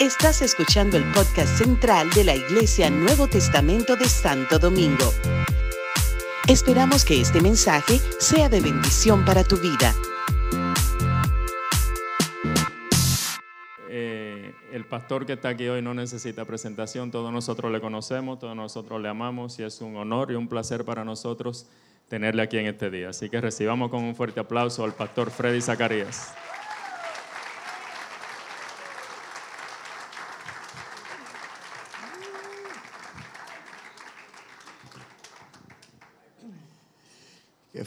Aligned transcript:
Estás 0.00 0.42
escuchando 0.42 0.98
el 0.98 1.04
podcast 1.12 1.56
central 1.56 2.10
de 2.10 2.22
la 2.22 2.34
Iglesia 2.34 2.90
Nuevo 2.90 3.28
Testamento 3.28 3.96
de 3.96 4.04
Santo 4.04 4.58
Domingo. 4.58 5.10
Esperamos 6.46 7.02
que 7.02 7.18
este 7.18 7.40
mensaje 7.40 7.98
sea 8.18 8.50
de 8.50 8.60
bendición 8.60 9.24
para 9.24 9.42
tu 9.42 9.56
vida. 9.56 9.94
Eh, 13.88 14.52
el 14.70 14.84
pastor 14.84 15.24
que 15.24 15.32
está 15.32 15.48
aquí 15.48 15.66
hoy 15.66 15.80
no 15.80 15.94
necesita 15.94 16.44
presentación, 16.44 17.10
todos 17.10 17.32
nosotros 17.32 17.72
le 17.72 17.80
conocemos, 17.80 18.38
todos 18.38 18.54
nosotros 18.54 19.00
le 19.00 19.08
amamos 19.08 19.58
y 19.58 19.62
es 19.62 19.80
un 19.80 19.96
honor 19.96 20.30
y 20.30 20.34
un 20.34 20.46
placer 20.46 20.84
para 20.84 21.06
nosotros 21.06 21.68
tenerle 22.08 22.42
aquí 22.42 22.58
en 22.58 22.66
este 22.66 22.90
día. 22.90 23.08
Así 23.08 23.30
que 23.30 23.40
recibamos 23.40 23.90
con 23.90 24.04
un 24.04 24.14
fuerte 24.14 24.40
aplauso 24.40 24.84
al 24.84 24.92
pastor 24.92 25.30
Freddy 25.30 25.62
Zacarías. 25.62 26.34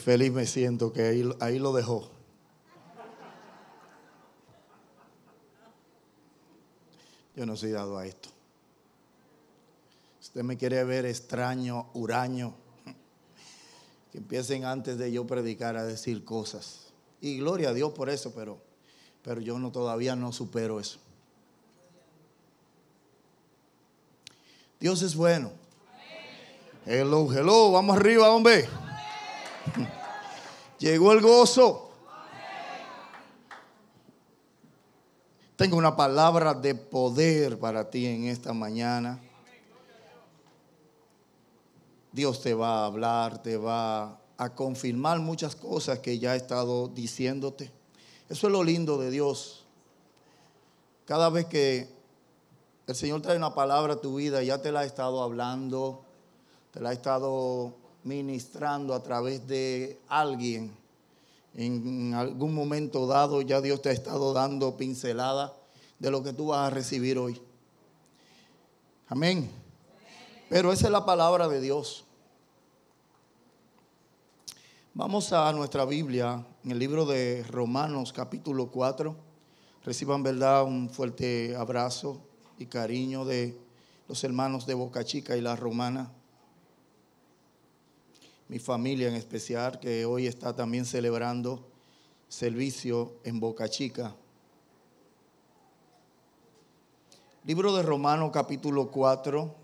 Feliz 0.00 0.32
me 0.32 0.46
siento 0.46 0.92
que 0.92 1.02
ahí, 1.02 1.30
ahí 1.40 1.58
lo 1.58 1.72
dejó. 1.72 2.10
Yo 7.36 7.46
no 7.46 7.56
soy 7.56 7.70
dado 7.70 7.96
a 7.96 8.06
esto. 8.06 8.28
Usted 10.20 10.42
me 10.42 10.56
quiere 10.56 10.84
ver 10.84 11.06
extraño, 11.06 11.88
huraño, 11.94 12.54
que 14.12 14.18
empiecen 14.18 14.64
antes 14.64 14.98
de 14.98 15.10
yo 15.10 15.26
predicar 15.26 15.76
a 15.76 15.84
decir 15.84 16.24
cosas. 16.24 16.92
Y 17.20 17.38
gloria 17.38 17.70
a 17.70 17.72
Dios 17.72 17.92
por 17.92 18.10
eso, 18.10 18.32
pero, 18.34 18.58
pero 19.22 19.40
yo 19.40 19.58
no, 19.58 19.72
todavía 19.72 20.16
no 20.16 20.32
supero 20.32 20.80
eso. 20.80 20.98
Dios 24.78 25.02
es 25.02 25.14
bueno. 25.14 25.52
Hello, 26.86 27.32
hello, 27.32 27.72
vamos 27.72 27.96
arriba, 27.96 28.30
hombre. 28.30 28.68
Llegó 30.80 31.12
el 31.12 31.20
gozo. 31.20 31.90
Tengo 35.56 35.76
una 35.76 35.94
palabra 35.94 36.54
de 36.54 36.74
poder 36.74 37.58
para 37.58 37.90
ti 37.90 38.06
en 38.06 38.24
esta 38.24 38.54
mañana. 38.54 39.20
Dios 42.12 42.40
te 42.40 42.54
va 42.54 42.80
a 42.80 42.86
hablar, 42.86 43.42
te 43.42 43.58
va 43.58 44.18
a 44.38 44.54
confirmar 44.54 45.20
muchas 45.20 45.54
cosas 45.54 45.98
que 45.98 46.18
ya 46.18 46.32
he 46.32 46.38
estado 46.38 46.88
diciéndote. 46.88 47.70
Eso 48.30 48.46
es 48.46 48.52
lo 48.52 48.64
lindo 48.64 48.96
de 48.96 49.10
Dios. 49.10 49.66
Cada 51.04 51.28
vez 51.28 51.44
que 51.44 51.90
el 52.86 52.94
Señor 52.94 53.20
trae 53.20 53.36
una 53.36 53.54
palabra 53.54 53.94
a 53.94 54.00
tu 54.00 54.14
vida, 54.14 54.42
ya 54.42 54.62
te 54.62 54.72
la 54.72 54.80
ha 54.80 54.84
estado 54.84 55.22
hablando, 55.22 56.06
te 56.72 56.80
la 56.80 56.88
ha 56.88 56.92
estado 56.94 57.74
ministrando 58.04 58.94
a 58.94 59.02
través 59.02 59.46
de 59.46 60.00
alguien. 60.08 60.74
En 61.54 62.14
algún 62.14 62.54
momento 62.54 63.06
dado 63.06 63.42
ya 63.42 63.60
Dios 63.60 63.82
te 63.82 63.88
ha 63.88 63.92
estado 63.92 64.32
dando 64.32 64.76
pincelada 64.76 65.54
de 65.98 66.10
lo 66.10 66.22
que 66.22 66.32
tú 66.32 66.46
vas 66.46 66.68
a 66.68 66.74
recibir 66.74 67.18
hoy. 67.18 67.40
Amén. 69.08 69.50
Pero 70.48 70.72
esa 70.72 70.86
es 70.86 70.92
la 70.92 71.04
palabra 71.04 71.48
de 71.48 71.60
Dios. 71.60 72.04
Vamos 74.94 75.32
a 75.32 75.52
nuestra 75.52 75.84
Biblia 75.84 76.44
en 76.64 76.70
el 76.70 76.78
libro 76.78 77.06
de 77.06 77.44
Romanos 77.48 78.12
capítulo 78.12 78.70
4. 78.70 79.16
Reciban, 79.84 80.22
verdad, 80.22 80.64
un 80.64 80.90
fuerte 80.90 81.54
abrazo 81.56 82.20
y 82.58 82.66
cariño 82.66 83.24
de 83.24 83.56
los 84.08 84.22
hermanos 84.24 84.66
de 84.66 84.74
Boca 84.74 85.04
Chica 85.04 85.36
y 85.36 85.40
la 85.40 85.56
Romana 85.56 86.10
mi 88.50 88.58
familia 88.58 89.06
en 89.06 89.14
especial, 89.14 89.78
que 89.78 90.04
hoy 90.04 90.26
está 90.26 90.56
también 90.56 90.84
celebrando 90.84 91.64
servicio 92.28 93.12
en 93.22 93.38
Boca 93.38 93.68
Chica. 93.68 94.12
Libro 97.44 97.72
de 97.76 97.84
Romanos 97.84 98.32
capítulo 98.34 98.90
4, 98.90 99.54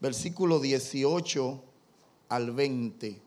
versículo 0.00 0.60
18 0.60 1.62
al 2.28 2.50
20, 2.50 3.18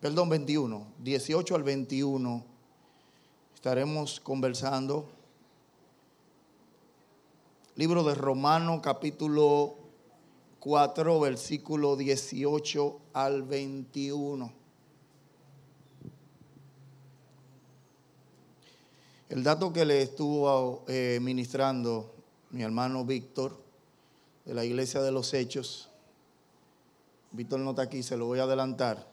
perdón, 0.00 0.28
21, 0.28 0.86
18 0.98 1.54
al 1.54 1.62
21, 1.62 2.44
estaremos 3.54 4.18
conversando. 4.18 5.08
Libro 7.76 8.02
de 8.02 8.16
Romanos 8.16 8.80
capítulo 8.82 9.79
4, 10.60 11.18
versículo 11.20 11.96
18 11.96 13.00
al 13.14 13.42
21. 13.42 14.52
El 19.30 19.42
dato 19.42 19.72
que 19.72 19.84
le 19.84 20.02
estuvo 20.02 20.84
eh, 20.86 21.18
ministrando 21.22 22.12
mi 22.50 22.62
hermano 22.62 23.04
Víctor 23.04 23.58
de 24.44 24.54
la 24.54 24.64
Iglesia 24.64 25.00
de 25.00 25.12
los 25.12 25.32
Hechos, 25.32 25.88
Víctor 27.32 27.60
no 27.60 27.70
está 27.70 27.82
aquí, 27.82 28.02
se 28.02 28.16
lo 28.16 28.26
voy 28.26 28.40
a 28.40 28.42
adelantar. 28.42 29.08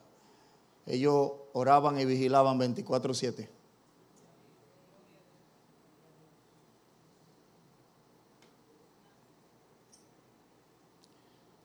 Ellos 0.85 1.31
oraban 1.53 1.99
y 1.99 2.05
vigilaban 2.05 2.59
24-7. 2.59 3.56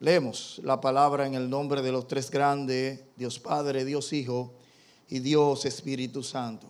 Leemos 0.03 0.61
la 0.65 0.81
palabra 0.81 1.29
en 1.29 1.35
el 1.35 1.49
nombre 1.49 1.81
de 1.81 1.93
los 1.93 2.09
tres 2.09 2.29
grandes, 2.29 2.99
Dios 3.15 3.39
Padre, 3.39 3.85
Dios 3.85 4.13
Hijo 4.13 4.53
y 5.09 5.21
Dios 5.21 5.65
Espíritu 5.65 6.25
Santo. 6.25 6.67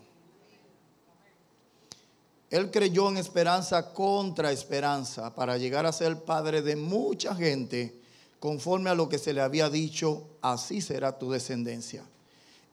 Él 2.50 2.70
creyó 2.70 3.09
en 3.09 3.16
esperanza 3.16 3.94
contra 3.94 4.53
esperanza 4.53 5.34
para 5.34 5.56
llegar 5.56 5.87
a 5.87 5.93
ser 5.93 6.25
padre 6.25 6.60
de 6.60 6.76
mucha 6.76 7.34
gente, 7.34 7.98
conforme 8.38 8.91
a 8.91 8.94
lo 8.94 9.09
que 9.09 9.16
se 9.16 9.32
le 9.32 9.41
había 9.41 9.70
dicho, 9.70 10.25
así 10.43 10.82
será 10.82 11.19
tu 11.19 11.31
descendencia. 11.31 12.04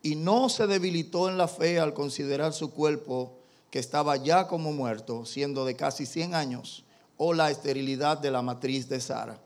Y 0.01 0.15
no 0.15 0.49
se 0.49 0.67
debilitó 0.67 1.29
en 1.29 1.37
la 1.37 1.47
fe 1.47 1.79
al 1.79 1.93
considerar 1.93 2.51
su 2.51 2.71
cuerpo, 2.71 3.39
que 3.71 3.79
estaba 3.79 4.17
ya 4.17 4.45
como 4.49 4.73
muerto, 4.73 5.25
siendo 5.25 5.63
de 5.63 5.77
casi 5.77 6.05
100 6.05 6.35
años, 6.35 6.83
o 7.15 7.33
la 7.33 7.49
esterilidad 7.49 8.17
de 8.17 8.31
la 8.31 8.41
matriz 8.41 8.89
de 8.89 8.99
Sara 8.99 9.39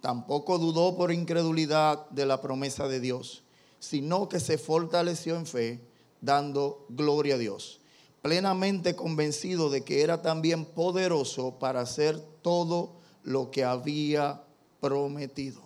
Tampoco 0.00 0.58
dudó 0.58 0.96
por 0.96 1.12
incredulidad 1.12 2.08
de 2.10 2.26
la 2.26 2.40
promesa 2.40 2.88
de 2.88 3.00
Dios, 3.00 3.42
sino 3.78 4.28
que 4.28 4.40
se 4.40 4.58
fortaleció 4.58 5.36
en 5.36 5.46
fe, 5.46 5.80
dando 6.20 6.86
gloria 6.88 7.34
a 7.34 7.38
Dios, 7.38 7.80
plenamente 8.22 8.96
convencido 8.96 9.70
de 9.70 9.82
que 9.82 10.02
era 10.02 10.22
también 10.22 10.64
poderoso 10.64 11.58
para 11.58 11.80
hacer 11.80 12.18
todo 12.42 12.92
lo 13.22 13.50
que 13.50 13.64
había 13.64 14.42
prometido. 14.80 15.60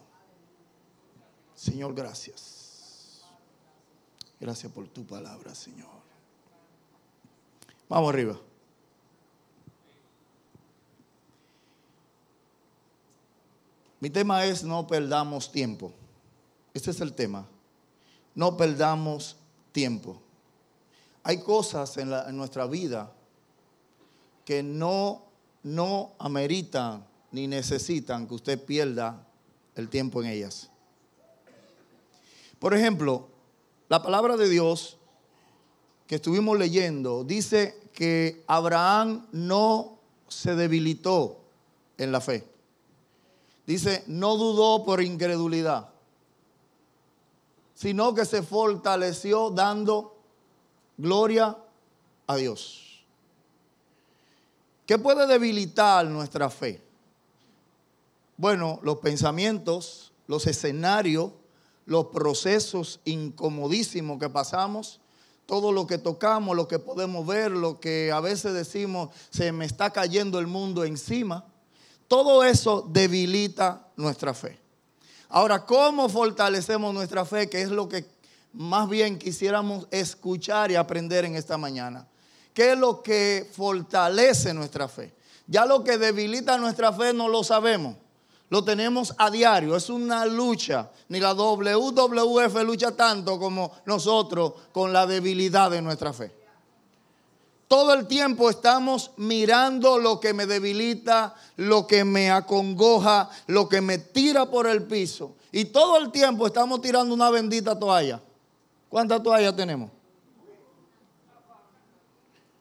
Señor, 1.54 1.94
gracias. 1.94 3.22
Gracias 4.40 4.70
por 4.72 4.88
tu 4.88 5.06
palabra, 5.06 5.54
Señor. 5.54 5.88
Vamos 7.88 8.12
arriba. 8.12 8.38
Mi 14.04 14.10
tema 14.10 14.44
es 14.44 14.62
no 14.62 14.86
perdamos 14.86 15.50
tiempo. 15.50 15.90
Este 16.74 16.90
es 16.90 17.00
el 17.00 17.14
tema. 17.14 17.48
No 18.34 18.54
perdamos 18.54 19.38
tiempo. 19.72 20.20
Hay 21.22 21.38
cosas 21.38 21.96
en, 21.96 22.10
nuestra 22.36 22.66
vida 22.66 23.10
que 24.44 24.62
no, 24.62 25.24
no 25.62 26.12
ameritan 26.18 27.06
ni 27.32 27.46
necesitan 27.46 28.26
que 28.28 28.34
usted 28.34 28.62
pierda 28.62 29.26
el 29.74 29.88
tiempo 29.88 30.22
en 30.22 30.28
ellas. 30.28 30.68
Por 32.58 32.74
ejemplo, 32.74 33.28
la 33.88 34.02
palabra 34.02 34.36
de 34.36 34.50
Dios 34.50 34.98
que 36.06 36.16
estuvimos 36.16 36.58
leyendo 36.58 37.24
dice 37.24 37.88
que 37.94 38.44
Abraham 38.48 39.28
no 39.32 39.98
se 40.28 40.54
debilitó 40.56 41.40
en 41.96 42.12
la 42.12 42.20
fe. 42.20 42.52
Dice, 43.66 44.04
no 44.06 44.36
dudó 44.36 44.84
por 44.84 45.02
incredulidad, 45.02 45.88
sino 47.74 48.14
que 48.14 48.24
se 48.24 48.42
fortaleció 48.42 49.50
dando 49.50 50.16
gloria 50.98 51.56
a 52.26 52.36
Dios. 52.36 53.04
¿Qué 54.86 54.98
puede 54.98 55.26
debilitar 55.26 56.06
nuestra 56.06 56.50
fe? 56.50 56.82
Bueno, 58.36 58.80
los 58.82 58.98
pensamientos, 58.98 60.12
los 60.26 60.46
escenarios, 60.46 61.32
los 61.86 62.06
procesos 62.06 63.00
incomodísimos 63.04 64.18
que 64.18 64.28
pasamos, 64.28 65.00
todo 65.46 65.72
lo 65.72 65.86
que 65.86 65.98
tocamos, 65.98 66.56
lo 66.56 66.68
que 66.68 66.78
podemos 66.78 67.26
ver, 67.26 67.50
lo 67.50 67.80
que 67.80 68.10
a 68.12 68.20
veces 68.20 68.54
decimos, 68.54 69.10
se 69.30 69.52
me 69.52 69.64
está 69.64 69.90
cayendo 69.90 70.38
el 70.38 70.46
mundo 70.46 70.84
encima, 70.84 71.46
todo 72.08 72.44
eso 72.44 72.86
debilita 72.90 73.88
nuestra 73.96 74.34
fe. 74.34 74.58
Ahora, 75.28 75.64
¿cómo 75.64 76.08
fortalecemos 76.08 76.94
nuestra 76.94 77.24
fe? 77.24 77.48
Que 77.48 77.62
es 77.62 77.70
lo 77.70 77.88
que 77.88 78.06
más 78.52 78.88
bien 78.88 79.18
quisiéramos 79.18 79.86
escuchar 79.90 80.70
y 80.70 80.76
aprender 80.76 81.24
en 81.24 81.34
esta 81.34 81.58
mañana. 81.58 82.06
¿Qué 82.52 82.72
es 82.72 82.78
lo 82.78 83.02
que 83.02 83.50
fortalece 83.52 84.54
nuestra 84.54 84.86
fe? 84.86 85.12
Ya 85.46 85.66
lo 85.66 85.82
que 85.82 85.98
debilita 85.98 86.56
nuestra 86.56 86.92
fe 86.92 87.12
no 87.12 87.28
lo 87.28 87.42
sabemos. 87.42 87.96
Lo 88.48 88.62
tenemos 88.62 89.14
a 89.18 89.30
diario. 89.30 89.74
Es 89.74 89.90
una 89.90 90.24
lucha. 90.24 90.90
Ni 91.08 91.18
la 91.18 91.34
WWF 91.34 92.62
lucha 92.64 92.92
tanto 92.92 93.38
como 93.38 93.72
nosotros 93.86 94.52
con 94.72 94.92
la 94.92 95.06
debilidad 95.06 95.70
de 95.70 95.82
nuestra 95.82 96.12
fe. 96.12 96.43
Todo 97.68 97.94
el 97.94 98.06
tiempo 98.06 98.50
estamos 98.50 99.12
mirando 99.16 99.98
lo 99.98 100.20
que 100.20 100.34
me 100.34 100.46
debilita, 100.46 101.34
lo 101.56 101.86
que 101.86 102.04
me 102.04 102.30
acongoja, 102.30 103.30
lo 103.46 103.68
que 103.68 103.80
me 103.80 103.98
tira 103.98 104.46
por 104.46 104.66
el 104.66 104.82
piso. 104.82 105.34
Y 105.50 105.66
todo 105.66 105.98
el 105.98 106.10
tiempo 106.10 106.46
estamos 106.46 106.80
tirando 106.80 107.14
una 107.14 107.30
bendita 107.30 107.78
toalla. 107.78 108.20
¿Cuántas 108.88 109.22
toallas 109.22 109.56
tenemos? 109.56 109.90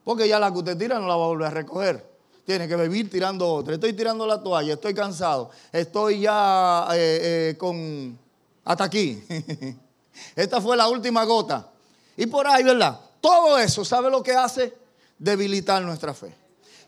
Porque 0.04 0.28
ya 0.28 0.40
la 0.40 0.52
que 0.52 0.58
usted 0.58 0.78
tira 0.78 1.00
no 1.00 1.08
la 1.08 1.16
va 1.16 1.26
a 1.26 1.28
volver 1.28 1.48
a 1.48 1.52
recoger. 1.52 2.14
Tiene 2.46 2.68
que 2.68 2.76
vivir 2.76 3.10
tirando 3.10 3.48
otra. 3.48 3.74
Estoy 3.74 3.94
tirando 3.94 4.28
la 4.28 4.42
toalla, 4.42 4.74
estoy 4.74 4.94
cansado. 4.94 5.50
Estoy 5.72 6.22
ya 6.22 6.88
eh, 6.94 7.52
eh, 7.52 7.58
con... 7.58 8.18
Hasta 8.66 8.84
aquí. 8.86 9.24
Esta 10.36 10.62
fue 10.62 10.76
la 10.76 10.88
última 10.88 11.24
gota. 11.24 11.70
Y 12.18 12.26
por 12.26 12.48
ahí, 12.48 12.64
¿verdad? 12.64 13.00
Todo 13.22 13.58
eso, 13.58 13.86
¿sabe 13.86 14.10
lo 14.10 14.22
que 14.22 14.34
hace? 14.34 14.83
Debilitar 15.18 15.82
nuestra 15.84 16.14
fe. 16.14 16.36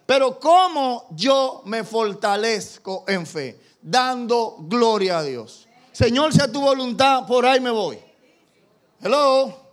Pero 0.06 0.40
¿cómo 0.40 1.08
yo 1.12 1.64
me 1.66 1.84
fortalezco 1.84 3.06
en 3.08 3.26
fe? 3.26 3.60
Dando 3.82 4.58
gloria 4.60 5.20
a 5.20 5.24
Dios. 5.24 5.68
Señor, 5.92 6.34
sea 6.34 6.52
tu 6.52 6.62
voluntad, 6.62 7.26
por 7.26 7.46
ahí 7.46 7.60
me 7.60 7.72
voy. 7.72 7.98
Hello. 9.00 9.66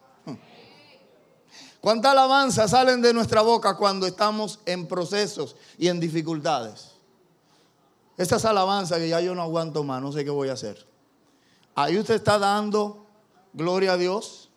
¿Cuánta 1.81 2.13
alabanza 2.13 2.69
salen 2.69 3.03
de 3.03 3.13
nuestra 3.13 3.43
boca 3.43 3.77
cuando 3.77 4.07
estamos 4.07 4.61
en 4.67 4.87
procesos 4.87 5.57
y 5.77 5.89
en 5.89 5.99
dificultades? 5.99 6.93
Estas 8.17 8.45
alabanzas 8.45 8.99
que 8.99 9.09
ya 9.09 9.21
yo 9.21 9.35
no 9.35 9.43
aguanto 9.43 9.83
más, 9.83 10.01
no 10.01 10.13
sé 10.13 10.25
qué 10.25 10.31
voy 10.31 10.49
a 10.49 10.53
hacer. 10.53 10.87
¿Ahí 11.75 11.99
usted 11.99 12.15
está 12.15 12.39
dando 12.39 13.07
gloria 13.53 13.95
a 13.95 13.97
Dios? 13.97 14.51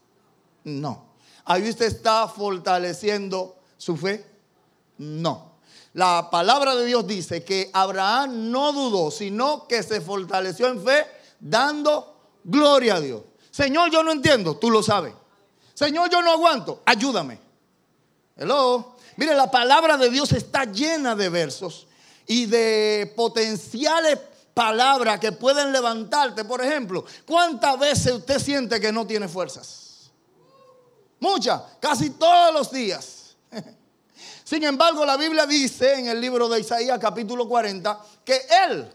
No. 0.64 1.06
¿Ahí 1.46 1.68
usted 1.68 1.86
está 1.86 2.28
fortaleciendo 2.28 3.55
su 3.86 3.96
fe? 3.96 4.26
No. 4.98 5.58
La 5.94 6.28
palabra 6.32 6.76
de 6.76 6.88
Dios 6.88 7.06
dice 7.06 7.44
que 7.44 7.70
Abraham 7.72 8.50
no 8.50 8.74
dudó, 8.74 9.12
sino 9.12 9.68
que 9.68 9.84
se 9.84 10.02
fortaleció 10.02 10.70
en 10.70 10.84
fe 10.84 11.06
dando 11.40 12.40
gloria 12.44 12.96
a 12.96 13.00
Dios. 13.00 13.22
Señor, 13.52 13.92
yo 13.92 14.02
no 14.02 14.12
entiendo, 14.12 14.58
tú 14.58 14.72
lo 14.72 14.82
sabes. 14.82 15.14
Señor, 15.76 16.10
yo 16.10 16.24
no 16.24 16.32
aguanto, 16.32 16.82
ayúdame. 16.84 17.40
Hello. 18.36 18.96
Mire, 19.18 19.36
la 19.36 19.52
palabra 19.52 19.98
de 19.98 20.10
Dios 20.10 20.32
está 20.32 20.66
llena 20.66 21.16
de 21.16 21.30
versos 21.30 21.86
y 22.26 22.48
de 22.48 23.14
potenciales 23.16 24.18
palabras 24.56 25.20
que 25.20 25.32
pueden 25.32 25.72
levantarte. 25.72 26.44
Por 26.44 26.60
ejemplo, 26.64 27.06
¿cuántas 27.28 27.78
veces 27.78 28.14
usted 28.14 28.40
siente 28.40 28.82
que 28.82 28.92
no 28.92 29.06
tiene 29.06 29.28
fuerzas? 29.28 30.10
Muchas, 31.20 31.62
casi 31.80 32.10
todos 32.10 32.52
los 32.52 32.72
días. 32.72 33.15
Sin 34.46 34.64
embargo, 34.64 35.04
la 35.04 35.18
Biblia 35.18 35.48
dice 35.48 35.96
en 35.96 36.08
el 36.08 36.22
libro 36.22 36.48
de 36.48 36.60
Isaías 36.60 37.00
capítulo 37.00 37.48
40 37.48 38.00
que 38.24 38.42
Él 38.68 38.88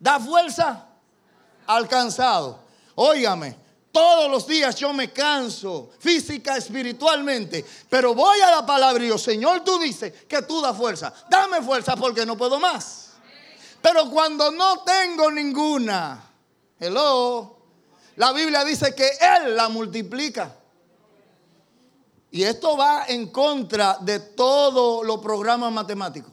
da 0.00 0.18
fuerza 0.18 0.86
al 1.66 1.86
cansado. 1.86 2.60
Óigame, 2.94 3.54
todos 3.92 4.30
los 4.30 4.46
días 4.46 4.74
yo 4.76 4.94
me 4.94 5.12
canso 5.12 5.90
física, 5.98 6.56
espiritualmente. 6.56 7.62
Pero 7.90 8.14
voy 8.14 8.40
a 8.40 8.50
la 8.50 8.64
palabra 8.64 9.04
y 9.04 9.08
yo, 9.08 9.18
Señor, 9.18 9.62
tú 9.62 9.78
dices 9.78 10.14
que 10.26 10.40
tú 10.40 10.62
das 10.62 10.74
fuerza. 10.74 11.12
Dame 11.28 11.60
fuerza 11.60 11.94
porque 11.94 12.24
no 12.24 12.38
puedo 12.38 12.58
más. 12.58 13.10
Pero 13.82 14.08
cuando 14.10 14.50
no 14.50 14.82
tengo 14.82 15.30
ninguna, 15.30 16.24
hello, 16.80 17.58
la 18.16 18.32
Biblia 18.32 18.64
dice 18.64 18.94
que 18.94 19.10
Él 19.20 19.54
la 19.54 19.68
multiplica. 19.68 20.56
Y 22.36 22.44
esto 22.44 22.76
va 22.76 23.06
en 23.08 23.28
contra 23.28 23.96
de 23.98 24.20
todos 24.20 25.06
los 25.06 25.20
programas 25.20 25.72
matemáticos. 25.72 26.30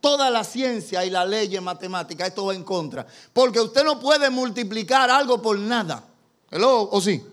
Toda 0.00 0.28
la 0.28 0.42
ciencia 0.42 1.04
y 1.04 1.10
la 1.10 1.24
ley 1.24 1.60
matemática, 1.60 2.26
esto 2.26 2.46
va 2.46 2.54
en 2.54 2.64
contra. 2.64 3.06
Porque 3.32 3.60
usted 3.60 3.84
no 3.84 4.00
puede 4.00 4.28
multiplicar 4.28 5.08
algo 5.08 5.40
por 5.40 5.56
nada. 5.56 6.02
Hello, 6.50 6.88
¿o 6.90 7.00
sí? 7.00 7.24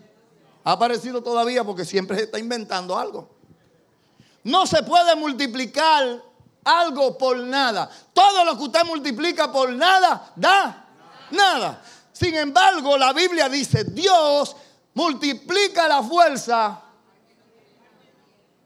Ha 0.63 0.73
aparecido 0.73 1.23
todavía 1.23 1.63
porque 1.63 1.85
siempre 1.85 2.15
se 2.17 2.25
está 2.25 2.37
inventando 2.37 2.95
algo. 2.95 3.29
No 4.43 4.67
se 4.67 4.83
puede 4.83 5.15
multiplicar 5.15 6.21
algo 6.65 7.17
por 7.17 7.35
nada. 7.37 7.89
Todo 8.13 8.45
lo 8.45 8.55
que 8.55 8.63
usted 8.65 8.85
multiplica 8.85 9.51
por 9.51 9.71
nada, 9.71 10.31
da 10.35 10.85
nada. 11.31 11.81
Sin 12.11 12.35
embargo, 12.35 12.95
la 12.95 13.11
Biblia 13.11 13.49
dice, 13.49 13.85
Dios 13.85 14.55
multiplica 14.93 15.87
la 15.87 16.03
fuerza. 16.03 16.79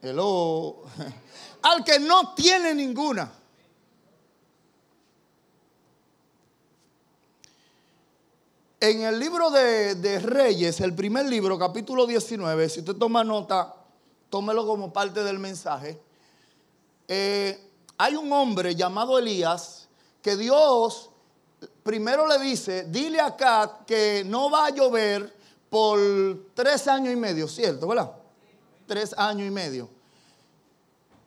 Hello. 0.02 0.84
Al 1.64 1.84
que 1.84 2.00
no 2.00 2.34
tiene 2.36 2.74
ninguna. 2.76 3.32
En 8.80 9.02
el 9.02 9.20
libro 9.20 9.50
de, 9.50 10.20
Reyes, 10.20 10.80
el 10.82 10.94
primer 10.94 11.26
libro, 11.26 11.58
capítulo 11.58 12.06
19, 12.06 12.70
si 12.70 12.82
usted 12.82 12.96
toma 12.96 13.24
nota, 13.24 13.74
tómelo 14.30 14.68
como 14.68 14.94
parte 14.94 15.24
del 15.24 15.40
mensaje. 15.40 16.00
Eh, 17.08 17.60
hay 17.98 18.16
un 18.16 18.32
hombre 18.32 18.76
llamado 18.76 19.18
Elías 19.18 19.88
que 20.22 20.38
Dios 20.38 21.10
primero 21.82 22.28
le 22.28 22.38
dice, 22.38 22.84
dile 22.84 23.20
acá 23.20 23.80
que 23.88 24.24
no 24.28 24.52
va 24.52 24.68
a 24.68 24.70
llover 24.70 25.36
por 25.72 26.00
tres 26.54 26.88
años 26.88 27.12
y 27.12 27.16
medio, 27.16 27.48
¿cierto? 27.48 27.88
¿Verdad? 27.88 28.12
Tres 28.88 29.14
años 29.18 29.48
y 29.48 29.52
medio. 29.52 29.90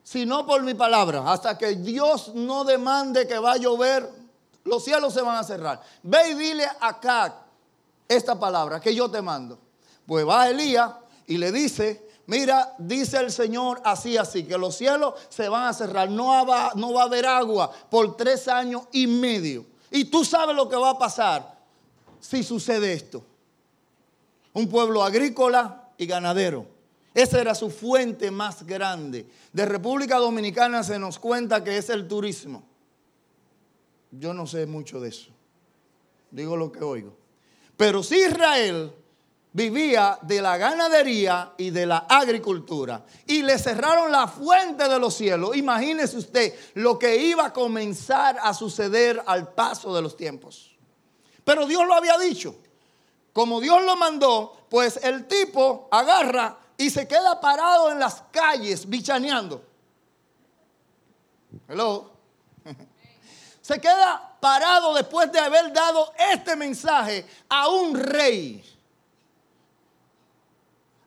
Sino 0.02 0.44
por 0.44 0.62
mi 0.62 0.74
palabra, 0.74 1.31
hasta 1.31 1.56
que 1.56 1.76
Dios 1.76 2.32
no 2.34 2.64
demande 2.64 3.29
que 3.29 3.38
va 3.38 3.52
a 3.52 3.56
llover 3.58 4.20
los 4.64 4.84
cielos 4.84 5.14
se 5.14 5.22
van 5.22 5.36
a 5.36 5.44
cerrar. 5.44 5.81
Ve 6.02 6.31
y 6.31 6.34
dile 6.34 6.67
acá 6.81 7.34
esta 8.08 8.38
palabra 8.38 8.81
que 8.81 8.94
yo 8.94 9.10
te 9.10 9.22
mando. 9.22 9.58
Pues 10.06 10.26
va 10.26 10.48
Elías 10.48 10.93
y 11.26 11.38
le 11.38 11.52
dice, 11.52 12.08
mira, 12.26 12.74
dice 12.79 13.19
el 13.19 13.32
Señor 13.32 13.81
así, 13.84 14.17
así, 14.17 14.44
que 14.44 14.58
los 14.58 14.76
cielos 14.76 15.14
se 15.29 15.48
van 15.48 15.64
a 15.64 15.72
cerrar, 15.72 16.10
no 16.10 16.46
va, 16.46 16.72
no 16.74 16.93
va 16.93 17.02
a 17.02 17.05
haber 17.06 17.26
agua 17.26 17.70
por 17.90 18.17
tres 18.17 18.48
años 18.48 18.82
y 18.93 19.06
medio. 19.06 19.64
Y 19.90 20.05
tú 20.05 20.24
sabes 20.24 20.55
lo 20.55 20.69
que 20.69 20.76
va 20.76 20.90
a 20.90 20.98
pasar 20.98 21.58
si 22.20 22.43
sucede 22.43 22.93
esto. 22.93 23.24
Un 24.52 24.69
pueblo 24.69 25.02
agrícola 25.02 25.90
y 25.96 26.06
ganadero. 26.06 26.67
Esa 27.14 27.40
era 27.40 27.55
su 27.55 27.70
fuente 27.70 28.31
más 28.31 28.64
grande. 28.64 29.26
De 29.52 29.67
República 29.67 30.19
Dominicana 30.19 30.84
se 30.84 30.98
nos 30.98 31.19
cuenta 31.19 31.64
que 31.64 31.76
es 31.76 31.90
el 31.90 32.06
turismo. 32.06 32.62
Yo 34.12 34.32
no 34.32 34.46
sé 34.46 34.67
mucho 34.67 35.00
de 35.00 35.08
eso. 35.08 35.31
Digo 36.31 36.56
lo 36.56 36.70
que 36.70 36.84
oigo. 36.84 37.17
Pero 37.76 38.02
si 38.02 38.17
Israel 38.17 38.93
vivía 39.52 40.19
de 40.22 40.40
la 40.40 40.56
ganadería 40.56 41.55
y 41.58 41.70
de 41.70 41.86
la 41.86 41.98
agricultura 42.08 43.05
y 43.26 43.43
le 43.43 43.58
cerraron 43.58 44.12
la 44.12 44.29
fuente 44.29 44.88
de 44.88 44.98
los 44.98 45.14
cielos, 45.14 45.56
imagínese 45.56 46.19
usted 46.19 46.55
lo 46.74 46.98
que 46.98 47.17
iba 47.17 47.46
a 47.46 47.52
comenzar 47.52 48.38
a 48.40 48.55
suceder 48.55 49.20
al 49.26 49.52
paso 49.52 49.94
de 49.94 50.02
los 50.02 50.17
tiempos. 50.17 50.76
Pero 51.43 51.67
Dios 51.67 51.84
lo 51.86 51.94
había 51.94 52.17
dicho. 52.19 52.55
Como 53.32 53.60
Dios 53.60 53.82
lo 53.82 53.96
mandó, 53.96 54.67
pues 54.69 55.00
el 55.02 55.26
tipo 55.26 55.88
agarra 55.90 56.59
y 56.81 56.89
se 56.89 57.06
queda 57.06 57.39
parado 57.39 57.91
en 57.91 57.99
las 57.99 58.22
calles 58.32 58.89
bichaneando. 58.89 59.63
Hello 61.69 62.10
se 63.60 63.79
queda 63.79 64.39
parado 64.41 64.94
después 64.94 65.31
de 65.31 65.41
haber 65.41 65.75
dado 65.75 66.10
este 66.32 66.56
mensaje 66.56 67.27
a 67.51 67.69
un 67.69 67.94
rey. 67.94 68.65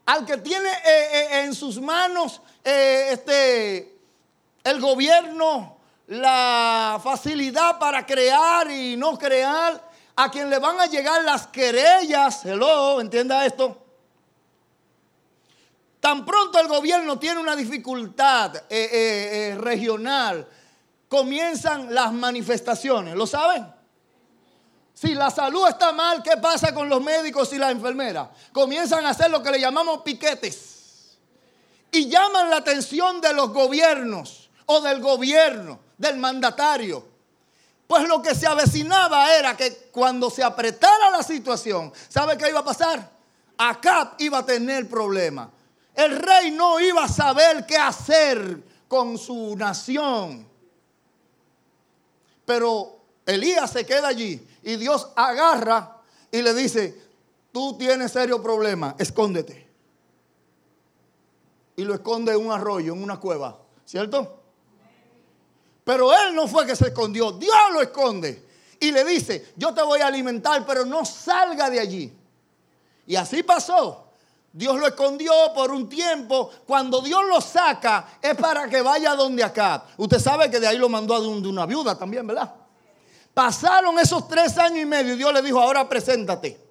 Al 0.05 0.23
que 0.27 0.37
tiene 0.37 0.69
eh, 0.69 0.77
eh, 0.85 1.43
en 1.45 1.55
sus 1.55 1.81
manos 1.81 2.39
eh, 2.63 3.07
este, 3.09 3.97
el 4.63 4.79
gobierno, 4.79 5.77
la 6.05 7.01
facilidad 7.03 7.79
para 7.79 8.05
crear 8.05 8.69
y 8.69 8.95
no 8.95 9.17
crear, 9.17 9.89
a 10.15 10.29
quien 10.29 10.51
le 10.51 10.59
van 10.59 10.79
a 10.79 10.85
llegar 10.85 11.23
las 11.23 11.47
querellas, 11.47 12.45
hello, 12.45 13.01
entienda 13.01 13.43
esto. 13.43 13.82
Tan 16.03 16.25
pronto 16.25 16.59
el 16.59 16.67
gobierno 16.67 17.17
tiene 17.17 17.39
una 17.39 17.55
dificultad 17.55 18.57
eh, 18.57 18.63
eh, 18.69 18.89
eh, 18.91 19.57
regional, 19.57 20.45
comienzan 21.07 21.95
las 21.95 22.11
manifestaciones. 22.11 23.15
¿Lo 23.15 23.25
saben? 23.25 23.65
Si 24.93 25.15
la 25.15 25.31
salud 25.31 25.65
está 25.65 25.93
mal, 25.93 26.21
¿qué 26.21 26.35
pasa 26.35 26.73
con 26.73 26.89
los 26.89 27.01
médicos 27.01 27.53
y 27.53 27.57
las 27.57 27.71
enfermeras? 27.71 28.27
Comienzan 28.51 29.05
a 29.05 29.11
hacer 29.11 29.31
lo 29.31 29.41
que 29.41 29.51
le 29.51 29.61
llamamos 29.61 30.01
piquetes. 30.01 31.15
Y 31.89 32.09
llaman 32.09 32.49
la 32.49 32.57
atención 32.57 33.21
de 33.21 33.31
los 33.31 33.53
gobiernos 33.53 34.49
o 34.65 34.81
del 34.81 34.99
gobierno, 34.99 35.79
del 35.97 36.17
mandatario. 36.17 37.07
Pues 37.87 38.05
lo 38.09 38.21
que 38.21 38.35
se 38.35 38.45
avecinaba 38.45 39.33
era 39.37 39.55
que 39.55 39.89
cuando 39.89 40.29
se 40.29 40.43
apretara 40.43 41.11
la 41.11 41.23
situación, 41.23 41.93
¿sabe 42.09 42.37
qué 42.37 42.49
iba 42.49 42.59
a 42.59 42.65
pasar? 42.65 43.09
Acá 43.57 44.15
iba 44.17 44.39
a 44.39 44.45
tener 44.45 44.89
problemas. 44.89 45.47
El 45.95 46.17
rey 46.17 46.51
no 46.51 46.79
iba 46.79 47.03
a 47.05 47.07
saber 47.07 47.65
qué 47.65 47.77
hacer 47.77 48.63
con 48.87 49.17
su 49.17 49.55
nación. 49.55 50.47
Pero 52.45 52.99
Elías 53.25 53.71
se 53.71 53.85
queda 53.85 54.09
allí 54.09 54.45
y 54.63 54.75
Dios 54.75 55.09
agarra 55.15 56.01
y 56.31 56.41
le 56.41 56.53
dice, 56.53 56.99
tú 57.51 57.77
tienes 57.77 58.11
serio 58.11 58.41
problema, 58.41 58.95
escóndete. 58.97 59.67
Y 61.75 61.83
lo 61.83 61.93
esconde 61.93 62.33
en 62.33 62.45
un 62.45 62.51
arroyo, 62.51 62.93
en 62.93 63.03
una 63.03 63.19
cueva, 63.19 63.59
¿cierto? 63.85 64.39
Pero 65.83 66.11
él 66.13 66.35
no 66.35 66.47
fue 66.47 66.65
que 66.65 66.75
se 66.75 66.87
escondió, 66.87 67.31
Dios 67.33 67.55
lo 67.71 67.81
esconde. 67.81 68.47
Y 68.79 68.91
le 68.91 69.05
dice, 69.05 69.53
yo 69.55 69.73
te 69.73 69.81
voy 69.81 70.01
a 70.01 70.07
alimentar, 70.07 70.65
pero 70.65 70.85
no 70.85 71.05
salga 71.05 71.69
de 71.69 71.79
allí. 71.79 72.13
Y 73.05 73.15
así 73.15 73.43
pasó. 73.43 74.02
Dios 74.53 74.77
lo 74.77 74.85
escondió 74.85 75.33
por 75.55 75.71
un 75.71 75.89
tiempo. 75.89 76.51
Cuando 76.67 77.01
Dios 77.01 77.23
lo 77.27 77.41
saca 77.41 78.05
es 78.21 78.35
para 78.35 78.69
que 78.69 78.83
vaya 78.83 79.15
donde 79.15 79.43
acá. 79.43 79.83
Usted 79.97 80.19
sabe 80.19 80.49
que 80.51 80.59
de 80.59 80.67
ahí 80.67 80.77
lo 80.77 80.87
mandó 80.89 81.15
a 81.15 81.19
una 81.19 81.65
viuda 81.65 81.97
también, 81.97 82.25
¿verdad? 82.27 82.53
Pasaron 83.33 83.97
esos 83.97 84.27
tres 84.27 84.55
años 84.59 84.79
y 84.79 84.85
medio 84.85 85.15
y 85.15 85.17
Dios 85.17 85.33
le 85.33 85.41
dijo, 85.41 85.59
ahora 85.59 85.89
preséntate. 85.89 86.61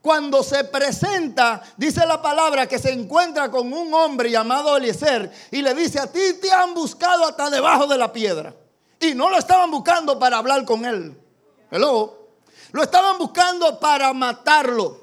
Cuando 0.00 0.44
se 0.44 0.62
presenta, 0.64 1.60
dice 1.76 2.06
la 2.06 2.22
palabra 2.22 2.68
que 2.68 2.78
se 2.78 2.92
encuentra 2.92 3.50
con 3.50 3.72
un 3.72 3.92
hombre 3.92 4.30
llamado 4.30 4.76
Eliezer 4.76 5.32
y 5.50 5.60
le 5.60 5.74
dice, 5.74 5.98
a 5.98 6.10
ti 6.10 6.20
te 6.40 6.52
han 6.52 6.72
buscado 6.72 7.24
hasta 7.24 7.50
debajo 7.50 7.88
de 7.88 7.98
la 7.98 8.12
piedra. 8.12 8.54
Y 9.00 9.14
no 9.14 9.28
lo 9.28 9.38
estaban 9.38 9.72
buscando 9.72 10.20
para 10.20 10.38
hablar 10.38 10.64
con 10.64 10.84
él. 10.84 11.20
Hello. 11.68 12.28
Lo 12.70 12.82
estaban 12.82 13.18
buscando 13.18 13.80
para 13.80 14.12
matarlo. 14.12 15.01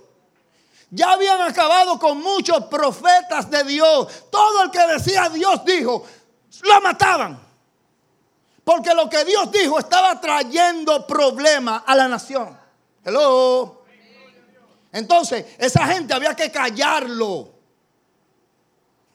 Ya 0.91 1.11
habían 1.11 1.41
acabado 1.41 1.99
con 1.99 2.19
muchos 2.19 2.65
profetas 2.65 3.49
de 3.49 3.63
Dios. 3.63 4.29
Todo 4.31 4.63
el 4.63 4.71
que 4.71 4.85
decía 4.87 5.29
Dios 5.29 5.63
dijo, 5.63 6.03
lo 6.63 6.81
mataban. 6.81 7.39
Porque 8.63 8.93
lo 8.93 9.09
que 9.09 9.23
Dios 9.25 9.51
dijo 9.51 9.79
estaba 9.79 10.19
trayendo 10.19 11.05
problemas 11.05 11.83
a 11.85 11.95
la 11.95 12.07
nación. 12.07 12.57
Entonces, 14.91 15.45
esa 15.57 15.87
gente 15.87 16.13
había 16.13 16.35
que 16.35 16.51
callarlo. 16.51 17.53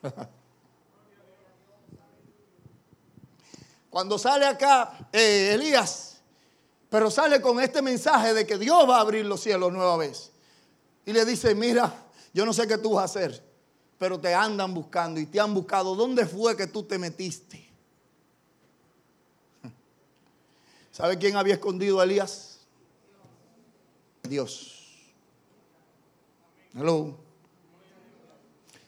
Cuando 3.89 4.17
sale 4.19 4.45
acá 4.45 5.09
eh, 5.11 5.51
Elías, 5.53 6.21
pero 6.89 7.09
sale 7.09 7.41
con 7.41 7.61
este 7.61 7.81
mensaje 7.81 8.33
de 8.33 8.45
que 8.45 8.57
Dios 8.57 8.89
va 8.89 8.97
a 8.97 9.01
abrir 9.01 9.25
los 9.25 9.39
cielos 9.41 9.71
nueva 9.71 9.95
vez. 9.95 10.31
Y 11.05 11.13
le 11.13 11.23
dice, 11.25 11.53
mira, 11.53 12.05
yo 12.33 12.45
no 12.45 12.53
sé 12.53 12.67
qué 12.67 12.77
tú 12.77 12.93
vas 12.93 13.03
a 13.03 13.19
hacer, 13.19 13.43
pero 13.97 14.19
te 14.19 14.33
andan 14.33 14.73
buscando 14.73 15.19
y 15.19 15.25
te 15.25 15.39
han 15.39 15.53
buscado. 15.53 15.95
¿Dónde 15.95 16.25
fue 16.25 16.57
que 16.57 16.67
tú 16.67 16.83
te 16.83 16.97
metiste? 16.97 17.69
¿Sabe 20.91 21.17
quién 21.17 21.35
había 21.35 21.53
escondido 21.53 21.99
a 21.99 22.03
Elías? 22.03 22.59
Dios. 24.23 24.71
Hello. 26.73 27.15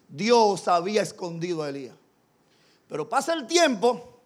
Dios 0.10 0.68
había 0.68 1.04
escondido 1.04 1.64
a 1.64 1.70
Elías. 1.70 1.96
Pero 2.88 3.08
pasa 3.08 3.34
el 3.34 3.46
tiempo, 3.46 4.22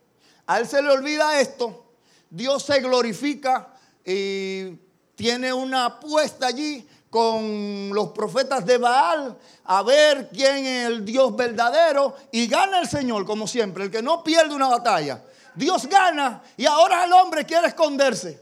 a 0.45 0.59
él 0.59 0.67
se 0.67 0.81
le 0.81 0.89
olvida 0.89 1.39
esto, 1.39 1.85
Dios 2.29 2.63
se 2.63 2.79
glorifica 2.79 3.75
y 4.05 4.77
tiene 5.15 5.51
una 5.51 5.85
apuesta 5.85 6.47
allí 6.47 6.87
con 7.11 7.89
los 7.93 8.11
profetas 8.11 8.65
de 8.65 8.77
Baal 8.77 9.37
a 9.65 9.83
ver 9.83 10.29
quién 10.29 10.65
es 10.65 10.87
el 10.87 11.05
Dios 11.05 11.35
verdadero 11.35 12.15
y 12.31 12.47
gana 12.47 12.79
el 12.79 12.87
Señor 12.87 13.25
como 13.25 13.45
siempre, 13.45 13.83
el 13.83 13.91
que 13.91 14.01
no 14.01 14.23
pierde 14.23 14.55
una 14.55 14.69
batalla. 14.69 15.21
Dios 15.53 15.87
gana 15.87 16.41
y 16.55 16.65
ahora 16.65 17.03
el 17.03 17.11
hombre 17.11 17.45
quiere 17.45 17.67
esconderse. 17.67 18.41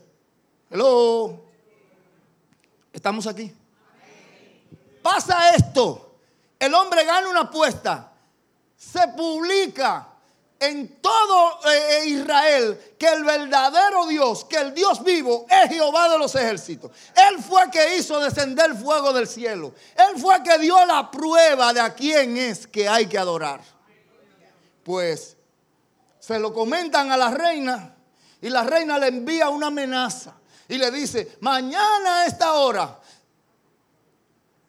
Hello. 0.69 1.41
Estamos 2.93 3.25
aquí. 3.25 3.51
Pasa 5.01 5.55
esto. 5.55 6.17
El 6.59 6.71
hombre 6.75 7.03
gana 7.05 7.27
una 7.27 7.41
apuesta. 7.41 8.11
Se 8.77 9.07
publica 9.07 10.08
en 10.59 11.01
todo 11.01 11.59
eh, 11.69 12.01
eh, 12.01 12.05
Israel 12.07 12.95
que 12.97 13.07
el 13.07 13.23
verdadero 13.23 14.05
Dios, 14.07 14.45
que 14.45 14.57
el 14.57 14.73
Dios 14.73 15.03
vivo 15.03 15.45
es 15.49 15.69
Jehová 15.69 16.09
de 16.09 16.17
los 16.17 16.35
ejércitos. 16.35 16.91
Él 17.15 17.41
fue 17.41 17.69
que 17.71 17.97
hizo 17.97 18.19
descender 18.19 18.75
fuego 18.75 19.13
del 19.13 19.27
cielo. 19.27 19.73
Él 19.95 20.19
fue 20.19 20.43
que 20.43 20.57
dio 20.59 20.85
la 20.85 21.09
prueba 21.09 21.73
de 21.73 21.79
a 21.79 21.93
quién 21.93 22.37
es 22.37 22.67
que 22.67 22.87
hay 22.87 23.07
que 23.07 23.17
adorar. 23.17 23.61
Pues 24.83 25.37
se 26.19 26.39
lo 26.39 26.53
comentan 26.53 27.11
a 27.11 27.17
la 27.17 27.31
reina 27.31 27.95
y 28.41 28.49
la 28.49 28.63
reina 28.63 28.97
le 28.99 29.07
envía 29.07 29.49
una 29.49 29.67
amenaza 29.67 30.35
y 30.67 30.77
le 30.77 30.91
dice, 30.91 31.37
mañana 31.39 32.21
a 32.21 32.25
esta 32.25 32.53
hora 32.53 32.99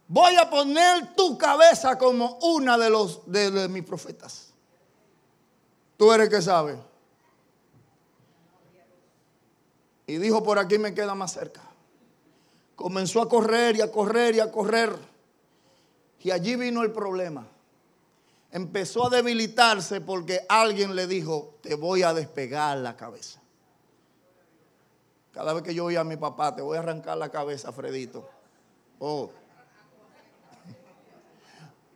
voy 0.09 0.35
a 0.37 0.49
poner 0.49 1.15
tu 1.15 1.37
cabeza 1.37 1.97
como 1.99 2.39
una 2.43 2.79
de 2.79 2.91
los 2.91 3.31
de, 3.31 3.69
mis 3.69 3.85
profetas. 3.85 4.50
Tú 6.01 6.11
eres 6.11 6.31
que 6.31 6.41
sabe. 6.41 6.79
Y 10.07 10.17
dijo, 10.17 10.43
por 10.43 10.59
aquí 10.59 10.79
me 10.79 10.95
queda 10.95 11.15
más 11.15 11.35
cerca. 11.35 11.61
Comenzó 12.75 13.21
a 13.21 13.29
correr 13.29 13.77
y 13.77 13.83
a 13.83 13.93
correr 13.93 14.37
y 14.37 14.41
a 14.41 14.51
correr. 14.51 14.97
Y 16.21 16.31
allí 16.31 16.57
vino 16.57 16.83
el 16.83 16.91
problema 16.91 17.47
empezó 18.51 19.09
a 19.09 19.11
debilitarse 19.11 20.01
porque 20.01 20.41
alguien 20.49 20.97
le 20.97 21.07
dijo, 21.07 21.59
te 21.61 21.75
voy 21.75 22.03
a 22.03 22.15
despegar 22.15 22.79
la 22.79 22.97
cabeza. 22.97 23.39
Cada 25.33 25.53
vez 25.53 25.63
que 25.63 25.75
yo 25.75 25.83
voy 25.83 25.97
a 25.97 26.05
mi 26.05 26.17
papá, 26.17 26.57
te 26.57 26.63
voy 26.63 26.79
a 26.79 26.81
arrancar 26.81 27.19
la 27.19 27.29
cabeza, 27.29 27.73
Fredito. 27.73 28.27
Oh. 28.99 29.31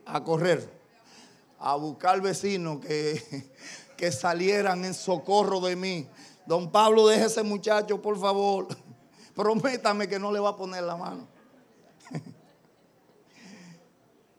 A 0.05 0.23
correr, 0.23 0.69
a 1.59 1.75
buscar 1.77 2.21
vecinos 2.21 2.79
que, 2.79 3.49
que 3.95 4.11
salieran 4.11 4.85
en 4.85 4.93
socorro 4.93 5.59
de 5.59 5.75
mí. 5.75 6.07
Don 6.45 6.71
Pablo, 6.71 7.07
deje 7.07 7.25
ese 7.25 7.43
muchacho, 7.43 8.01
por 8.01 8.19
favor. 8.19 8.67
Prométame 9.35 10.07
que 10.07 10.19
no 10.19 10.31
le 10.31 10.39
va 10.39 10.49
a 10.49 10.55
poner 10.55 10.83
la 10.83 10.95
mano. 10.95 11.27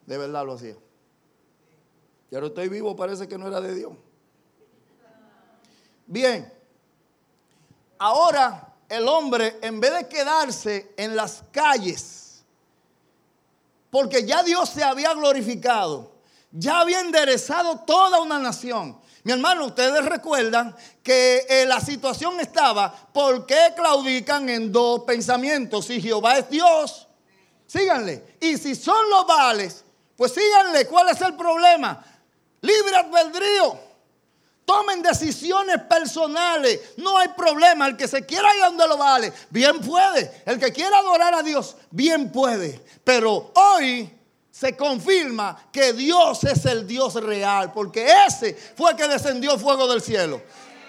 De 0.07 0.17
verdad 0.17 0.47
lo 0.47 0.55
hacía. 0.55 0.77
Pero 2.31 2.47
estoy 2.47 2.69
vivo, 2.69 2.95
parece 2.97 3.27
que 3.29 3.39
no 3.39 3.47
era 3.47 3.61
de 3.61 3.75
Dios. 3.75 3.93
Bien, 6.07 6.53
ahora 7.99 8.75
el 8.89 9.09
hombre, 9.09 9.59
en 9.63 9.81
vez 9.81 9.93
de 9.95 10.09
quedarse 10.09 10.93
en 10.97 11.17
las 11.17 11.45
calles, 11.51 12.45
porque 13.91 14.25
ya 14.27 14.43
Dios 14.43 14.69
se 14.69 14.85
había 14.85 15.15
glorificado, 15.15 16.13
ya 16.53 16.81
había 16.81 17.01
enderezado 17.01 17.81
toda 17.81 18.21
una 18.21 18.39
nación. 18.39 18.99
Mi 19.27 19.33
hermano, 19.33 19.67
ustedes 19.67 20.05
recuerdan 20.05 20.73
que 21.03 21.45
eh, 21.49 21.67
la 21.67 21.81
situación 21.81 22.39
estaba, 22.39 22.95
¿por 23.13 23.45
qué 23.45 23.73
claudican 23.75 24.49
en 24.49 24.71
dos 24.71 25.03
pensamientos? 25.03 25.87
Si 25.87 26.01
Jehová 26.01 26.39
es 26.39 26.49
Dios, 26.49 27.09
síganle. 27.67 28.37
Y 28.41 28.57
si 28.57 28.77
son 28.77 29.11
los 29.11 29.27
vales, 29.27 29.85
pues 30.15 30.33
síganle. 30.33 30.87
¿Cuál 30.87 31.09
es 31.09 31.21
el 31.23 31.35
problema? 31.35 32.05
Libre 32.61 32.95
albedrío. 32.95 33.77
Tomen 34.65 35.03
decisiones 35.03 35.83
personales. 35.83 36.79
No 36.97 37.19
hay 37.19 37.27
problema. 37.31 37.89
El 37.89 37.97
que 37.97 38.07
se 38.07 38.25
quiera 38.25 38.55
ir 38.55 38.63
donde 38.63 38.87
lo 38.87 38.97
vale, 38.97 39.33
bien 39.51 39.81
puede. 39.81 40.45
El 40.47 40.61
que 40.61 40.73
quiera 40.73 40.99
adorar 40.99 41.35
a 41.35 41.43
Dios, 41.43 41.75
bien 41.91 42.31
puede. 42.31 42.81
Pero 43.03 43.51
hoy 43.57 44.09
se 44.59 44.75
confirma 44.75 45.69
que 45.71 45.93
Dios 45.93 46.43
es 46.45 46.65
el 46.65 46.87
Dios 46.87 47.15
real. 47.23 47.73
Porque 47.73 48.09
ese 48.27 48.55
fue 48.55 48.93
el 48.93 48.97
que 48.97 49.07
descendió 49.07 49.59
fuego 49.59 49.87
del 49.87 50.01
cielo. 50.01 50.41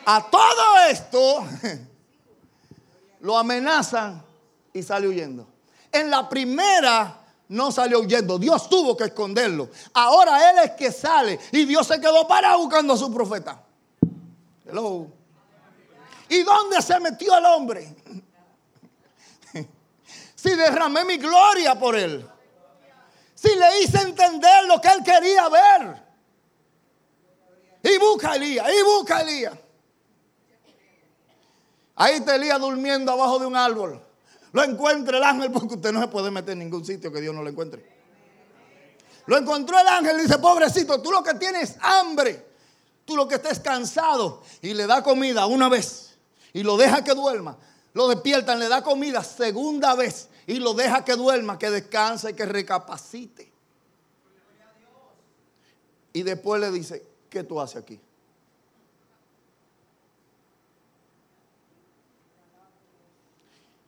A 0.06 0.26
todo 0.30 0.78
esto 0.90 1.46
lo 3.20 3.38
amenazan 3.38 4.24
y 4.72 4.82
sale 4.82 5.10
huyendo. 5.10 5.46
En 5.92 6.10
la 6.10 6.30
primera 6.30 7.20
no 7.50 7.70
salió 7.70 8.00
huyendo. 8.00 8.40
Dios 8.40 8.70
tuvo 8.70 8.96
que 8.96 9.06
esconderlo. 9.06 9.70
Ahora 9.94 10.50
él 10.50 10.60
es 10.64 10.72
que 10.72 10.90
sale 10.90 11.38
y 11.52 11.66
Dios 11.66 11.88
se 11.88 12.00
quedó 12.00 12.26
parado 12.26 12.60
buscando 12.60 12.94
a 12.94 12.98
su 12.98 13.14
profeta. 13.14 13.62
Hello. 14.66 15.08
¿Y 16.30 16.42
dónde 16.44 16.82
se 16.82 16.98
metió 17.02 17.38
el 17.38 17.46
hombre? 17.46 17.94
si 20.36 20.56
derramé 20.56 21.04
mi 21.04 21.18
gloria 21.18 21.78
por 21.78 21.98
él. 21.98 22.26
Si 23.38 23.50
le 23.50 23.82
hice 23.82 24.02
entender 24.02 24.66
lo 24.66 24.82
que 24.82 24.88
él 24.88 25.04
quería 25.04 25.48
ver. 25.48 26.04
Y 27.84 27.98
busca 28.00 28.32
a 28.32 28.36
Elías, 28.36 28.68
y 28.68 28.84
busca 28.84 29.18
a 29.18 29.22
Elías. 29.22 29.54
Ahí 31.96 32.16
está 32.16 32.36
Elías 32.36 32.60
durmiendo 32.60 33.12
abajo 33.12 33.38
de 33.38 33.46
un 33.46 33.56
árbol. 33.56 34.02
Lo 34.54 34.64
encuentra 34.64 35.20
el 35.20 35.24
ángel 35.24 35.52
porque 35.52 35.76
usted 35.76 35.92
no 35.92 36.02
se 36.02 36.08
puede 36.08 36.32
meter 36.32 36.54
en 36.54 36.60
ningún 36.60 36.84
sitio 36.84 37.12
que 37.14 37.22
Dios 37.22 37.36
no 37.36 37.44
lo 37.44 37.50
encuentre. 37.50 37.86
Lo 39.28 39.38
encontró 39.38 39.80
el 39.80 39.88
ángel 39.88 40.18
y 40.20 40.24
dice, 40.24 40.40
pobrecito, 40.40 41.00
tú 41.00 41.12
lo 41.12 41.22
que 41.22 41.36
tienes 41.36 41.76
hambre, 41.82 42.44
tú 43.06 43.16
lo 43.16 43.28
que 43.28 43.36
estés 43.36 43.60
cansado 43.60 44.42
y 44.62 44.74
le 44.74 44.88
da 44.88 45.04
comida 45.04 45.46
una 45.46 45.70
vez 45.70 46.18
y 46.54 46.64
lo 46.64 46.76
deja 46.76 47.04
que 47.04 47.14
duerma. 47.14 47.56
Lo 47.94 48.08
despiertan, 48.08 48.58
le 48.58 48.68
da 48.68 48.82
comida 48.82 49.24
segunda 49.24 49.94
vez 49.94 50.30
y 50.48 50.60
lo 50.60 50.74
deja 50.74 51.04
que 51.04 51.16
duerma, 51.18 51.60
que 51.60 51.70
descanse, 51.70 52.34
que 52.34 52.46
recapacite. 52.46 53.52
Y 56.14 56.24
después 56.24 56.62
le 56.62 56.72
dice, 56.72 57.06
¿qué 57.30 57.44
tú 57.44 57.60
haces 57.60 57.84
aquí? 57.84 58.00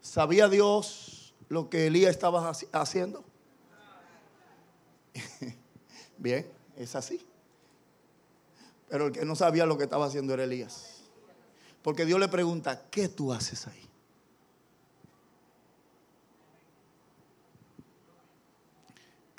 ¿Sabía 0.01 0.49
Dios 0.49 1.33
lo 1.47 1.69
que 1.69 1.87
Elías 1.87 2.11
estaba 2.11 2.51
haciendo? 2.73 3.23
Bien, 6.17 6.45
es 6.75 6.93
así. 6.93 7.25
Pero 8.89 9.07
el 9.07 9.13
que 9.13 9.23
no 9.23 9.35
sabía 9.35 9.65
lo 9.65 9.77
que 9.77 9.85
estaba 9.85 10.07
haciendo 10.07 10.33
era 10.33 10.43
Elías. 10.43 11.03
Porque 11.81 12.05
Dios 12.05 12.19
le 12.19 12.27
pregunta, 12.27 12.89
¿qué 12.91 13.07
tú 13.07 13.31
haces 13.31 13.65
ahí? 13.67 13.88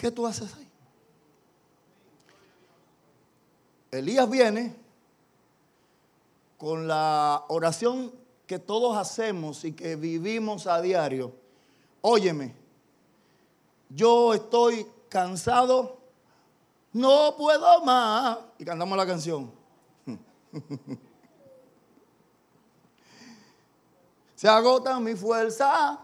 ¿Qué 0.00 0.10
tú 0.10 0.26
haces 0.26 0.54
ahí? 0.54 0.66
Elías 3.90 4.30
viene 4.30 4.74
con 6.56 6.88
la 6.88 7.44
oración 7.48 8.10
que 8.46 8.58
todos 8.58 8.96
hacemos 8.96 9.62
y 9.66 9.74
que 9.74 9.96
vivimos 9.96 10.66
a 10.66 10.80
diario. 10.80 11.34
Óyeme, 12.00 12.56
yo 13.90 14.32
estoy 14.32 14.86
cansado, 15.10 15.98
no 16.94 17.36
puedo 17.36 17.84
más. 17.84 18.38
Y 18.58 18.64
cantamos 18.64 18.96
la 18.96 19.06
canción. 19.06 19.52
Se 24.34 24.48
agota 24.48 24.98
mi 24.98 25.14
fuerza, 25.14 26.00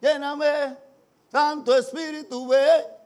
lléname, 0.00 0.78
Santo 1.28 1.76
Espíritu, 1.76 2.46
ve. 2.46 2.99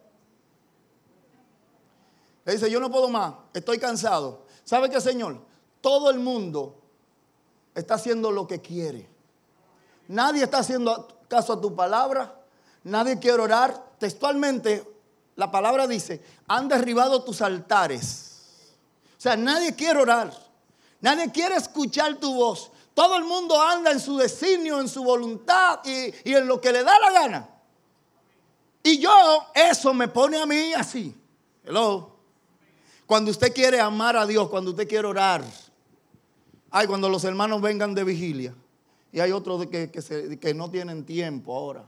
Le 2.45 2.53
dice, 2.53 2.71
yo 2.71 2.81
no 2.81 2.91
puedo 2.91 3.09
más, 3.09 3.35
estoy 3.53 3.79
cansado. 3.79 4.45
¿Sabe 4.65 4.91
qué, 4.91 5.01
Señor? 5.01 5.39
Todo 5.81 6.11
el 6.11 6.19
mundo 6.19 6.81
está 7.75 7.95
haciendo 7.95 8.31
lo 8.31 8.47
que 8.47 8.61
quiere. 8.61 9.09
Nadie 10.09 10.45
está 10.45 10.59
haciendo 10.59 11.09
caso 11.29 11.55
a 11.55 11.61
tu 11.61 11.75
palabra. 11.75 12.41
Nadie 12.85 13.19
quiere 13.19 13.43
orar. 13.43 13.93
Textualmente, 13.99 14.87
la 15.37 15.51
palabra 15.51 15.87
dice, 15.87 16.23
han 16.47 16.69
derribado 16.69 17.25
tus 17.25 17.41
altares. 17.41 18.33
O 19.17 19.21
sea, 19.21 19.37
nadie 19.37 19.75
quiere 19.75 20.01
orar. 20.01 20.33
Nadie 21.01 21.31
quiere 21.33 21.57
escuchar 21.57 22.17
tu 22.17 22.35
voz. 22.35 22.71
Todo 22.93 23.17
el 23.17 23.25
mundo 23.25 23.61
anda 23.61 23.91
en 23.91 24.01
su 24.01 24.17
designio, 24.17 24.81
en 24.81 24.89
su 24.89 25.03
voluntad 25.03 25.81
y, 25.85 26.15
y 26.25 26.35
en 26.35 26.47
lo 26.47 26.61
que 26.61 26.73
le 26.73 26.85
da 26.85 26.99
la 26.99 27.11
gana. 27.11 27.49
Y 28.83 28.99
yo, 28.99 29.47
eso 29.55 29.95
me 29.95 30.09
pone 30.09 30.41
a 30.41 30.47
mí 30.47 30.75
así. 30.75 31.15
Hello. 31.65 32.14
Cuando 33.07 33.31
usted 33.31 33.53
quiere 33.53 33.81
amar 33.81 34.17
a 34.17 34.27
Dios, 34.27 34.49
cuando 34.49 34.71
usted 34.71 34.89
quiere 34.89 35.07
orar. 35.07 35.45
Ay, 36.71 36.87
cuando 36.87 37.09
los 37.09 37.25
hermanos 37.25 37.61
vengan 37.61 37.95
de 37.95 38.05
vigilia. 38.05 38.55
Y 39.13 39.21
hay 39.21 39.31
otros 39.31 39.67
que, 39.67 39.91
que, 39.91 40.55
no 40.55 40.71
tienen 40.71 41.05
tiempo 41.05 41.55
ahora, 41.55 41.85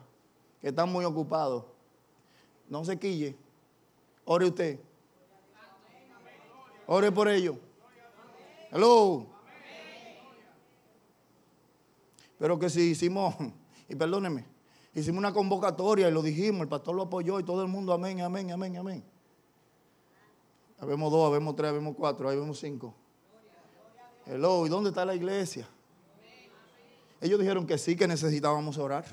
que 0.61 0.69
están 0.69 0.93
muy 0.93 1.05
ocupados. 1.05 1.65
No 2.69 2.85
se 2.85 2.97
quille. 2.99 3.35
Ore 4.25 4.47
usted. 4.47 4.79
Ore 6.87 7.11
por 7.11 7.29
ellos. 7.29 7.57
Hello. 8.71 9.27
Pero 12.39 12.59
que 12.59 12.71
si 12.71 12.83
hicimos, 12.91 13.35
y 13.89 13.95
perdóneme, 13.97 14.45
hicimos 14.95 15.19
una 15.19 15.33
convocatoria 15.33 16.09
y 16.09 16.13
lo 16.13 16.23
dijimos, 16.23 16.61
el 16.61 16.69
pastor 16.69 16.95
lo 16.95 17.03
apoyó 17.03 17.41
y 17.41 17.45
todo 17.45 17.63
el 17.63 17.69
mundo, 17.69 17.93
amén, 17.93 18.21
amén, 18.21 18.53
amén, 18.53 18.77
amén. 18.77 19.16
Habemos 20.79 21.11
dos, 21.11 21.27
habemos 21.27 21.57
tres, 21.57 21.71
habemos 21.71 21.97
cuatro, 21.97 22.29
ahí 22.29 22.37
vemos 22.37 22.59
cinco. 22.59 22.95
Hello, 24.27 24.67
¿y 24.67 24.69
dónde 24.69 24.91
está 24.91 25.05
la 25.05 25.15
iglesia? 25.15 25.69
Ellos 27.21 27.41
dijeron 27.41 27.67
que 27.67 27.79
sí, 27.79 27.97
que 27.97 28.07
necesitábamos 28.07 28.77
orar. 28.77 29.05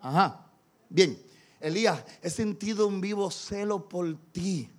Ajá. 0.00 0.46
Bien, 0.88 1.20
Elías, 1.60 2.02
he 2.22 2.30
sentido 2.30 2.86
un 2.86 3.00
vivo 3.00 3.30
celo 3.30 3.88
por 3.88 4.16
ti. 4.32 4.70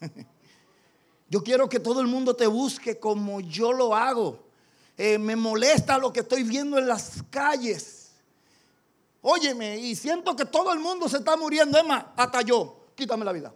Yo 1.30 1.42
quiero 1.42 1.68
que 1.68 1.78
todo 1.78 2.00
el 2.00 2.08
mundo 2.08 2.34
te 2.34 2.48
busque 2.48 2.98
como 2.98 3.40
yo 3.40 3.72
lo 3.72 3.94
hago. 3.94 4.42
Eh, 4.98 5.16
me 5.16 5.36
molesta 5.36 5.96
lo 5.96 6.12
que 6.12 6.20
estoy 6.20 6.42
viendo 6.42 6.76
en 6.76 6.88
las 6.88 7.22
calles. 7.30 8.10
Óyeme, 9.22 9.78
y 9.78 9.94
siento 9.94 10.34
que 10.34 10.44
todo 10.44 10.72
el 10.72 10.80
mundo 10.80 11.08
se 11.08 11.18
está 11.18 11.36
muriendo. 11.36 11.78
Es 11.78 11.86
más, 11.86 12.04
hasta 12.16 12.42
yo. 12.42 12.88
Quítame 12.96 13.24
la 13.24 13.30
vida. 13.30 13.54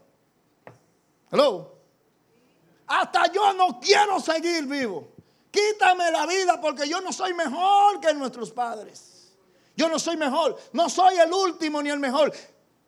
Hasta 2.87 3.33
yo 3.33 3.53
no 3.55 3.81
quiero 3.81 4.21
seguir 4.21 4.67
vivo. 4.67 5.09
Quítame 5.51 6.11
la 6.11 6.27
vida 6.27 6.61
porque 6.61 6.89
yo 6.89 7.01
no 7.01 7.13
soy 7.13 7.33
mejor 7.35 8.01
que 8.01 8.13
nuestros 8.15 8.51
padres. 8.51 9.33
Yo 9.77 9.89
no 9.89 9.99
soy 9.99 10.17
mejor. 10.17 10.57
No 10.73 10.89
soy 10.89 11.17
el 11.17 11.33
último 11.33 11.83
ni 11.83 11.91
el 11.91 11.99
mejor. 11.99 12.33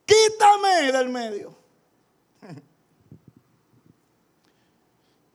Quítame 0.04 0.92
del 0.92 1.08
medio. 1.08 1.54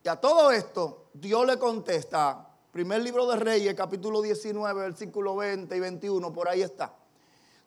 Y 0.04 0.10
a 0.10 0.16
todo 0.16 0.50
esto, 0.50 1.10
Dios 1.14 1.46
le 1.46 1.60
contesta. 1.60 2.48
Primer 2.72 3.04
libro 3.04 3.28
de 3.28 3.36
Reyes, 3.36 3.76
capítulo 3.76 4.20
19, 4.20 4.82
versículo 4.82 5.36
20 5.36 5.76
y 5.76 5.80
21, 5.80 6.34
por 6.34 6.50
ahí 6.50 6.64
está. 6.64 6.92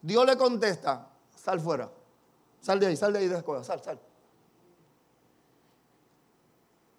Dios 0.03 0.27
le 0.27 0.37
contesta, 0.37 1.11
sal 1.37 1.61
fuera. 1.61 1.89
Sal 2.61 2.81
de 2.81 2.87
ahí, 2.87 2.97
sal 2.97 3.13
de 3.13 3.21
ahí 3.21 3.29
de 3.29 3.41
la 3.41 3.63
sal, 3.63 3.83
sal. 3.85 4.01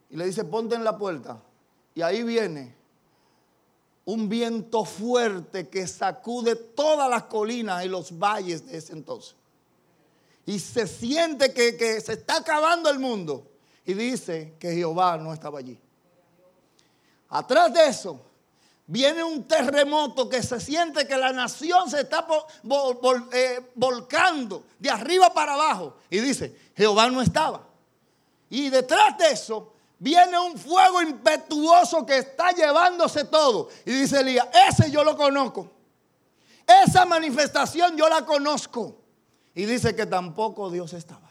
Y 0.10 0.18
le 0.18 0.26
dice, 0.26 0.44
ponte 0.44 0.76
en 0.76 0.84
la 0.84 0.98
puerta. 0.98 1.42
Y 1.94 2.02
ahí 2.02 2.24
viene 2.24 2.76
un 4.06 4.30
viento 4.30 4.86
fuerte 4.86 5.68
que 5.68 5.88
sacude 5.88 6.56
todas 6.56 7.10
las 7.10 7.24
colinas 7.24 7.84
y 7.84 7.90
los 7.90 8.18
valles 8.18 8.66
de 8.68 8.78
ese 8.78 8.94
entonces. 8.94 9.36
Y 10.46 10.60
se 10.60 10.88
siente 10.88 11.54
que, 11.54 11.76
que 11.76 12.00
se 12.02 12.14
está 12.14 12.38
acabando 12.38 12.90
el 12.90 13.00
mundo. 13.00 13.48
Y 13.86 13.94
dice 13.94 14.54
que 14.60 14.74
Jehová 14.74 15.18
no 15.18 15.34
estaba 15.34 15.60
allí. 15.60 15.80
Atrás 17.30 17.74
de 17.74 17.88
eso 17.88 18.22
viene 18.88 19.24
un 19.24 19.48
terremoto 19.48 20.30
que 20.30 20.44
se 20.44 20.60
siente 20.60 21.08
que 21.08 21.18
la 21.18 21.32
nación 21.32 21.90
se 21.90 22.02
está 22.02 22.28
eh, 23.34 23.72
volcando 23.74 24.64
de 24.80 24.90
arriba 24.90 25.34
para 25.34 25.54
abajo. 25.54 25.98
Y 26.10 26.20
dice, 26.20 26.56
Jehová 26.76 27.10
no 27.10 27.22
estaba. 27.22 27.68
Y 28.50 28.70
detrás 28.70 29.18
de 29.18 29.32
eso 29.32 29.74
viene 30.00 30.38
un 30.40 30.58
fuego 30.58 31.02
impetuoso 31.02 32.06
que 32.06 32.18
está 32.18 32.52
llevándose 32.52 33.26
todo. 33.26 33.70
Y 33.86 33.92
dice 33.92 34.20
Elías, 34.20 34.48
ese 34.70 34.92
yo 34.92 35.04
lo 35.04 35.16
conozco. 35.16 35.72
Esa 36.86 37.06
manifestación 37.06 37.96
yo 37.96 38.10
la 38.10 38.26
conozco. 38.26 38.98
Y 39.54 39.66
dice 39.66 39.96
que 39.96 40.06
tampoco 40.06 40.70
Dios 40.70 40.94
estaba. 40.94 41.30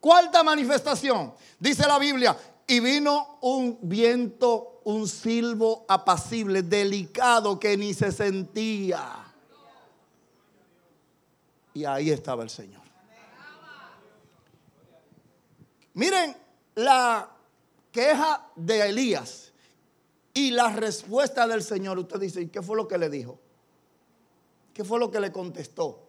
Cuarta 0.00 0.44
manifestación, 0.44 1.34
dice 1.58 1.86
la 1.86 1.98
Biblia, 1.98 2.36
y 2.66 2.78
vino 2.80 3.38
un 3.40 3.78
viento, 3.82 4.80
un 4.84 5.08
silbo 5.08 5.84
apacible, 5.88 6.62
delicado, 6.62 7.58
que 7.58 7.76
ni 7.76 7.92
se 7.92 8.12
sentía. 8.12 9.02
Y 11.74 11.84
ahí 11.84 12.10
estaba 12.10 12.44
el 12.44 12.50
Señor. 12.50 12.82
Miren, 15.94 16.36
la 16.76 17.28
queja 17.90 18.50
de 18.54 18.88
Elías 18.88 19.52
y 20.32 20.52
la 20.52 20.70
respuesta 20.70 21.48
del 21.48 21.62
Señor, 21.62 21.98
usted 21.98 22.20
dice, 22.20 22.40
¿y 22.42 22.48
qué 22.48 22.62
fue 22.62 22.76
lo 22.76 22.86
que 22.86 22.96
le 22.96 23.10
dijo? 23.10 23.40
¿Qué 24.72 24.84
fue 24.84 24.98
lo 25.00 25.10
que 25.10 25.18
le 25.18 25.32
contestó? 25.32 26.06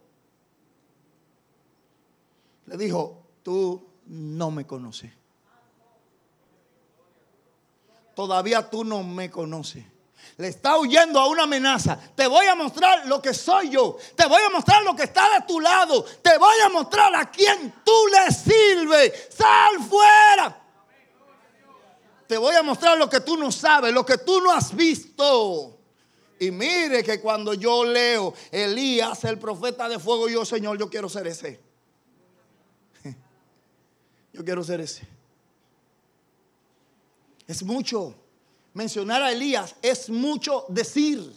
le 2.68 2.78
dijo, 2.78 3.24
tú 3.44 3.82
no 4.06 4.52
me 4.52 4.68
conoces. 4.68 5.12
Todavía 8.14 8.70
tú 8.70 8.84
no 8.84 9.04
me 9.04 9.30
conoces. 9.32 9.86
Le 10.38 10.50
está 10.50 10.78
huyendo 10.78 11.20
a 11.20 11.28
una 11.28 11.44
amenaza. 11.44 11.98
Te 12.16 12.28
voy 12.28 12.46
a 12.48 12.56
mostrar 12.56 13.08
lo 13.08 13.22
que 13.22 13.34
soy 13.34 13.70
yo. 13.70 13.98
Te 14.16 14.26
voy 14.26 14.42
a 14.42 14.50
mostrar 14.50 14.84
lo 14.84 14.96
que 14.96 15.04
está 15.04 15.24
de 15.40 15.46
tu 15.48 15.60
lado. 15.60 16.04
Te 16.22 16.38
voy 16.38 16.60
a 16.64 16.70
mostrar 16.70 17.16
a 17.16 17.32
quién 17.32 17.74
tú 17.84 17.94
le 18.12 18.32
sirves. 18.34 19.30
Sal 19.36 19.84
fuera. 19.90 20.64
Te 22.28 22.38
voy 22.38 22.56
a 22.56 22.62
mostrar 22.62 22.98
lo 22.98 23.10
que 23.10 23.22
tú 23.22 23.38
no 23.38 23.52
sabes, 23.52 23.94
lo 23.94 24.06
que 24.06 24.18
tú 24.18 24.42
no 24.42 24.52
has 24.52 24.76
visto. 24.76 25.80
Y 26.40 26.52
mire 26.52 27.04
que 27.04 27.20
cuando 27.20 27.54
yo 27.54 27.86
leo 27.86 28.34
Elías, 28.52 29.24
el 29.24 29.40
profeta 29.40 29.90
de 29.90 29.98
fuego, 29.98 30.30
yo, 30.30 30.46
Señor, 30.46 30.78
yo 30.78 30.90
quiero 30.90 31.10
ser 31.10 31.28
ese. 31.28 31.60
Yo 34.34 34.46
quiero 34.46 34.64
ser 34.64 34.82
ese. 34.82 35.08
Es 37.48 37.64
mucho. 37.64 38.14
Mencionar 38.78 39.24
a 39.24 39.32
Elías 39.32 39.74
es 39.82 40.08
mucho 40.08 40.66
decir. 40.70 41.34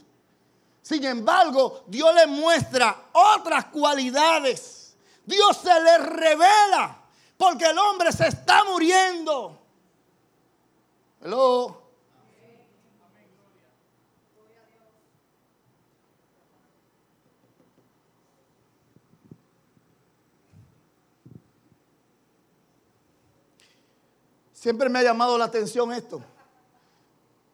Sin 0.82 1.02
embargo, 1.04 1.84
Dios 1.86 2.14
le 2.14 2.26
muestra 2.26 3.08
otras 3.12 3.64
cualidades. 3.64 4.94
Dios 5.24 5.56
se 5.56 5.72
le 5.80 5.96
revela 5.96 7.02
porque 7.38 7.64
el 7.64 7.78
hombre 7.78 8.12
se 8.12 8.28
está 8.28 8.62
muriendo. 8.64 9.58
Hello. 11.22 11.80
Siempre 24.52 24.90
me 24.90 24.98
ha 24.98 25.02
llamado 25.04 25.38
la 25.38 25.46
atención 25.46 25.90
esto. 25.90 26.22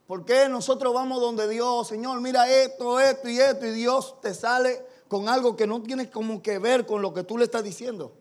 ¿Por 0.06 0.24
qué 0.24 0.48
nosotros 0.48 0.94
vamos 0.94 1.20
donde 1.20 1.48
Dios, 1.48 1.88
Señor, 1.88 2.20
mira 2.20 2.48
esto, 2.48 3.00
esto 3.00 3.28
y 3.28 3.38
esto, 3.38 3.66
y 3.66 3.70
Dios 3.70 4.20
te 4.20 4.32
sale 4.34 4.86
con 5.08 5.28
algo 5.28 5.56
que 5.56 5.66
no 5.66 5.82
tiene 5.82 6.08
como 6.10 6.40
que 6.40 6.58
ver 6.58 6.86
con 6.86 7.02
lo 7.02 7.12
que 7.12 7.24
tú 7.24 7.36
le 7.36 7.44
estás 7.44 7.64
diciendo? 7.64 8.12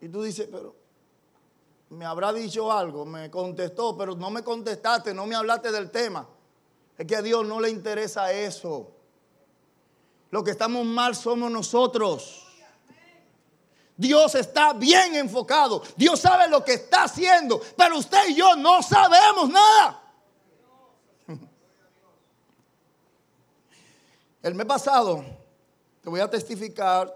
Y 0.00 0.08
tú 0.08 0.22
dices, 0.22 0.48
pero 0.50 0.74
me 1.90 2.04
habrá 2.04 2.32
dicho 2.32 2.72
algo, 2.72 3.04
me 3.04 3.30
contestó, 3.30 3.96
pero 3.96 4.16
no 4.16 4.30
me 4.30 4.42
contestaste, 4.42 5.14
no 5.14 5.26
me 5.26 5.36
hablaste 5.36 5.70
del 5.70 5.90
tema. 5.90 6.26
Es 6.98 7.06
que 7.06 7.16
a 7.16 7.22
Dios 7.22 7.46
no 7.46 7.60
le 7.60 7.70
interesa 7.70 8.32
eso. 8.32 8.90
Lo 10.30 10.42
que 10.42 10.50
estamos 10.50 10.84
mal 10.84 11.14
somos 11.14 11.50
nosotros. 11.50 12.46
Dios 13.96 14.34
está 14.34 14.72
bien 14.72 15.14
enfocado. 15.14 15.82
Dios 15.96 16.20
sabe 16.20 16.48
lo 16.48 16.64
que 16.64 16.74
está 16.74 17.04
haciendo. 17.04 17.60
Pero 17.76 17.98
usted 17.98 18.28
y 18.28 18.34
yo 18.34 18.56
no 18.56 18.82
sabemos 18.82 19.48
nada. 19.48 20.02
El 24.42 24.54
mes 24.54 24.66
pasado, 24.66 25.24
te 26.02 26.10
voy 26.10 26.20
a 26.20 26.30
testificar 26.30 27.12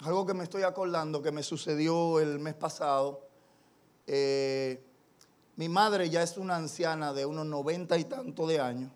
algo 0.00 0.26
que 0.26 0.34
me 0.34 0.44
estoy 0.44 0.62
acordando 0.62 1.22
que 1.22 1.30
me 1.32 1.42
sucedió 1.42 2.20
el 2.20 2.38
mes 2.38 2.54
pasado. 2.54 3.26
Eh, 4.06 4.84
mi 5.56 5.68
madre 5.68 6.10
ya 6.10 6.22
es 6.22 6.36
una 6.36 6.56
anciana 6.56 7.14
de 7.14 7.24
unos 7.24 7.46
noventa 7.46 7.96
y 7.96 8.04
tanto 8.04 8.46
de 8.46 8.60
años. 8.60 8.92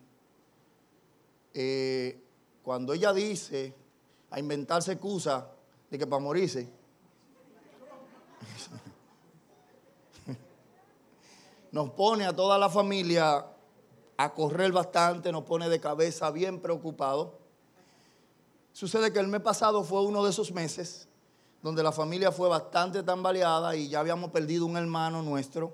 Eh, 1.55 2.21
cuando 2.63 2.93
ella 2.93 3.13
dice 3.13 3.75
a 4.31 4.39
inventarse 4.39 4.93
excusas 4.93 5.45
de 5.89 5.99
que 5.99 6.07
para 6.07 6.21
morirse. 6.23 6.69
Nos 11.73 11.91
pone 11.91 12.27
a 12.27 12.37
toda 12.37 12.59
la 12.59 12.69
familia 12.69 13.47
a 14.19 14.35
correr 14.35 14.73
bastante, 14.73 15.33
nos 15.33 15.45
pone 15.45 15.69
de 15.69 15.81
cabeza 15.81 16.31
bien 16.31 16.61
preocupado. 16.61 17.39
Sucede 18.73 19.13
que 19.13 19.21
el 19.21 19.29
mes 19.29 19.41
pasado 19.41 19.85
fue 19.85 20.03
uno 20.03 20.25
de 20.25 20.31
esos 20.31 20.53
meses 20.53 21.09
donde 21.63 21.83
la 21.83 21.93
familia 21.93 22.33
fue 22.33 22.49
bastante 22.49 23.03
tambaleada 23.03 23.75
y 23.77 23.89
ya 23.89 24.01
habíamos 24.01 24.31
perdido 24.31 24.67
un 24.67 24.77
hermano 24.77 25.23
nuestro. 25.23 25.73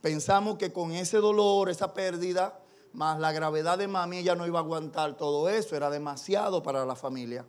Pensamos 0.00 0.58
que 0.58 0.72
con 0.72 0.92
ese 0.92 1.18
dolor, 1.18 1.70
esa 1.70 1.92
pérdida, 1.94 2.60
más 2.92 3.18
la 3.18 3.32
gravedad 3.32 3.78
de 3.78 3.88
mami, 3.88 4.18
ella 4.18 4.34
no 4.34 4.46
iba 4.46 4.58
a 4.58 4.62
aguantar 4.62 5.16
todo 5.16 5.48
eso, 5.48 5.74
era 5.74 5.90
demasiado 5.90 6.62
para 6.62 6.84
la 6.84 6.94
familia. 6.94 7.44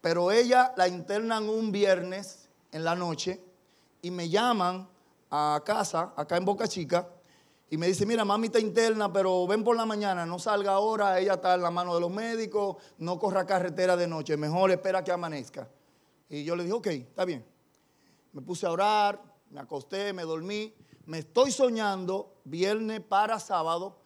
Pero 0.00 0.32
ella 0.32 0.72
la 0.76 0.88
internan 0.88 1.48
un 1.48 1.72
viernes 1.72 2.48
en 2.72 2.84
la 2.84 2.94
noche 2.94 3.42
y 4.00 4.10
me 4.10 4.28
llaman 4.28 4.88
a 5.30 5.62
casa, 5.64 6.12
acá 6.16 6.36
en 6.36 6.44
Boca 6.44 6.66
Chica, 6.66 7.06
y 7.72 7.78
me 7.78 7.86
dice, 7.86 8.04
mira, 8.04 8.22
mami 8.22 8.48
está 8.48 8.60
interna, 8.60 9.10
pero 9.10 9.46
ven 9.46 9.64
por 9.64 9.74
la 9.74 9.86
mañana, 9.86 10.26
no 10.26 10.38
salga 10.38 10.72
ahora, 10.72 11.18
ella 11.18 11.32
está 11.32 11.54
en 11.54 11.62
la 11.62 11.70
mano 11.70 11.94
de 11.94 12.02
los 12.02 12.10
médicos, 12.10 12.76
no 12.98 13.18
corra 13.18 13.46
carretera 13.46 13.96
de 13.96 14.06
noche, 14.06 14.36
mejor 14.36 14.70
espera 14.70 15.02
que 15.02 15.10
amanezca. 15.10 15.70
Y 16.28 16.44
yo 16.44 16.54
le 16.54 16.64
dije, 16.64 16.74
ok, 16.74 16.86
está 16.88 17.24
bien. 17.24 17.42
Me 18.34 18.42
puse 18.42 18.66
a 18.66 18.72
orar, 18.72 19.22
me 19.48 19.58
acosté, 19.58 20.12
me 20.12 20.24
dormí, 20.24 20.74
me 21.06 21.20
estoy 21.20 21.50
soñando 21.50 22.34
viernes 22.44 23.00
para 23.00 23.40
sábado 23.40 23.96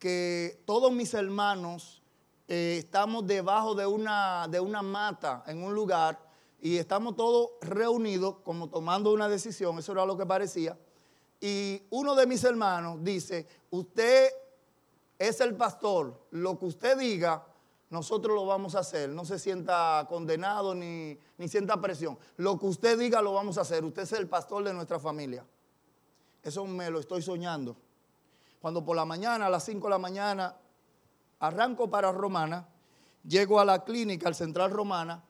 que 0.00 0.60
todos 0.66 0.90
mis 0.90 1.14
hermanos 1.14 2.02
eh, 2.48 2.78
estamos 2.80 3.24
debajo 3.24 3.76
de 3.76 3.86
una, 3.86 4.48
de 4.48 4.58
una 4.58 4.82
mata 4.82 5.44
en 5.46 5.62
un 5.62 5.72
lugar 5.72 6.18
y 6.60 6.76
estamos 6.76 7.14
todos 7.14 7.50
reunidos 7.60 8.38
como 8.42 8.68
tomando 8.68 9.12
una 9.12 9.28
decisión, 9.28 9.78
eso 9.78 9.92
era 9.92 10.04
lo 10.04 10.16
que 10.16 10.26
parecía. 10.26 10.76
Y 11.42 11.82
uno 11.90 12.14
de 12.14 12.26
mis 12.26 12.42
hermanos 12.44 13.04
dice, 13.04 13.46
usted 13.70 14.30
es 15.18 15.40
el 15.42 15.54
pastor, 15.54 16.18
lo 16.30 16.58
que 16.58 16.64
usted 16.64 16.96
diga, 16.96 17.44
nosotros 17.90 18.34
lo 18.34 18.46
vamos 18.46 18.74
a 18.74 18.78
hacer. 18.78 19.10
No 19.10 19.26
se 19.26 19.38
sienta 19.38 20.06
condenado 20.08 20.74
ni, 20.74 21.18
ni 21.36 21.48
sienta 21.48 21.78
presión. 21.78 22.18
Lo 22.38 22.58
que 22.58 22.64
usted 22.64 22.98
diga 22.98 23.20
lo 23.20 23.34
vamos 23.34 23.58
a 23.58 23.60
hacer. 23.60 23.84
Usted 23.84 24.02
es 24.02 24.12
el 24.12 24.28
pastor 24.28 24.64
de 24.64 24.72
nuestra 24.72 24.98
familia. 24.98 25.44
Eso 26.42 26.64
me 26.64 26.88
lo 26.88 27.00
estoy 27.00 27.20
soñando. 27.20 27.76
Cuando 28.62 28.84
por 28.84 28.96
la 28.96 29.04
mañana, 29.04 29.46
a 29.46 29.50
las 29.50 29.64
5 29.64 29.88
de 29.88 29.90
la 29.90 29.98
mañana, 29.98 30.56
arranco 31.40 31.90
para 31.90 32.12
Romana, 32.12 32.66
llego 33.26 33.60
a 33.60 33.64
la 33.64 33.84
clínica, 33.84 34.28
al 34.28 34.34
Central 34.34 34.70
Romana. 34.70 35.22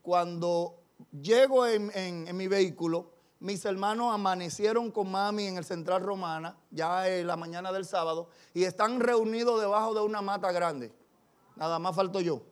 Cuando 0.00 0.76
llego 1.20 1.66
en, 1.66 2.36
mi 2.36 2.48
vehículo, 2.48 3.10
mis 3.42 3.64
hermanos 3.64 4.14
amanecieron 4.14 4.92
con 4.92 5.10
mami 5.10 5.48
en 5.48 5.56
el 5.56 5.64
Central 5.64 6.00
Romana, 6.00 6.56
ya 6.70 7.08
en 7.08 7.26
la 7.26 7.36
mañana 7.36 7.72
del 7.72 7.84
sábado, 7.84 8.28
y 8.54 8.62
están 8.62 9.00
reunidos 9.00 9.60
debajo 9.60 9.94
de 9.94 10.00
una 10.00 10.22
mata 10.22 10.52
grande. 10.52 10.92
Nada 11.56 11.80
más 11.80 11.96
falto 11.96 12.20
yo. 12.20 12.42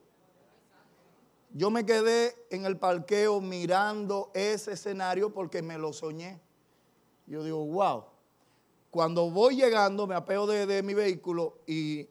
Yo 1.53 1.69
me 1.69 1.85
quedé 1.85 2.35
en 2.49 2.65
el 2.65 2.77
parqueo 2.77 3.39
mirando 3.39 4.31
ese 4.33 4.73
escenario 4.73 5.33
porque 5.33 5.61
me 5.61 5.77
lo 5.77 5.93
soñé. 5.93 6.41
Yo 7.25 7.41
digo, 7.45 7.65
wow. 7.65 8.03
Cuando 8.89 9.29
voy 9.29 9.55
llegando, 9.55 10.05
me 10.07 10.15
apeo 10.15 10.45
de, 10.45 10.65
de 10.65 10.83
mi 10.83 10.93
vehículo 10.93 11.59
y 11.65 12.09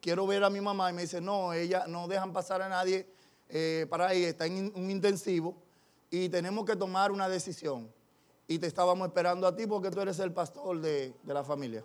quiero 0.00 0.26
ver 0.26 0.42
a 0.42 0.48
mi 0.48 0.62
mamá 0.62 0.90
y 0.90 0.94
me 0.94 1.02
dice, 1.02 1.20
no, 1.20 1.52
ella 1.52 1.84
no 1.86 2.08
dejan 2.08 2.32
pasar 2.32 2.62
a 2.62 2.70
nadie 2.70 3.06
eh, 3.50 3.86
para 3.90 4.08
ahí, 4.08 4.24
está 4.24 4.46
en 4.46 4.72
un 4.74 4.90
intensivo 4.90 5.54
y 6.08 6.30
tenemos 6.30 6.64
que 6.64 6.76
tomar 6.76 7.12
una 7.12 7.28
decisión. 7.28 7.92
Y 8.52 8.58
te 8.58 8.66
estábamos 8.66 9.08
esperando 9.08 9.46
a 9.46 9.56
ti 9.56 9.66
porque 9.66 9.90
tú 9.90 10.00
eres 10.00 10.18
el 10.18 10.32
pastor 10.32 10.80
de, 10.80 11.14
de 11.22 11.34
la 11.34 11.42
familia. 11.42 11.82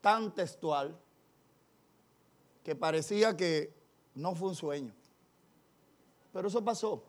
Tan 0.00 0.34
textual 0.34 0.98
que 2.62 2.74
parecía 2.74 3.36
que 3.36 3.74
no 4.14 4.34
fue 4.34 4.48
un 4.48 4.54
sueño. 4.54 4.94
Pero 6.32 6.48
eso 6.48 6.64
pasó. 6.64 7.04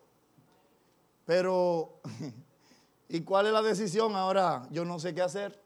Pero 1.24 2.00
¿Y 3.12 3.22
cuál 3.22 3.46
es 3.46 3.52
la 3.52 3.62
decisión 3.62 4.14
ahora? 4.14 4.68
Yo 4.70 4.84
no 4.84 5.00
sé 5.00 5.12
qué 5.12 5.22
hacer. 5.22 5.60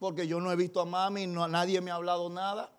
Porque 0.00 0.26
yo 0.26 0.40
no 0.40 0.50
he 0.50 0.56
visto 0.56 0.80
a 0.80 0.84
mami, 0.84 1.28
no, 1.28 1.46
nadie 1.46 1.80
me 1.80 1.92
ha 1.92 1.94
hablado 1.94 2.28
nada. 2.28 2.75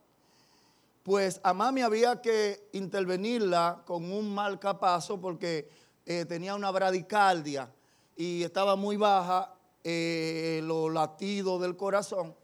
Pues 1.08 1.40
a 1.42 1.54
mami 1.54 1.84
había 1.84 2.22
que 2.22 2.68
intervenirla 2.74 3.82
con 3.86 4.12
un 4.12 4.36
mal 4.36 4.60
capazo 4.60 5.22
porque 5.22 5.70
eh, 6.06 6.26
tenía 6.26 6.54
una 6.54 6.70
bradicardia 6.70 7.72
y 8.18 8.44
estaba 8.44 8.76
muy 8.76 8.98
baja 8.98 9.56
eh, 9.86 10.60
los 10.66 10.92
latidos 10.92 11.62
del 11.62 11.78
corazón 11.78 12.36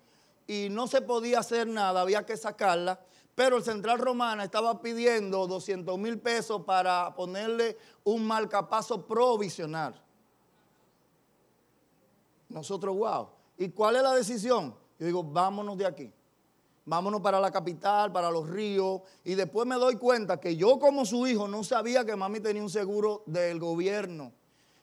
y 0.47 0.69
no 0.71 0.87
se 0.87 1.01
podía 1.01 1.39
hacer 1.39 1.67
nada, 1.67 1.99
había 1.99 2.25
que 2.25 2.37
sacarla. 2.37 3.01
Pero 3.35 3.57
el 3.57 3.65
Central 3.65 3.99
Romana 3.99 4.45
estaba 4.45 4.81
pidiendo 4.81 5.45
200 5.45 5.99
mil 5.99 6.17
pesos 6.19 6.61
para 6.61 7.13
ponerle 7.15 7.77
un 8.05 8.25
marcapaso 8.25 9.05
provisional. 9.05 10.01
Nosotros, 12.47 12.95
wow. 12.95 13.27
¿Y 13.57 13.67
cuál 13.71 13.97
es 13.97 14.03
la 14.03 14.15
decisión? 14.15 14.73
Yo 14.97 15.05
digo, 15.05 15.21
vámonos 15.21 15.77
de 15.77 15.85
aquí. 15.85 16.13
Vámonos 16.85 17.21
para 17.21 17.39
la 17.39 17.51
capital, 17.51 18.11
para 18.11 18.31
los 18.31 18.49
ríos. 18.49 19.01
Y 19.23 19.35
después 19.35 19.67
me 19.67 19.75
doy 19.75 19.95
cuenta 19.95 20.39
que 20.39 20.55
yo 20.55 20.79
como 20.79 21.05
su 21.05 21.25
hijo 21.27 21.47
no 21.47 21.63
sabía 21.63 22.05
que 22.05 22.15
mami 22.15 22.39
tenía 22.39 22.61
un 22.61 22.69
seguro 22.69 23.23
del 23.25 23.59
gobierno. 23.59 24.31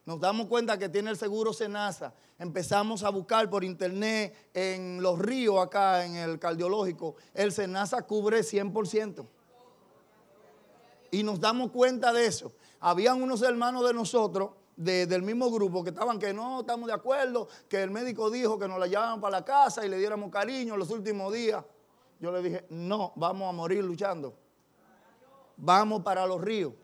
Nos 0.07 0.21
damos 0.21 0.47
cuenta 0.47 0.79
que 0.79 0.89
tiene 0.89 1.11
el 1.11 1.17
seguro 1.17 1.53
Senasa. 1.53 2.15
Empezamos 2.39 3.03
a 3.03 3.11
buscar 3.11 3.49
por 3.51 3.63
internet 3.63 4.51
en 4.55 5.03
los 5.03 5.19
ríos 5.19 5.59
acá, 5.65 6.05
en 6.05 6.17
el 6.17 6.39
cardiológico. 6.39 7.17
El 7.35 7.53
Senasa 7.53 8.03
cubre 8.03 8.41
100%. 8.41 9.27
Y 11.13 11.23
nos 11.23 11.39
damos 11.39 11.71
cuenta 11.71 12.13
de 12.13 12.27
eso. 12.27 12.53
Habían 12.81 13.23
unos 13.23 13.43
hermanos 13.43 13.87
de 13.87 13.93
nosotros 13.93 14.51
del 14.77 15.23
mismo 15.23 15.51
grupo 15.51 15.85
que 15.85 15.91
estaban 15.91 16.19
que 16.19 16.33
no 16.33 16.61
estamos 16.61 16.87
de 16.87 16.95
acuerdo, 16.95 17.49
que 17.69 17.83
el 17.83 17.91
médico 17.91 18.31
dijo 18.31 18.59
que 18.59 18.67
nos 18.67 18.79
la 18.79 18.87
llevaban 18.87 19.21
para 19.21 19.41
la 19.41 19.45
casa 19.45 19.85
y 19.85 19.91
le 19.91 19.99
diéramos 19.99 20.31
cariño 20.31 20.77
los 20.79 20.89
últimos 20.89 21.31
días. 21.35 21.63
Yo 22.21 22.31
le 22.31 22.43
dije, 22.43 22.67
no, 22.69 23.13
vamos 23.17 23.49
a 23.49 23.53
morir 23.53 23.83
luchando. 23.83 24.35
Vamos 25.57 26.03
para 26.03 26.27
los 26.27 26.41
ríos. 26.41 26.75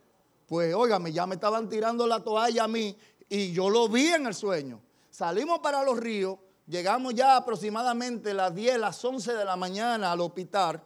Pues 0.47 0.75
óigame, 0.75 1.13
ya 1.13 1.27
me 1.27 1.35
estaban 1.35 1.69
tirando 1.69 2.07
la 2.07 2.21
toalla 2.21 2.65
a 2.65 2.69
mí 2.69 2.97
y 3.29 3.53
yo 3.53 3.69
lo 3.69 3.89
vi 3.89 4.07
en 4.09 4.27
el 4.27 4.35
sueño. 4.35 4.81
Salimos 5.11 5.59
para 5.59 5.83
los 5.83 5.99
ríos, 5.99 6.39
llegamos 6.67 7.15
ya 7.15 7.37
aproximadamente 7.37 8.33
las 8.33 8.55
10, 8.55 8.79
las 8.79 9.05
11 9.05 9.35
de 9.35 9.45
la 9.45 9.57
mañana 9.57 10.13
al 10.13 10.21
hospital. 10.21 10.83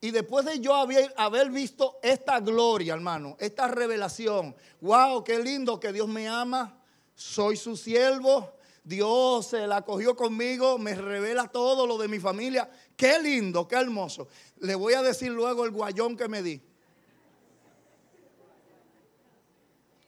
Y 0.00 0.10
después 0.10 0.44
de 0.44 0.60
yo 0.60 0.74
haber, 0.74 1.14
haber, 1.16 1.50
visto 1.50 1.98
esta 2.02 2.40
gloria, 2.40 2.92
hermano, 2.92 3.36
esta 3.38 3.68
revelación, 3.68 4.54
wow, 4.82 5.24
qué 5.24 5.38
lindo 5.38 5.80
que 5.80 5.92
Dios 5.92 6.08
me 6.08 6.28
ama, 6.28 6.78
soy 7.14 7.56
su 7.56 7.76
siervo, 7.76 8.52
Dios 8.84 9.46
se 9.46 9.66
la 9.66 9.80
cogió 9.80 10.14
conmigo, 10.14 10.78
me 10.78 10.94
revela 10.94 11.48
todo 11.48 11.86
lo 11.86 11.96
de 11.96 12.08
mi 12.08 12.18
familia. 12.18 12.70
Qué 12.96 13.18
lindo, 13.18 13.66
qué 13.66 13.76
hermoso. 13.76 14.28
Le 14.58 14.74
voy 14.74 14.94
a 14.94 15.02
decir 15.02 15.30
luego 15.30 15.64
el 15.64 15.70
guayón 15.72 16.16
que 16.16 16.28
me 16.28 16.42
di. 16.42 16.60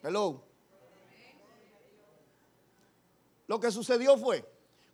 Hello. 0.03 0.43
Lo 3.47 3.59
que 3.59 3.71
sucedió 3.71 4.17
fue, 4.17 4.45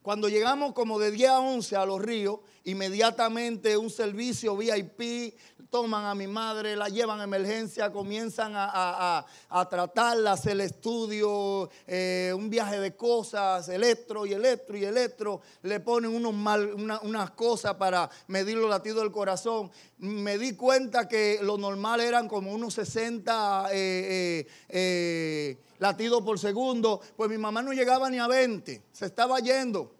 cuando 0.04 0.28
llegamos 0.28 0.74
como 0.74 1.00
de 1.00 1.12
10 1.12 1.30
a 1.30 1.40
11 1.40 1.76
a 1.78 1.86
los 1.86 2.02
ríos, 2.02 2.42
inmediatamente 2.66 3.78
un 3.78 3.90
servicio 3.90 4.56
VIP, 4.58 5.34
toman 5.70 6.06
a 6.06 6.14
mi 6.14 6.28
madre, 6.28 6.76
la 6.76 6.90
llevan 6.90 7.22
a 7.22 7.24
emergencia, 7.24 7.92
comienzan 7.92 8.52
a, 8.54 9.26
tratarla, 9.70 10.34
hacer 10.34 10.52
el 10.52 10.62
estudio, 10.62 11.70
eh, 11.88 12.32
un 12.36 12.50
viaje 12.50 12.80
de 12.80 12.96
cosas, 12.96 13.70
electro 13.70 14.26
y 14.26 14.34
electro 14.34 14.78
y 14.78 14.84
electro, 14.84 15.42
le 15.64 15.80
ponen 15.80 16.14
unos 16.14 16.34
mal, 16.34 16.74
unas 17.02 17.32
cosas 17.32 17.76
para 17.76 18.10
medir 18.28 18.58
los 18.58 18.70
latidos 18.70 19.02
del 19.02 19.12
corazón. 19.12 19.72
Me 19.98 20.38
di 20.38 20.54
cuenta 20.56 21.08
que 21.08 21.40
lo 21.42 21.58
normal 21.58 22.02
eran 22.02 22.28
como 22.28 22.54
unos 22.54 22.74
60 22.74 23.70
eh, 23.72 24.46
eh, 24.70 25.58
latidos 25.84 26.22
por 26.22 26.40
segundo, 26.40 27.02
pues 27.18 27.30
mi 27.30 27.38
mamá 27.38 27.62
no 27.62 27.74
llegaba 27.74 28.10
ni 28.10 28.18
a 28.18 28.26
20, 28.26 28.86
se 28.90 29.06
estaba 29.06 29.38
yendo 29.40 29.92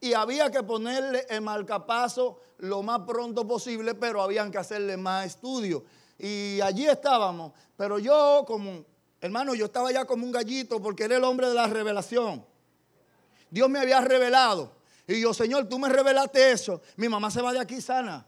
y 0.00 0.14
había 0.14 0.50
que 0.50 0.62
ponerle 0.62 1.26
el 1.28 1.42
marcapaso 1.42 2.40
lo 2.60 2.82
más 2.82 3.00
pronto 3.00 3.46
posible, 3.46 3.94
pero 3.94 4.22
habían 4.22 4.50
que 4.50 4.56
hacerle 4.56 4.96
más 4.96 5.26
estudios. 5.26 5.82
Y 6.18 6.62
allí 6.62 6.86
estábamos, 6.86 7.52
pero 7.76 7.98
yo 7.98 8.44
como, 8.46 8.86
hermano, 9.20 9.54
yo 9.54 9.66
estaba 9.66 9.92
ya 9.92 10.06
como 10.06 10.24
un 10.24 10.32
gallito 10.32 10.80
porque 10.80 11.04
era 11.04 11.18
el 11.18 11.24
hombre 11.24 11.48
de 11.48 11.54
la 11.54 11.66
revelación. 11.66 12.42
Dios 13.50 13.68
me 13.68 13.80
había 13.80 14.00
revelado. 14.00 14.72
Y 15.06 15.20
yo, 15.20 15.34
Señor, 15.34 15.68
tú 15.68 15.78
me 15.78 15.90
revelaste 15.90 16.52
eso. 16.52 16.80
Mi 16.96 17.10
mamá 17.10 17.30
se 17.30 17.42
va 17.42 17.52
de 17.52 17.60
aquí 17.60 17.82
sana 17.82 18.24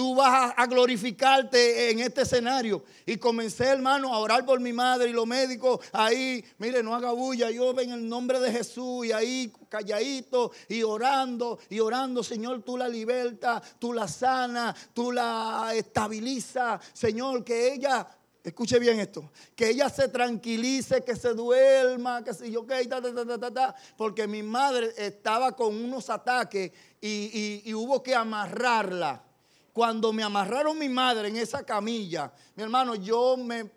tú 0.00 0.14
vas 0.14 0.54
a, 0.56 0.66
glorificarte 0.66 1.90
en 1.90 2.00
este 2.00 2.22
escenario. 2.22 2.82
Y 3.04 3.18
comencé, 3.18 3.66
hermano, 3.66 4.14
a 4.14 4.18
orar 4.18 4.46
por 4.46 4.58
mi 4.58 4.72
madre 4.72 5.10
y 5.10 5.12
los 5.12 5.26
médicos 5.26 5.78
ahí, 5.92 6.42
mire, 6.56 6.82
no 6.82 6.94
haga 6.94 7.12
bulla, 7.12 7.50
yo 7.50 7.78
en 7.78 7.92
el 7.92 8.08
nombre 8.08 8.40
de 8.40 8.50
Jesús 8.50 9.04
y 9.04 9.12
ahí 9.12 9.52
calladito 9.68 10.52
y 10.70 10.82
orando 10.82 11.58
y 11.68 11.80
orando, 11.80 12.24
Señor, 12.24 12.62
tú 12.62 12.78
la 12.78 12.88
libertas, 12.88 13.62
tú 13.78 13.92
la 13.92 14.08
sana, 14.08 14.74
tú 14.94 15.12
la 15.12 15.72
estabilizas, 15.74 16.80
Señor, 16.94 17.44
que 17.44 17.74
ella 17.74 18.08
Escuche 18.42 18.78
bien 18.78 18.98
esto, 18.98 19.30
que 19.54 19.68
ella 19.68 19.90
se 19.90 20.08
tranquilice, 20.08 21.04
que 21.04 21.14
se 21.14 21.34
duerma, 21.34 22.24
que 22.24 22.32
se 22.32 22.50
yo, 22.50 22.62
okay, 22.62 22.86
ta, 22.86 23.74
porque 23.98 24.26
mi 24.26 24.42
madre 24.42 24.94
estaba 24.96 25.54
con 25.54 25.76
unos 25.76 26.08
ataques 26.08 26.72
y 27.02 27.74
hubo 27.74 28.02
que 28.02 28.14
amarrarla 28.14 29.24
cuando 29.72 30.12
me 30.12 30.22
amarraron 30.22 30.78
mi 30.78 30.88
madre 30.88 31.28
en 31.28 31.36
esa 31.36 31.64
camilla, 31.64 32.32
mi 32.56 32.62
hermano, 32.62 32.94
yo 32.94 33.36
me, 33.36 33.70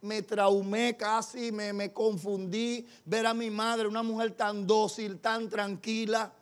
me 0.00 0.22
traumé 0.22 0.96
casi, 0.96 1.52
me, 1.52 1.72
me 1.72 1.92
confundí 1.92 2.86
ver 3.04 3.26
a 3.26 3.34
mi 3.34 3.50
madre, 3.50 3.88
una 3.88 4.02
mujer 4.02 4.32
tan 4.32 4.66
dócil, 4.66 5.18
tan 5.20 5.48
tranquila. 5.48 6.32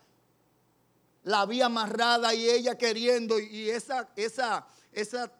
La 1.24 1.46
vi 1.46 1.62
amarrada 1.62 2.34
y 2.34 2.48
ella 2.48 2.76
queriendo, 2.76 3.38
y 3.38 3.70
esa, 3.70 4.08
esa, 4.16 4.66
esa 4.90 5.30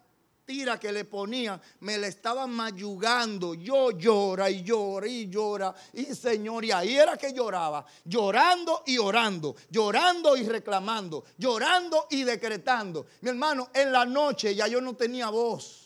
tira 0.45 0.79
que 0.79 0.91
le 0.91 1.05
ponían, 1.05 1.61
me 1.81 1.97
la 1.97 2.07
estaban 2.07 2.51
mayugando. 2.51 3.53
Yo 3.53 3.91
llora 3.91 4.49
y 4.49 4.63
llora 4.63 5.07
y 5.07 5.29
llora. 5.29 5.73
Y 5.93 6.05
Señor, 6.15 6.65
y 6.65 6.71
ahí 6.71 6.95
era 6.95 7.17
que 7.17 7.33
lloraba. 7.33 7.85
Llorando 8.05 8.83
y 8.85 8.97
orando. 8.97 9.55
Llorando 9.69 10.35
y 10.37 10.43
reclamando. 10.43 11.23
Llorando 11.37 12.07
y 12.09 12.23
decretando. 12.23 13.07
Mi 13.21 13.29
hermano, 13.29 13.69
en 13.73 13.91
la 13.91 14.05
noche 14.05 14.53
ya 14.55 14.67
yo 14.67 14.81
no 14.81 14.95
tenía 14.95 15.29
voz. 15.29 15.83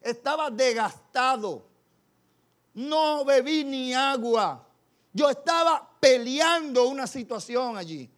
Estaba 0.00 0.50
desgastado. 0.50 1.66
No 2.74 3.24
bebí 3.24 3.64
ni 3.64 3.94
agua. 3.94 4.66
Yo 5.12 5.28
estaba 5.28 5.88
peleando 5.98 6.88
una 6.88 7.06
situación 7.06 7.76
allí. 7.76 8.08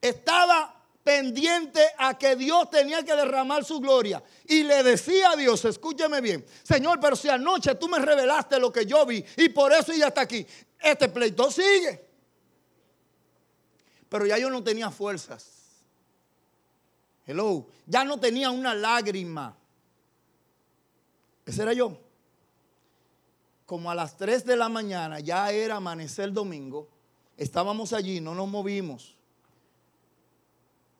Estaba 0.00 0.77
pendiente 1.08 1.80
a 1.96 2.18
que 2.18 2.36
Dios 2.36 2.68
tenía 2.68 3.02
que 3.02 3.16
derramar 3.16 3.64
su 3.64 3.80
gloria. 3.80 4.22
Y 4.44 4.62
le 4.62 4.82
decía 4.82 5.30
a 5.30 5.36
Dios, 5.36 5.64
escúcheme 5.64 6.20
bien, 6.20 6.44
Señor, 6.62 7.00
pero 7.00 7.16
si 7.16 7.30
anoche 7.30 7.76
tú 7.76 7.88
me 7.88 7.98
revelaste 7.98 8.60
lo 8.60 8.70
que 8.70 8.84
yo 8.84 9.06
vi 9.06 9.24
y 9.38 9.48
por 9.48 9.72
eso 9.72 9.94
ya 9.94 10.08
está 10.08 10.20
aquí, 10.20 10.46
este 10.78 11.08
pleito 11.08 11.50
sigue. 11.50 12.06
Pero 14.06 14.26
ya 14.26 14.36
yo 14.36 14.50
no 14.50 14.62
tenía 14.62 14.90
fuerzas. 14.90 15.48
Hello, 17.24 17.66
ya 17.86 18.04
no 18.04 18.20
tenía 18.20 18.50
una 18.50 18.74
lágrima. 18.74 19.56
Ese 21.46 21.62
era 21.62 21.72
yo. 21.72 21.98
Como 23.64 23.90
a 23.90 23.94
las 23.94 24.14
3 24.18 24.44
de 24.44 24.56
la 24.56 24.68
mañana, 24.68 25.20
ya 25.20 25.50
era 25.52 25.76
amanecer 25.76 26.34
domingo, 26.34 26.86
estábamos 27.38 27.94
allí, 27.94 28.20
no 28.20 28.34
nos 28.34 28.48
movimos. 28.48 29.17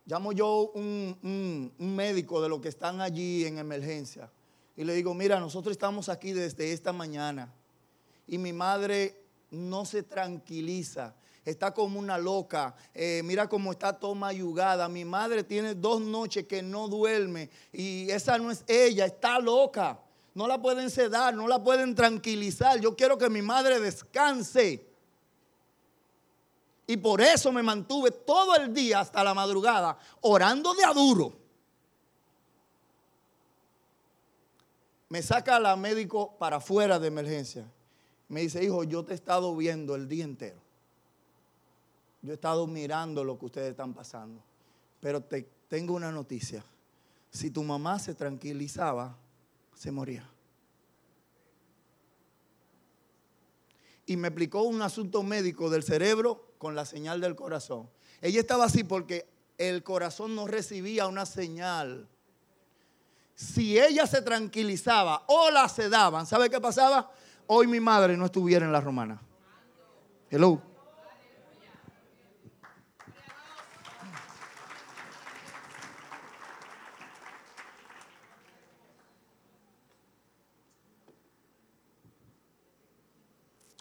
Llamo 0.09 0.33
yo 0.33 0.71
un, 0.75 1.71
un, 1.79 1.95
médico 1.95 2.41
de 2.41 2.49
los 2.49 2.63
que 2.63 2.69
están 2.69 3.03
allí 3.03 3.45
en 3.45 3.59
emergencia 3.59 4.31
y 4.75 4.83
le 4.83 4.95
digo, 4.95 5.13
mira, 5.13 5.39
nosotros 5.39 5.73
estamos 5.73 6.09
aquí 6.09 6.33
desde 6.33 6.73
esta 6.73 6.95
mañana 6.95 7.53
y 8.27 8.39
mi 8.39 8.55
madre 8.55 9.21
no 9.51 9.85
se 9.85 10.03
tranquiliza, 10.03 11.15
está 11.45 11.75
como 11.75 11.99
una 11.99 12.17
loca, 12.17 12.75
eh, 12.95 13.21
mira 13.23 13.51
cómo 13.51 13.71
está 13.71 13.93
toda 13.93 14.15
mayugada, 14.15 14.89
mi 14.89 15.05
madre 15.05 15.45
tiene 15.45 15.75
dos 15.75 16.01
noches 16.01 16.47
que 16.47 16.63
no 16.63 16.89
duerme 16.89 17.51
y 17.71 18.09
esa 18.09 18.39
no 18.39 18.51
es 18.51 18.65
ella, 18.67 19.05
está 19.05 19.39
loca, 19.39 20.01
no 20.33 20.49
la 20.49 20.59
pueden 20.59 20.89
sedar, 20.89 21.35
no 21.35 21.47
la 21.47 21.63
pueden 21.63 21.95
tranquilizar, 21.95 22.81
yo 22.81 22.97
quiero 22.97 23.19
que 23.19 23.29
mi 23.29 23.43
madre 23.43 23.79
descanse. 23.79 24.88
Y 26.91 26.97
por 26.97 27.21
eso 27.21 27.53
me 27.53 27.63
mantuve 27.63 28.11
todo 28.11 28.57
el 28.57 28.73
día 28.73 29.01
hasta 29.01 29.23
la 29.23 29.35
madrugada 29.35 29.99
orando 30.23 30.73
de 30.73 30.85
aduro. 30.85 31.37
Me 35.11 35.21
saca 35.21 35.61
la 35.61 35.77
médico 35.77 36.39
para 36.39 36.57
afuera 36.57 36.99
de 36.99 37.09
emergencia. 37.09 37.71
Me 38.29 38.41
dice, 38.41 38.65
hijo, 38.65 38.85
yo 38.85 39.05
te 39.05 39.13
he 39.13 39.17
estado 39.17 39.55
viendo 39.55 39.95
el 39.97 40.09
día 40.09 40.25
entero. 40.25 40.63
Yo 42.23 42.33
he 42.33 42.37
estado 42.37 42.67
mirando 42.67 43.23
lo 43.23 43.39
que 43.39 43.45
ustedes 43.45 43.71
están 43.73 43.93
pasando. 43.93 44.43
Pero 44.99 45.23
te 45.23 45.47
tengo 45.69 45.93
una 45.93 46.11
noticia. 46.11 46.65
Si 47.31 47.51
tu 47.51 47.63
mamá 47.63 47.99
se 47.99 48.15
tranquilizaba, 48.15 49.15
se 49.75 49.93
moría. 49.93 50.27
Y 54.07 54.17
me 54.17 54.29
explicó 54.29 54.63
un 54.63 54.81
asunto 54.81 55.23
médico 55.23 55.69
del 55.69 55.83
cerebro 55.83 56.48
con 56.59 56.75
la 56.75 56.85
señal 56.85 57.21
del 57.21 57.37
corazón. 57.37 57.89
Ella 58.21 58.41
estaba 58.41 58.65
así 58.65 58.85
porque 58.85 59.27
el 59.57 59.83
corazón 59.83 60.35
no 60.35 60.47
recibía 60.47 61.07
una 61.07 61.25
señal. 61.27 62.09
Si 63.35 63.79
ella 63.79 64.07
se 64.07 64.23
tranquilizaba 64.23 65.25
o 65.29 65.51
la 65.51 65.69
sedaban, 65.69 66.27
¿sabe 66.27 66.51
qué 66.51 66.61
pasaba? 66.61 67.11
Hoy 67.47 67.67
mi 67.67 67.81
madre 67.81 68.17
no 68.17 68.27
estuviera 68.27 68.67
en 68.67 68.73
la 68.73 68.81
romana. 68.81 69.21
Hello. 70.31 70.68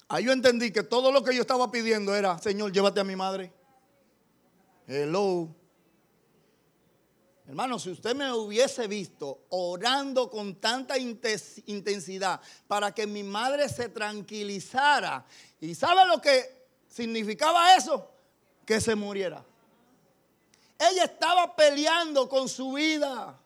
Ahí 0.09 0.23
yo 0.25 0.31
entendí 0.31 0.71
que 0.71 0.83
todo 0.83 1.11
lo 1.11 1.23
que 1.23 1.35
yo 1.35 1.41
estaba 1.41 1.69
pidiendo 1.69 2.15
era, 2.15 2.37
Señor, 2.39 2.71
llévate 2.71 2.99
a 2.99 3.03
mi 3.03 3.15
madre. 3.15 3.51
Hello. 4.87 5.53
Hermano, 7.45 7.79
si 7.79 7.91
usted 7.91 8.15
me 8.15 8.31
hubiese 8.31 8.87
visto 8.87 9.45
orando 9.49 10.29
con 10.29 10.55
tanta 10.55 10.97
intensidad 10.97 12.41
para 12.67 12.93
que 12.93 13.07
mi 13.07 13.23
madre 13.23 13.69
se 13.69 13.89
tranquilizara, 13.89 15.25
¿y 15.61 15.73
sabe 15.75 16.05
lo 16.05 16.21
que 16.21 16.67
significaba 16.87 17.75
eso? 17.75 18.11
Que 18.65 18.81
se 18.81 18.95
muriera. 18.95 19.45
Ella 20.77 21.05
estaba 21.05 21.55
peleando 21.55 22.27
con 22.27 22.47
su 22.47 22.73
vida. 22.73 23.39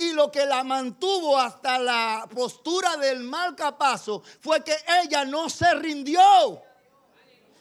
Y 0.00 0.12
lo 0.14 0.32
que 0.32 0.46
la 0.46 0.64
mantuvo 0.64 1.38
hasta 1.38 1.78
la 1.78 2.26
postura 2.34 2.96
del 2.96 3.20
mal 3.20 3.54
capazo 3.54 4.22
fue 4.40 4.64
que 4.64 4.74
ella 5.02 5.26
no 5.26 5.50
se 5.50 5.74
rindió. 5.74 6.62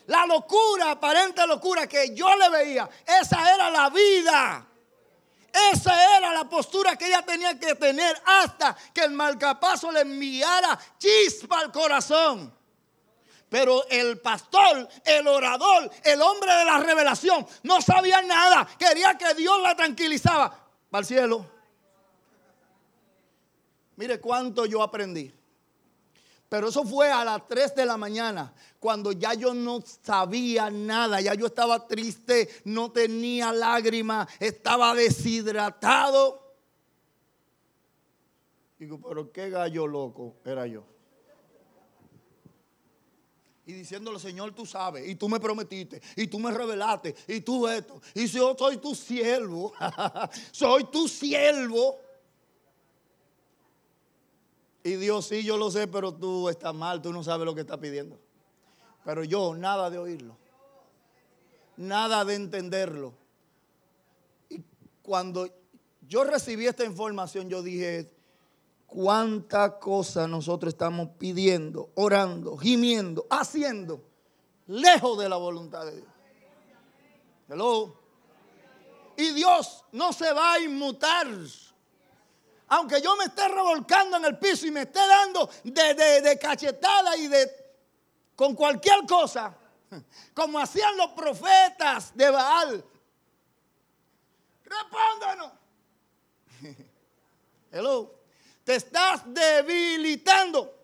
La 0.07 0.25
locura, 0.25 0.91
aparente 0.91 1.45
locura 1.45 1.85
que 1.85 2.15
yo 2.15 2.33
le 2.37 2.49
veía, 2.49 2.89
esa 3.05 3.53
era 3.53 3.69
la 3.69 3.89
vida. 3.89 4.65
Esa 5.73 6.17
era 6.17 6.33
la 6.33 6.45
postura 6.47 6.95
que 6.95 7.07
ella 7.07 7.23
tenía 7.23 7.59
que 7.59 7.75
tener 7.75 8.15
hasta 8.25 8.73
que 8.93 9.01
el 9.01 9.11
malcapazo 9.11 9.91
le 9.91 9.99
enviara 10.01 10.79
chispa 10.97 11.59
al 11.59 11.73
corazón. 11.73 12.57
Pero 13.49 13.85
el 13.89 14.21
pastor, 14.21 14.87
el 15.03 15.27
orador, 15.27 15.91
el 16.03 16.21
hombre 16.21 16.53
de 16.53 16.65
la 16.65 16.79
revelación, 16.79 17.45
no 17.63 17.81
sabía 17.81 18.21
nada. 18.21 18.65
Quería 18.77 19.17
que 19.17 19.33
Dios 19.33 19.59
la 19.61 19.75
tranquilizaba. 19.75 20.55
Para 20.89 21.01
el 21.01 21.05
cielo. 21.05 21.58
Mire 23.99 24.21
cuánto 24.21 24.65
yo 24.65 24.81
aprendí. 24.81 25.29
Pero 26.47 26.69
eso 26.69 26.85
fue 26.85 27.11
a 27.11 27.25
las 27.25 27.45
3 27.49 27.75
de 27.75 27.85
la 27.85 27.97
mañana, 27.97 28.53
cuando 28.79 29.11
ya 29.11 29.33
yo 29.33 29.53
no 29.53 29.83
sabía 30.01 30.69
nada, 30.69 31.19
ya 31.19 31.33
yo 31.33 31.47
estaba 31.47 31.85
triste, 31.85 32.47
no 32.63 32.93
tenía 32.93 33.51
lágrimas, 33.51 34.29
estaba 34.39 34.95
deshidratado. 34.95 36.55
Digo, 38.79 39.01
pero 39.01 39.33
qué 39.33 39.49
gallo 39.49 39.85
loco 39.85 40.37
era 40.45 40.65
yo. 40.65 40.85
Y 43.65 43.73
diciéndole, 43.73 44.17
Señor, 44.17 44.55
tú 44.55 44.65
sabes, 44.65 45.09
y 45.09 45.15
tú 45.15 45.27
me 45.27 45.41
prometiste, 45.41 46.01
y 46.15 46.27
tú 46.27 46.39
me 46.39 46.51
revelaste, 46.51 47.15
y 47.27 47.41
tú 47.41 47.67
esto, 47.67 48.01
y 48.15 48.27
yo 48.27 48.55
soy 48.57 48.77
tu 48.77 48.95
siervo, 48.95 49.73
soy 50.51 50.85
tu 50.85 51.05
siervo. 51.09 52.08
Y 54.83 54.95
Dios, 54.95 55.27
sí, 55.27 55.43
yo 55.43 55.57
lo 55.57 55.69
sé, 55.71 55.87
pero 55.87 56.13
tú 56.13 56.49
estás 56.49 56.73
mal, 56.73 57.01
tú 57.01 57.11
no 57.11 57.23
sabes 57.23 57.45
lo 57.45 57.53
que 57.53 57.61
estás 57.61 57.77
pidiendo. 57.77 58.17
Pero 59.03 59.23
yo, 59.23 59.55
nada 59.55 59.89
de 59.89 59.97
oírlo. 59.97 60.37
Nada 61.77 62.23
de 62.25 62.35
entenderlo. 62.35 63.13
Y 64.49 64.61
cuando 65.01 65.49
yo 66.07 66.23
recibí 66.23 66.65
esta 66.65 66.85
información, 66.85 67.49
yo 67.49 67.61
dije, 67.61 68.11
cuánta 68.89 69.79
cosa 69.79 70.27
nosotros 70.27 70.73
estamos 70.73 71.09
pidiendo, 71.17 71.91
orando, 71.95 72.57
gimiendo, 72.57 73.27
haciendo, 73.29 74.03
lejos 74.67 75.17
de 75.19 75.29
la 75.29 75.37
voluntad 75.37 75.85
de 75.85 75.97
Dios. 75.97 76.07
Hello. 77.47 77.95
Y 79.17 79.31
Dios 79.33 79.85
no 79.91 80.13
se 80.13 80.31
va 80.31 80.53
a 80.53 80.59
inmutar 80.59 81.27
aunque 82.69 83.01
yo 83.01 83.15
me 83.15 83.25
esté 83.25 83.47
revolcando 83.47 84.17
en 84.17 84.25
el 84.25 84.37
piso 84.37 84.67
y 84.67 84.71
me 84.71 84.81
esté 84.81 84.99
dando 85.05 85.49
de, 85.63 86.39
cachetada 86.39 87.17
y 87.17 87.27
de 87.27 87.51
con 88.35 88.55
cualquier 88.55 89.05
cosa, 89.05 89.53
como 90.33 90.59
hacían 90.59 90.95
los 90.95 91.09
profetas 91.09 92.15
de 92.15 92.29
Baal. 92.29 92.85
Respóndanos. 94.63 95.51
Hello. 97.71 98.15
Te 98.63 98.75
estás 98.75 99.21
debilitando. 99.25 100.75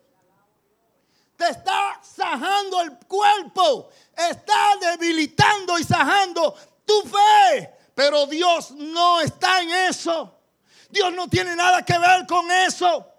Te 1.37 1.49
está 1.49 1.99
sajando 2.01 2.81
el 2.81 2.97
cuerpo. 3.07 3.89
Está 4.17 4.75
debilitando 4.81 5.77
y 5.77 5.83
sajando 5.83 6.55
tu 6.83 7.01
fe. 7.03 7.75
Pero 7.93 8.25
Dios 8.25 8.71
no 8.71 9.21
está 9.21 9.61
en 9.61 9.69
eso. 9.69 10.35
Dios 10.89 11.13
no 11.13 11.27
tiene 11.27 11.55
nada 11.55 11.83
que 11.83 11.97
ver 11.97 12.25
con 12.27 12.49
eso. 12.51 13.11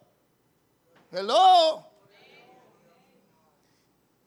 Hello. 1.10 1.84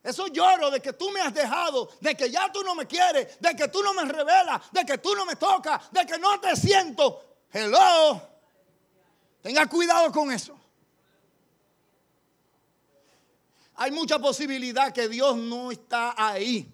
Eso 0.02 0.28
lloro 0.28 0.72
de 0.72 0.82
que 0.82 0.94
tú 0.94 1.12
me 1.12 1.22
has 1.22 1.34
dejado, 1.34 1.90
de 2.00 2.16
que 2.16 2.32
ya 2.32 2.52
tú 2.52 2.64
no 2.64 2.74
me 2.74 2.88
quieres, 2.88 3.40
de 3.40 3.56
que 3.56 3.68
tú 3.68 3.84
no 3.84 3.94
me 3.94 4.06
revelas, 4.06 4.72
de 4.72 4.86
que 4.86 4.98
tú 4.98 5.14
no 5.14 5.26
me 5.26 5.36
tocas, 5.36 5.92
de 5.92 6.06
que 6.06 6.18
no 6.18 6.40
te 6.40 6.56
siento. 6.56 7.38
Hello. 7.52 8.22
Tenga 9.42 9.68
cuidado 9.68 10.12
con 10.12 10.32
eso. 10.32 10.58
Hay 13.76 13.92
mucha 13.92 14.20
posibilidad 14.20 14.92
que 14.92 15.08
Dios 15.08 15.38
no 15.38 15.72
está 15.72 16.14
ahí. 16.18 16.70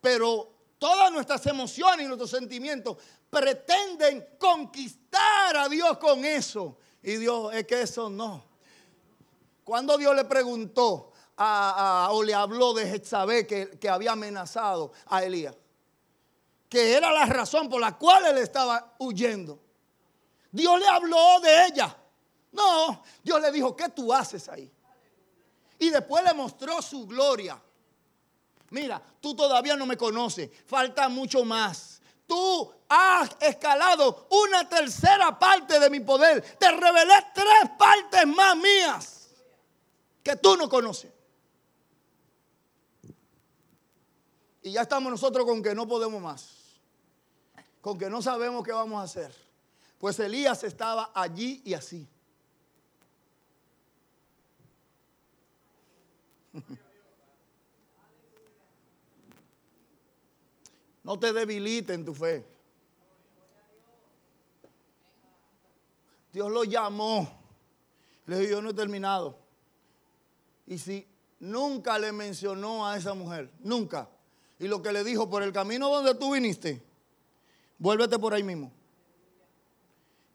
Pero 0.00 0.52
todas 0.78 1.12
nuestras 1.12 1.44
emociones 1.46 2.04
y 2.04 2.08
nuestros 2.08 2.30
sentimientos 2.30 2.96
pretenden 3.32 4.36
conquistar 4.38 5.56
a 5.56 5.66
Dios 5.66 5.96
con 5.96 6.22
eso. 6.22 6.76
Y 7.02 7.16
Dios, 7.16 7.54
es 7.54 7.66
que 7.66 7.80
eso 7.80 8.10
no. 8.10 8.44
Cuando 9.64 9.96
Dios 9.96 10.14
le 10.14 10.26
preguntó 10.26 11.12
o 11.38 12.22
le 12.22 12.34
habló 12.34 12.74
de 12.74 12.86
Jezabel 12.86 13.46
que 13.46 13.88
había 13.88 14.12
amenazado 14.12 14.92
a 15.06 15.24
Elías, 15.24 15.56
que 16.68 16.92
era 16.92 17.10
la 17.10 17.24
razón 17.24 17.70
por 17.70 17.80
la 17.80 17.96
cual 17.96 18.26
él 18.26 18.36
estaba 18.36 18.94
huyendo. 18.98 19.58
Dios 20.50 20.78
le 20.78 20.86
habló 20.86 21.40
de 21.40 21.66
ella. 21.68 21.96
No, 22.52 23.02
Dios 23.22 23.40
le 23.40 23.50
dijo, 23.50 23.74
¿qué 23.74 23.88
tú 23.88 24.12
haces 24.12 24.46
ahí? 24.50 24.70
Y 25.78 25.88
después 25.88 26.22
le 26.22 26.34
mostró 26.34 26.82
su 26.82 27.06
gloria. 27.06 27.60
Mira, 28.68 29.02
tú 29.20 29.34
todavía 29.34 29.74
no 29.74 29.86
me 29.86 29.96
conoces, 29.96 30.50
falta 30.66 31.08
mucho 31.08 31.46
más 31.46 31.91
tú 32.26 32.72
has 32.88 33.30
escalado 33.40 34.26
una 34.30 34.68
tercera 34.68 35.38
parte 35.38 35.78
de 35.78 35.90
mi 35.90 36.00
poder. 36.00 36.42
Te 36.58 36.70
revelé 36.70 37.14
tres 37.34 37.70
partes 37.78 38.26
más 38.26 38.56
mías 38.56 39.28
que 40.22 40.36
tú 40.36 40.56
no 40.56 40.68
conoces. 40.68 41.10
Y 44.62 44.72
ya 44.72 44.82
estamos 44.82 45.10
nosotros 45.10 45.44
con 45.44 45.62
que 45.62 45.74
no 45.74 45.88
podemos 45.88 46.22
más. 46.22 46.62
Con 47.80 47.98
que 47.98 48.08
no 48.08 48.22
sabemos 48.22 48.64
qué 48.64 48.72
vamos 48.72 49.00
a 49.00 49.04
hacer. 49.04 49.34
Pues 49.98 50.18
Elías 50.20 50.62
estaba 50.62 51.10
allí 51.14 51.62
y 51.64 51.74
así. 51.74 52.06
No 61.04 61.18
te 61.18 61.32
debilite 61.32 61.94
en 61.94 62.04
tu 62.04 62.14
fe. 62.14 62.44
Dios 66.32 66.50
lo 66.50 66.64
llamó. 66.64 67.28
Le 68.26 68.38
dijo, 68.38 68.52
yo 68.52 68.62
no 68.62 68.70
he 68.70 68.74
terminado. 68.74 69.38
Y 70.66 70.78
si 70.78 71.06
nunca 71.40 71.98
le 71.98 72.12
mencionó 72.12 72.86
a 72.86 72.96
esa 72.96 73.14
mujer, 73.14 73.50
nunca. 73.60 74.08
Y 74.58 74.68
lo 74.68 74.80
que 74.80 74.92
le 74.92 75.02
dijo, 75.02 75.28
por 75.28 75.42
el 75.42 75.52
camino 75.52 75.88
donde 75.90 76.14
tú 76.14 76.32
viniste, 76.32 76.80
vuélvete 77.78 78.18
por 78.18 78.32
ahí 78.32 78.44
mismo. 78.44 78.72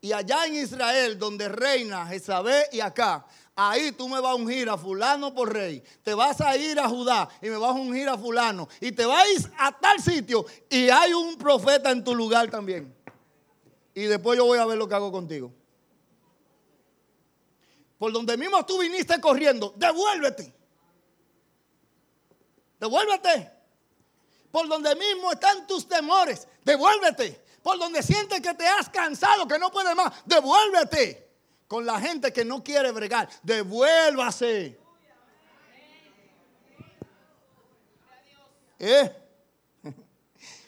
Y 0.01 0.11
allá 0.11 0.45
en 0.45 0.55
Israel, 0.55 1.18
donde 1.18 1.47
reina 1.47 2.05
Jezabel 2.07 2.65
y 2.72 2.82
acá, 2.82 3.26
Ahí 3.60 3.91
tú 3.91 4.08
me 4.08 4.20
vas 4.20 4.34
a 4.34 4.36
ungir 4.36 4.70
a 4.70 4.78
fulano 4.78 5.34
por 5.34 5.51
rey. 5.51 5.84
Te 6.03 6.14
vas 6.14 6.39
a 6.41 6.55
ir 6.55 6.80
a 6.80 6.88
Judá 6.88 7.28
y 7.41 7.49
me 7.49 7.58
vas 7.58 7.72
a 7.72 7.74
ungir 7.74 8.08
a 8.08 8.16
fulano. 8.16 8.70
Y 8.80 8.91
te 8.91 9.01
ir 9.01 9.51
a 9.58 9.76
tal 9.76 9.99
sitio 9.99 10.45
y 10.70 10.89
hay 10.91 11.12
un 11.12 11.36
profeta 11.39 11.89
en 11.89 12.03
tu 12.03 12.14
lugar 12.14 12.51
también. 12.51 12.95
Y 13.95 14.03
después 14.03 14.38
yo 14.38 14.45
voy 14.45 14.60
a 14.60 14.66
ver 14.68 14.78
lo 14.78 14.88
que 14.88 14.93
hago 14.93 15.12
contigo. 15.12 15.51
Por 17.97 18.14
donde 18.14 18.38
mismo 18.38 18.64
tú 18.64 18.78
viniste 18.78 19.20
corriendo, 19.20 19.74
devuélvete. 19.76 20.53
Devuélvete. 22.80 23.51
Por 24.51 24.68
donde 24.68 24.95
mismo 24.95 25.32
están 25.32 25.66
tus 25.66 25.88
temores, 25.88 26.47
devuélvete. 26.64 27.43
Por 27.64 27.80
donde 27.80 28.03
sientes 28.03 28.39
que 28.39 28.53
te 28.53 28.68
has 28.68 28.88
cansado, 28.89 29.47
que 29.47 29.58
no 29.58 29.72
puedes 29.72 29.95
más, 29.95 30.14
devuélvete 30.28 31.26
con 31.68 31.86
la 31.86 31.99
gente 31.99 32.32
que 32.32 32.45
no 32.45 32.63
quiere 32.63 32.91
bregar. 32.91 33.30
Devuélvase. 33.43 34.80
¿Eh? 38.80 39.11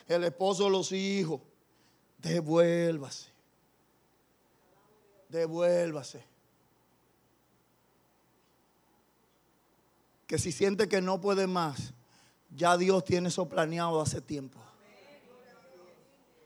El 0.07 0.23
esposo, 0.23 0.69
los 0.69 0.91
hijos. 0.91 1.41
Devuélvase. 2.17 3.29
Devuélvase. 5.29 6.29
que 10.29 10.37
si 10.37 10.51
siente 10.51 10.87
que 10.87 11.01
no 11.01 11.19
puede 11.19 11.47
más, 11.47 11.91
ya 12.55 12.77
Dios 12.77 13.03
tiene 13.03 13.29
eso 13.29 13.49
planeado 13.49 13.99
hace 13.99 14.21
tiempo. 14.21 14.59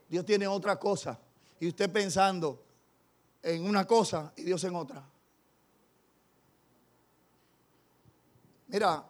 Dios 0.07 0.23
tiene 0.23 0.47
otra 0.47 0.79
cosa. 0.79 1.19
Y 1.59 1.67
usted 1.67 1.91
pensando 1.91 2.62
en 3.43 3.67
una 3.67 3.85
cosa 3.85 4.33
y 4.37 4.43
Dios 4.43 4.63
en 4.63 4.75
otra. 4.75 5.03
Mira, 8.69 9.05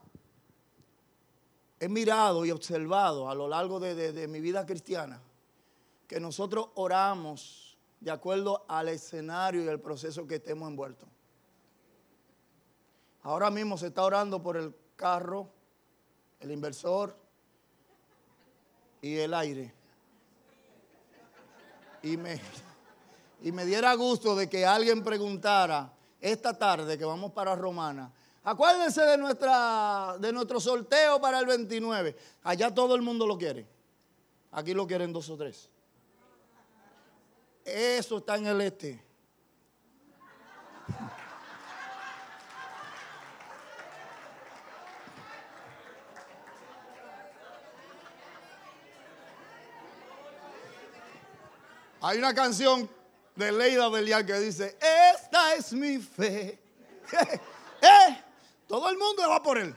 he 1.80 1.88
mirado 1.88 2.44
y 2.44 2.52
observado 2.52 3.30
a 3.30 3.36
lo 3.36 3.48
largo 3.48 3.80
de, 3.80 4.28
mi 4.28 4.42
vida 4.42 4.66
cristiana 4.66 5.22
que 6.08 6.20
nosotros 6.20 6.70
oramos 6.76 7.78
de 8.00 8.12
acuerdo 8.12 8.66
al 8.68 8.90
escenario 8.90 9.64
y 9.64 9.68
el 9.68 9.80
proceso 9.80 10.28
que 10.28 10.36
estemos 10.36 10.68
envueltos. 10.68 11.08
Ahora 13.22 13.50
mismo 13.50 13.78
se 13.78 13.88
está 13.88 14.04
orando 14.04 14.42
por 14.44 14.58
el 14.58 14.76
carro, 14.98 15.48
el 16.42 16.52
inversor 16.52 17.16
y 19.02 19.16
el 19.16 19.34
aire. 19.34 19.74
Y 22.02 22.18
me, 22.18 22.42
y 23.44 23.52
me 23.52 23.66
diera 23.66 23.94
gusto 23.96 24.36
de 24.36 24.50
que 24.50 24.66
alguien 24.66 25.04
preguntara 25.04 25.94
esta 26.22 26.58
tarde 26.58 26.98
que 26.98 27.04
vamos 27.04 27.34
para 27.34 27.54
Romana, 27.56 28.10
acuérdense 28.42 29.02
de, 29.02 29.18
nuestra, 29.18 30.16
de 30.18 30.32
nuestro 30.32 30.62
sorteo 30.62 31.20
para 31.20 31.40
el 31.40 31.46
29. 31.46 32.16
Allá 32.44 32.74
todo 32.74 32.96
el 32.96 33.02
mundo 33.02 33.28
lo 33.28 33.38
quiere. 33.38 33.68
Aquí 34.54 34.74
lo 34.74 34.88
quieren 34.88 35.12
dos 35.12 35.30
o 35.30 35.36
tres. 35.36 35.70
Eso 37.66 38.20
está 38.20 38.38
en 38.38 38.48
el 38.48 38.62
este. 38.62 39.04
Hay 52.00 52.18
una 52.18 52.34
canción 52.34 52.90
de 53.36 53.52
Leida 53.52 53.90
Belial 53.90 54.26
que 54.26 54.40
dice, 54.40 54.78
esta 55.14 55.56
es 55.56 55.74
mi 55.74 55.98
fe. 56.00 56.60
Eh, 57.86 58.24
todo 58.66 58.90
el 58.90 58.98
mundo 58.98 59.28
va 59.30 59.44
por 59.44 59.58
él. 59.58 59.76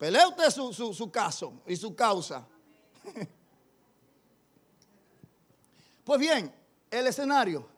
Pelea 0.00 0.26
usted 0.26 0.50
su, 0.50 0.72
su 0.72 1.10
caso 1.12 1.52
y 1.64 1.76
su 1.76 1.94
causa. 1.94 2.44
Pues 6.04 6.20
bien, 6.20 6.54
el 6.88 7.06
escenario. 7.08 7.68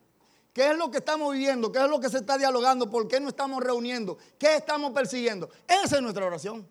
¿Qué 0.53 0.71
es 0.71 0.77
lo 0.77 0.91
que 0.91 0.99
estamos 0.99 1.33
viviendo? 1.33 1.73
¿Qué 1.73 1.79
es 1.79 1.89
lo 1.89 1.99
que 1.99 2.11
se 2.11 2.19
está 2.19 2.37
dialogando? 2.37 2.91
¿Por 2.91 3.09
qué 3.09 3.21
no 3.21 3.29
estamos 3.29 3.63
reuniendo? 3.63 4.19
¿Qué 4.39 4.57
estamos 4.57 4.93
persiguiendo? 4.93 5.49
Esa 5.67 5.97
es 5.97 6.03
nuestra 6.03 6.27
oración. 6.27 6.69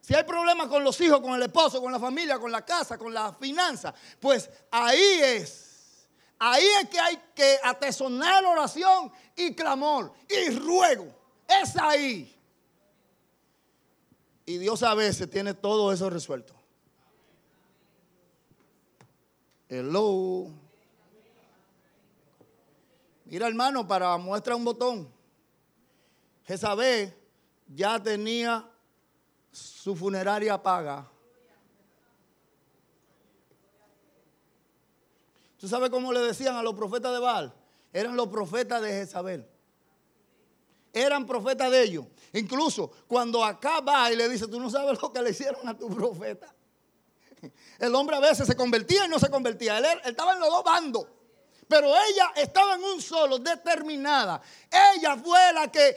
Si 0.00 0.14
hay 0.14 0.22
problemas 0.24 0.68
con 0.68 0.84
los 0.84 1.00
hijos, 1.00 1.20
con 1.20 1.34
el 1.34 1.42
esposo, 1.42 1.80
con 1.80 1.90
la 1.90 1.98
familia, 1.98 2.38
con 2.38 2.52
la 2.52 2.64
casa, 2.64 2.98
con 2.98 3.14
la 3.14 3.32
finanza, 3.32 3.94
pues 4.20 4.50
ahí 4.70 5.20
es. 5.22 5.63
Ahí 6.38 6.64
es 6.82 6.88
que 6.88 6.98
hay 6.98 7.18
que 7.34 7.58
atesonar 7.62 8.44
oración 8.44 9.12
y 9.36 9.54
clamor 9.54 10.12
y 10.28 10.50
ruego. 10.50 11.14
Es 11.48 11.76
ahí. 11.76 12.30
Y 14.46 14.58
Dios 14.58 14.82
a 14.82 14.94
veces 14.94 15.30
tiene 15.30 15.54
todo 15.54 15.92
eso 15.92 16.10
resuelto. 16.10 16.54
Hello. 19.68 20.50
Mira, 23.24 23.46
hermano, 23.46 23.88
para 23.88 24.16
muestra 24.18 24.54
un 24.54 24.64
botón. 24.64 25.08
Jezabel 26.46 27.14
ya 27.66 28.00
tenía 28.02 28.68
su 29.50 29.96
funeraria 29.96 30.62
paga. 30.62 31.10
¿Tú 35.64 35.70
sabes 35.70 35.88
cómo 35.88 36.12
le 36.12 36.20
decían 36.20 36.56
a 36.56 36.62
los 36.62 36.74
profetas 36.74 37.10
de 37.10 37.18
Baal? 37.18 37.50
Eran 37.90 38.14
los 38.16 38.28
profetas 38.28 38.82
de 38.82 38.90
Jezabel. 38.90 39.48
Eran 40.92 41.24
profetas 41.24 41.70
de 41.70 41.82
ellos. 41.84 42.04
Incluso 42.34 42.90
cuando 43.08 43.42
acá 43.42 43.80
va 43.80 44.12
y 44.12 44.16
le 44.16 44.28
dice, 44.28 44.46
tú 44.46 44.60
no 44.60 44.68
sabes 44.68 45.00
lo 45.00 45.10
que 45.10 45.22
le 45.22 45.30
hicieron 45.30 45.66
a 45.66 45.74
tu 45.74 45.88
profeta. 45.88 46.54
El 47.78 47.94
hombre 47.94 48.14
a 48.14 48.20
veces 48.20 48.46
se 48.46 48.54
convertía 48.54 49.06
y 49.06 49.08
no 49.08 49.18
se 49.18 49.30
convertía. 49.30 49.78
Él, 49.78 49.86
él 49.86 50.00
estaba 50.04 50.34
en 50.34 50.40
los 50.40 50.50
dos 50.50 50.64
bandos. 50.64 51.06
Pero 51.66 51.86
ella 51.86 52.32
estaba 52.36 52.74
en 52.74 52.84
un 52.84 53.00
solo, 53.00 53.38
determinada. 53.38 54.42
Ella 54.70 55.16
fue 55.16 55.50
la 55.54 55.72
que 55.72 55.96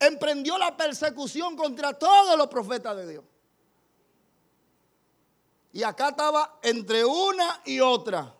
emprendió 0.00 0.56
la 0.56 0.74
persecución 0.74 1.56
contra 1.56 1.92
todos 1.92 2.38
los 2.38 2.46
profetas 2.46 2.96
de 2.96 3.06
Dios. 3.06 3.24
Y 5.74 5.82
acá 5.82 6.08
estaba 6.08 6.58
entre 6.62 7.04
una 7.04 7.60
y 7.66 7.80
otra. 7.80 8.34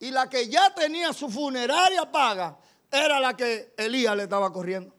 Y 0.00 0.10
la 0.10 0.28
que 0.28 0.48
ya 0.48 0.74
tenía 0.74 1.12
su 1.12 1.28
funeraria 1.28 2.10
paga 2.10 2.58
era 2.90 3.18
la 3.20 3.36
que 3.36 3.74
Elías 3.76 4.16
le 4.16 4.24
estaba 4.24 4.52
corriendo. 4.52 4.94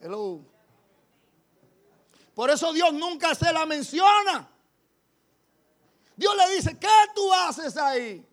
Hello. 0.00 0.40
Por 2.34 2.50
eso 2.50 2.72
Dios 2.72 2.92
nunca 2.92 3.34
se 3.34 3.52
la 3.52 3.64
menciona. 3.66 4.48
Dios 6.16 6.36
le 6.36 6.56
dice, 6.56 6.78
¿qué 6.78 6.88
tú 7.14 7.32
haces 7.32 7.76
ahí? 7.76 8.24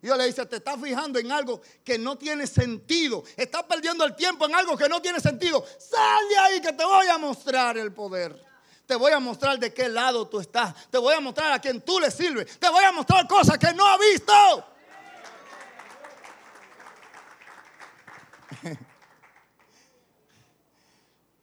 Dios 0.00 0.18
le 0.18 0.26
dice, 0.26 0.44
te 0.46 0.56
estás 0.56 0.80
fijando 0.80 1.18
en 1.18 1.30
algo 1.30 1.60
que 1.84 1.98
no 1.98 2.16
tiene 2.16 2.46
sentido. 2.46 3.22
Estás 3.36 3.62
perdiendo 3.64 4.04
el 4.04 4.16
tiempo 4.16 4.46
en 4.46 4.54
algo 4.54 4.76
que 4.76 4.88
no 4.88 5.00
tiene 5.00 5.20
sentido. 5.20 5.64
Sal 5.78 6.28
de 6.28 6.38
ahí 6.38 6.60
que 6.60 6.72
te 6.72 6.84
voy 6.84 7.06
a 7.06 7.18
mostrar 7.18 7.78
el 7.78 7.92
poder. 7.92 8.51
Te 8.86 8.96
voy 8.96 9.12
a 9.12 9.20
mostrar 9.20 9.58
de 9.58 9.72
qué 9.72 9.88
lado 9.88 10.26
tú 10.28 10.40
estás. 10.40 10.90
Te 10.90 10.98
voy 10.98 11.14
a 11.14 11.20
mostrar 11.20 11.52
a 11.52 11.60
quién 11.60 11.80
tú 11.80 12.00
le 12.00 12.10
sirves. 12.10 12.58
Te 12.58 12.68
voy 12.68 12.84
a 12.84 12.92
mostrar 12.92 13.26
cosas 13.26 13.56
que 13.58 13.72
no 13.72 13.86
ha 13.86 13.96
visto. 13.98 14.32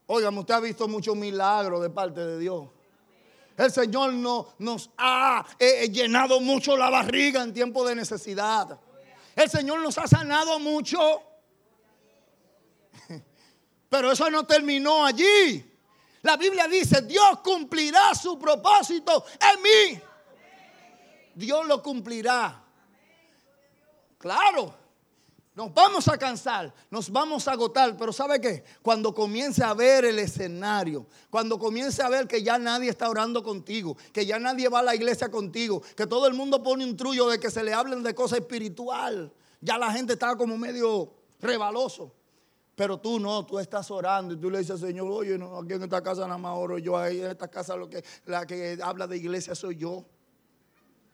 Oigan, 0.07 0.37
usted 0.37 0.53
ha 0.53 0.59
visto 0.59 0.87
muchos 0.87 1.15
milagros 1.15 1.81
de 1.81 1.89
parte 1.89 2.25
de 2.25 2.39
Dios. 2.39 2.67
El 3.55 3.71
Señor 3.71 4.13
no, 4.13 4.53
nos 4.59 4.89
ha 4.97 5.45
eh, 5.59 5.83
eh, 5.83 5.89
llenado 5.89 6.39
mucho 6.39 6.77
la 6.77 6.89
barriga 6.89 7.43
en 7.43 7.53
tiempo 7.53 7.85
de 7.85 7.93
necesidad. 7.93 8.79
El 9.35 9.49
Señor 9.49 9.81
nos 9.81 9.97
ha 9.97 10.07
sanado 10.07 10.59
mucho. 10.59 11.21
Pero 13.89 14.11
eso 14.11 14.29
no 14.29 14.45
terminó 14.45 15.05
allí. 15.05 15.68
La 16.29 16.37
Biblia 16.37 16.67
dice, 16.67 17.01
Dios 17.01 17.39
cumplirá 17.43 18.13
su 18.13 18.37
propósito 18.37 19.25
en 19.51 19.61
mí. 19.63 20.01
Dios 21.33 21.65
lo 21.65 21.81
cumplirá. 21.81 22.63
Claro. 24.19 24.75
Nos 25.55 25.73
vamos 25.73 26.07
a 26.07 26.19
cansar, 26.19 26.71
nos 26.91 27.09
vamos 27.09 27.47
a 27.47 27.53
agotar, 27.53 27.97
pero 27.97 28.13
¿sabe 28.13 28.39
qué? 28.39 28.63
Cuando 28.83 29.11
comience 29.11 29.63
a 29.63 29.73
ver 29.73 30.05
el 30.05 30.19
escenario, 30.19 31.07
cuando 31.31 31.57
comience 31.57 32.03
a 32.03 32.09
ver 32.09 32.27
que 32.27 32.43
ya 32.43 32.59
nadie 32.59 32.91
está 32.91 33.09
orando 33.09 33.41
contigo, 33.41 33.97
que 34.13 34.23
ya 34.23 34.37
nadie 34.37 34.69
va 34.69 34.79
a 34.79 34.83
la 34.83 34.95
iglesia 34.95 35.31
contigo, 35.31 35.81
que 35.97 36.05
todo 36.05 36.27
el 36.27 36.35
mundo 36.35 36.61
pone 36.61 36.85
un 36.85 36.95
trullo 36.95 37.27
de 37.27 37.39
que 37.39 37.49
se 37.49 37.63
le 37.63 37.73
hablen 37.73 38.03
de 38.03 38.13
cosas 38.13 38.39
espiritual, 38.39 39.33
ya 39.59 39.79
la 39.79 39.91
gente 39.91 40.13
está 40.13 40.37
como 40.37 40.57
medio 40.59 41.11
rebaloso. 41.41 42.18
Pero 42.79 42.97
tú 42.97 43.19
no, 43.19 43.45
tú 43.45 43.59
estás 43.59 43.91
orando 43.91 44.33
y 44.33 44.37
tú 44.37 44.49
le 44.49 44.59
dices, 44.59 44.79
Señor, 44.79 45.11
oye, 45.11 45.37
no, 45.37 45.57
aquí 45.57 45.73
en 45.73 45.83
esta 45.83 46.01
casa 46.01 46.21
nada 46.21 46.37
más 46.37 46.57
oro 46.57 46.77
yo, 46.77 46.97
ahí 46.97 47.19
en 47.19 47.31
esta 47.31 47.49
casa 47.49 47.75
lo 47.75 47.89
que, 47.89 48.01
la 48.23 48.47
que 48.47 48.79
habla 48.81 49.05
de 49.05 49.17
iglesia 49.17 49.53
soy 49.53 49.75
yo. 49.75 50.05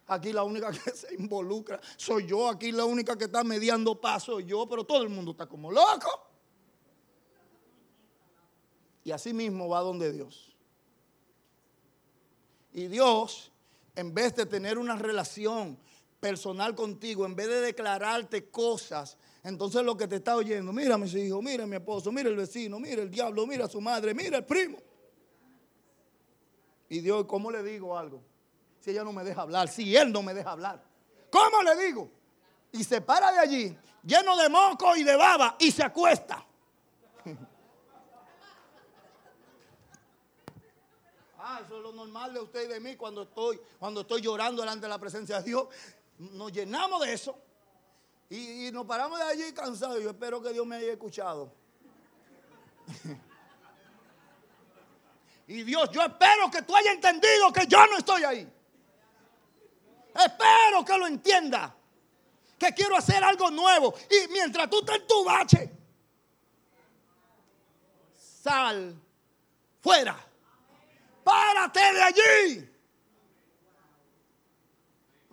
Aquí 0.05 0.31
la 0.31 0.43
única 0.43 0.69
que 0.69 0.91
se 0.95 1.15
involucra 1.15 1.81
soy 1.97 2.27
yo. 2.27 2.47
Aquí 2.47 2.71
la 2.71 2.85
única 2.85 3.17
que 3.17 3.25
está 3.25 3.43
mediando 3.43 3.99
paso 3.99 4.33
soy 4.33 4.45
yo. 4.45 4.69
Pero 4.69 4.83
todo 4.83 5.01
el 5.01 5.09
mundo 5.09 5.31
está 5.31 5.47
como 5.47 5.71
loco. 5.71 6.29
Y 9.03 9.09
así 9.09 9.33
mismo 9.33 9.67
va 9.67 9.79
donde 9.79 10.11
Dios. 10.11 10.55
Y 12.73 12.85
Dios, 12.89 13.51
en 13.95 14.13
vez 14.13 14.35
de 14.35 14.45
tener 14.45 14.77
una 14.77 14.97
relación 14.97 15.79
personal 16.19 16.75
contigo, 16.75 17.25
en 17.25 17.35
vez 17.35 17.47
de 17.47 17.61
declararte 17.61 18.51
cosas, 18.51 19.17
entonces 19.45 19.83
lo 19.83 19.95
que 19.95 20.07
te 20.07 20.17
está 20.17 20.35
oyendo, 20.35 20.73
mira 20.73 20.97
mis 20.97 21.13
hijos, 21.13 21.41
mira 21.41 21.65
mi 21.65 21.75
esposo, 21.75 22.11
mira 22.11 22.29
el 22.29 22.35
vecino, 22.35 22.79
mira 22.79 23.01
el 23.01 23.09
diablo, 23.09 23.47
mira 23.47 23.69
su 23.69 23.79
madre, 23.79 24.13
mira 24.13 24.37
el 24.37 24.45
primo. 24.45 24.77
Y 26.89 26.99
Dios, 26.99 27.25
¿cómo 27.25 27.49
le 27.51 27.63
digo 27.63 27.97
algo? 27.97 28.21
si 28.85 28.91
ella 28.91 29.03
no 29.03 29.13
me 29.13 29.23
deja 29.23 29.41
hablar, 29.41 29.67
si 29.67 29.97
él 29.97 30.11
no 30.11 30.21
me 30.21 30.31
deja 30.31 30.51
hablar? 30.51 30.79
¿Cómo 31.31 31.63
le 31.63 31.75
digo? 31.75 32.07
Y 32.71 32.83
se 32.83 33.01
para 33.01 33.31
de 33.31 33.39
allí, 33.39 33.77
lleno 34.03 34.37
de 34.37 34.47
moco 34.47 34.95
y 34.95 35.03
de 35.03 35.15
baba, 35.15 35.55
y 35.59 35.71
se 35.71 35.83
acuesta. 35.83 36.45
Ah, 41.47 41.61
eso 41.63 41.77
es 41.77 41.83
lo 41.83 41.91
normal 41.91 42.33
de 42.33 42.39
usted 42.39 42.63
y 42.63 42.73
de 42.73 42.79
mí 42.79 42.95
cuando 42.95 43.21
estoy, 43.21 43.61
cuando 43.77 44.01
estoy 44.01 44.19
llorando 44.19 44.63
delante 44.63 44.87
de 44.87 44.89
la 44.89 44.97
presencia 44.97 45.37
de 45.37 45.43
Dios. 45.43 45.67
Nos 46.17 46.51
llenamos 46.51 46.99
de 47.01 47.13
eso. 47.13 47.37
Y, 48.29 48.71
nos 48.71 48.85
paramos 48.85 49.19
de 49.19 49.25
allí 49.25 49.53
cansados. 49.53 50.01
Yo 50.01 50.09
espero 50.09 50.41
que 50.41 50.51
Dios 50.51 50.65
me 50.65 50.77
haya 50.77 50.93
escuchado. 50.93 51.53
y 55.47 55.61
Dios, 55.63 55.89
yo 55.91 56.01
espero 56.01 56.49
que 56.51 56.63
tú 56.63 56.75
hayas 56.75 56.95
entendido 56.95 57.53
que 57.53 57.67
yo 57.67 57.85
no 57.87 57.97
estoy 57.97 58.23
ahí. 58.23 58.51
Espero 60.15 60.85
que 60.85 60.97
lo 60.97 61.07
entienda. 61.07 61.75
Que 62.57 62.73
quiero 62.73 62.97
hacer 62.97 63.23
algo 63.23 63.51
nuevo. 63.51 63.93
Y 64.09 64.27
mientras 64.31 64.69
tú 64.69 64.79
estás 64.79 64.95
en 64.95 65.07
tu 65.07 65.23
bache, 65.23 65.71
sal 68.17 68.99
fuera. 69.81 70.17
Párate 71.23 71.79
de 71.79 72.01
allí. 72.01 72.74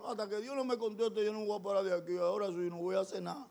Hasta 0.05 0.27
que 0.27 0.37
Dios 0.41 0.55
no 0.55 0.65
me 0.65 0.77
conteste, 0.77 1.23
yo 1.23 1.31
no 1.31 1.45
voy 1.45 1.59
a 1.59 1.63
parar 1.63 1.83
de 1.83 1.95
aquí. 1.95 2.17
Ahora 2.17 2.47
sí, 2.47 2.55
no 2.55 2.77
voy 2.77 2.95
a 2.95 3.01
hacer 3.01 3.21
nada. 3.21 3.47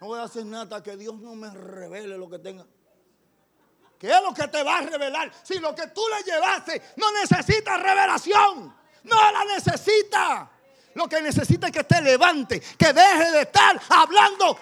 No 0.00 0.06
voy 0.08 0.18
a 0.18 0.24
hacer 0.24 0.44
nada 0.44 0.64
hasta 0.64 0.82
que 0.82 0.96
Dios 0.96 1.14
no 1.20 1.34
me 1.34 1.50
revele 1.50 2.18
lo 2.18 2.28
que 2.28 2.38
tenga. 2.38 2.66
¿Qué 3.98 4.10
es 4.10 4.22
lo 4.22 4.32
que 4.32 4.48
te 4.48 4.62
va 4.62 4.78
a 4.78 4.80
revelar? 4.80 5.30
Si 5.42 5.58
lo 5.58 5.74
que 5.74 5.86
tú 5.88 6.00
le 6.08 6.30
llevaste 6.30 6.82
no 6.96 7.12
necesita 7.12 7.76
revelación. 7.76 8.74
No 9.04 9.32
la 9.32 9.44
necesita. 9.44 10.50
Lo 10.94 11.08
que 11.08 11.20
necesita 11.20 11.66
es 11.66 11.72
que 11.72 11.84
te 11.84 12.00
levante, 12.00 12.60
que 12.60 12.92
deje 12.92 13.30
de 13.30 13.42
estar 13.42 13.80
hablando. 13.90 14.58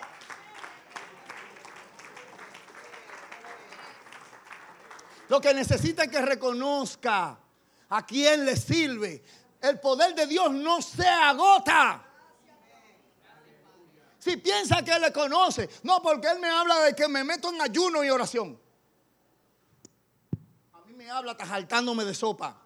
Lo 5.28 5.40
que 5.40 5.54
necesita 5.54 6.04
es 6.04 6.10
que 6.10 6.20
reconozca 6.20 7.38
a 7.88 8.06
quién 8.06 8.44
le 8.44 8.56
sirve. 8.56 9.22
El 9.60 9.80
poder 9.80 10.14
de 10.14 10.26
Dios 10.26 10.50
no 10.52 10.80
se 10.80 11.06
agota. 11.06 12.04
Si 14.18 14.36
piensa 14.36 14.84
que 14.84 14.98
le 14.98 15.12
conoce, 15.12 15.68
no, 15.84 16.02
porque 16.02 16.28
Él 16.28 16.38
me 16.38 16.48
habla 16.48 16.80
de 16.80 16.94
que 16.94 17.08
me 17.08 17.24
meto 17.24 17.50
en 17.50 17.60
ayuno 17.60 18.04
y 18.04 18.10
oración. 18.10 18.60
A 20.72 20.80
mí 20.86 20.92
me 20.92 21.10
habla 21.10 21.36
tajaltándome 21.36 22.04
de 22.04 22.14
sopa. 22.14 22.60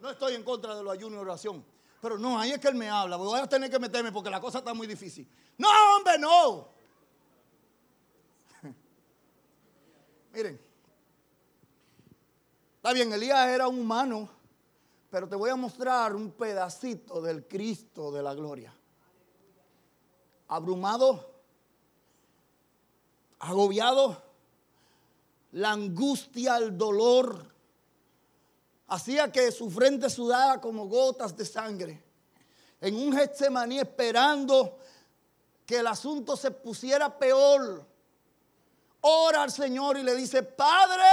No 0.00 0.10
estoy 0.10 0.34
en 0.34 0.44
contra 0.44 0.76
de 0.76 0.82
los 0.84 0.92
ayunos 0.92 1.18
y 1.18 1.20
oración. 1.20 1.64
Pero 2.00 2.18
no, 2.18 2.38
ahí 2.38 2.52
es 2.52 2.60
que 2.60 2.68
Él 2.68 2.76
me 2.76 2.88
habla. 2.88 3.16
Voy 3.16 3.40
a 3.40 3.48
tener 3.48 3.70
que 3.70 3.78
meterme 3.78 4.12
porque 4.12 4.30
la 4.30 4.40
cosa 4.40 4.58
está 4.58 4.72
muy 4.74 4.86
difícil. 4.86 5.28
No, 5.58 5.68
hombre, 5.96 6.18
no. 6.18 6.75
Miren, 10.36 10.60
está 12.76 12.92
bien, 12.92 13.10
Elías 13.10 13.48
era 13.48 13.68
un 13.68 13.80
humano, 13.80 14.28
pero 15.08 15.26
te 15.26 15.34
voy 15.34 15.48
a 15.48 15.56
mostrar 15.56 16.14
un 16.14 16.30
pedacito 16.30 17.22
del 17.22 17.48
Cristo 17.48 18.12
de 18.12 18.22
la 18.22 18.34
gloria. 18.34 18.70
Abrumado, 20.48 21.26
agobiado, 23.38 24.22
la 25.52 25.70
angustia, 25.70 26.58
el 26.58 26.76
dolor, 26.76 27.42
hacía 28.88 29.32
que 29.32 29.50
su 29.50 29.70
frente 29.70 30.10
sudara 30.10 30.60
como 30.60 30.86
gotas 30.86 31.34
de 31.34 31.46
sangre. 31.46 32.04
En 32.82 32.94
un 32.94 33.16
Getsemaní 33.16 33.78
esperando 33.78 34.80
que 35.64 35.78
el 35.78 35.86
asunto 35.86 36.36
se 36.36 36.50
pusiera 36.50 37.18
peor 37.18 37.95
ora 39.06 39.44
al 39.44 39.52
Señor 39.52 39.96
y 39.96 40.02
le 40.02 40.14
dice, 40.16 40.42
Padre, 40.42 41.04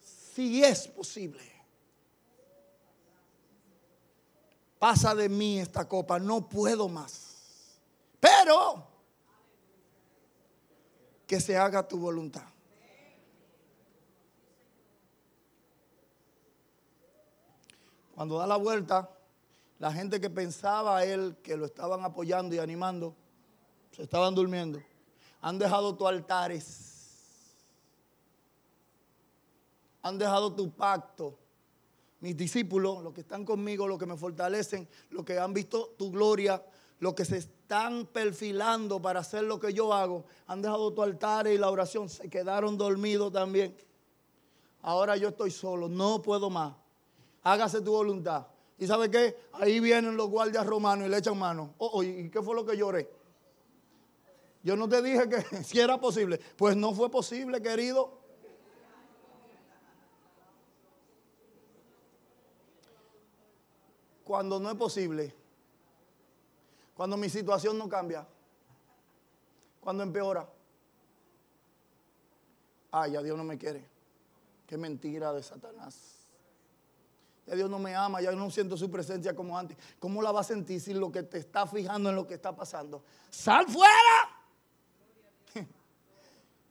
si 0.00 0.62
es 0.62 0.88
posible, 0.88 1.40
pasa 4.78 5.14
de 5.14 5.28
mí 5.28 5.60
esta 5.60 5.88
copa, 5.88 6.18
no 6.18 6.48
puedo 6.48 6.88
más. 6.88 7.78
Pero 8.18 8.86
que 11.26 11.40
se 11.40 11.56
haga 11.56 11.86
tu 11.86 11.98
voluntad. 11.98 12.42
Cuando 18.14 18.38
da 18.38 18.46
la 18.46 18.56
vuelta, 18.56 19.10
la 19.78 19.92
gente 19.92 20.20
que 20.20 20.30
pensaba 20.30 20.98
a 20.98 21.04
él 21.04 21.36
que 21.42 21.56
lo 21.56 21.66
estaban 21.66 22.04
apoyando 22.04 22.54
y 22.54 22.58
animando, 22.58 23.14
se 23.92 24.02
estaban 24.02 24.34
durmiendo 24.34 24.80
han 25.44 25.58
dejado 25.58 25.94
tus 25.94 26.08
altares, 26.08 27.54
han 30.00 30.16
dejado 30.16 30.54
tu 30.54 30.70
pacto. 30.70 31.38
Mis 32.20 32.34
discípulos, 32.34 33.02
los 33.02 33.12
que 33.12 33.20
están 33.20 33.44
conmigo, 33.44 33.86
los 33.86 33.98
que 33.98 34.06
me 34.06 34.16
fortalecen, 34.16 34.88
los 35.10 35.22
que 35.22 35.38
han 35.38 35.52
visto 35.52 35.96
tu 35.98 36.10
gloria, 36.10 36.64
los 37.00 37.12
que 37.12 37.26
se 37.26 37.36
están 37.36 38.06
perfilando 38.06 39.02
para 39.02 39.20
hacer 39.20 39.44
lo 39.44 39.60
que 39.60 39.74
yo 39.74 39.92
hago, 39.92 40.24
han 40.46 40.62
dejado 40.62 40.94
tu 40.94 41.02
altar 41.02 41.46
y 41.46 41.58
la 41.58 41.70
oración, 41.70 42.08
se 42.08 42.30
quedaron 42.30 42.78
dormidos 42.78 43.30
también. 43.30 43.76
Ahora 44.80 45.14
yo 45.18 45.28
estoy 45.28 45.50
solo, 45.50 45.90
no 45.90 46.22
puedo 46.22 46.48
más. 46.48 46.74
Hágase 47.42 47.82
tu 47.82 47.90
voluntad. 47.90 48.46
¿Y 48.78 48.86
sabe 48.86 49.10
qué? 49.10 49.36
Ahí 49.52 49.78
vienen 49.78 50.16
los 50.16 50.30
guardias 50.30 50.64
romanos 50.64 51.06
y 51.06 51.10
le 51.10 51.18
echan 51.18 51.38
mano. 51.38 51.74
Oh, 51.76 51.90
oh, 51.98 52.02
¿y 52.02 52.30
qué 52.30 52.40
fue 52.40 52.54
lo 52.54 52.64
que 52.64 52.78
lloré? 52.78 53.23
Yo 54.64 54.76
no 54.76 54.88
te 54.88 55.02
dije 55.02 55.28
que 55.28 55.42
si 55.62 55.78
era 55.78 56.00
posible. 56.00 56.40
Pues 56.56 56.74
no 56.74 56.92
fue 56.94 57.10
posible, 57.10 57.60
querido. 57.60 58.18
Cuando 64.24 64.58
no 64.58 64.70
es 64.70 64.76
posible. 64.76 65.34
Cuando 66.94 67.18
mi 67.18 67.28
situación 67.28 67.76
no 67.76 67.90
cambia. 67.90 68.26
Cuando 69.80 70.02
empeora. 70.02 70.48
Ay, 72.90 73.12
ya 73.12 73.22
Dios 73.22 73.36
no 73.36 73.44
me 73.44 73.58
quiere. 73.58 73.86
Qué 74.66 74.78
mentira 74.78 75.30
de 75.34 75.42
Satanás. 75.42 76.26
Ya 77.46 77.54
Dios 77.54 77.68
no 77.68 77.78
me 77.78 77.94
ama, 77.94 78.22
ya 78.22 78.32
no 78.32 78.50
siento 78.50 78.78
su 78.78 78.90
presencia 78.90 79.36
como 79.36 79.58
antes. 79.58 79.76
¿Cómo 79.98 80.22
la 80.22 80.32
va 80.32 80.40
a 80.40 80.44
sentir 80.44 80.80
si 80.80 80.94
lo 80.94 81.12
que 81.12 81.22
te 81.22 81.36
está 81.36 81.66
fijando 81.66 82.08
en 82.08 82.16
lo 82.16 82.26
que 82.26 82.32
está 82.32 82.56
pasando? 82.56 83.04
¡Sal 83.28 83.66
fuera! 83.68 84.33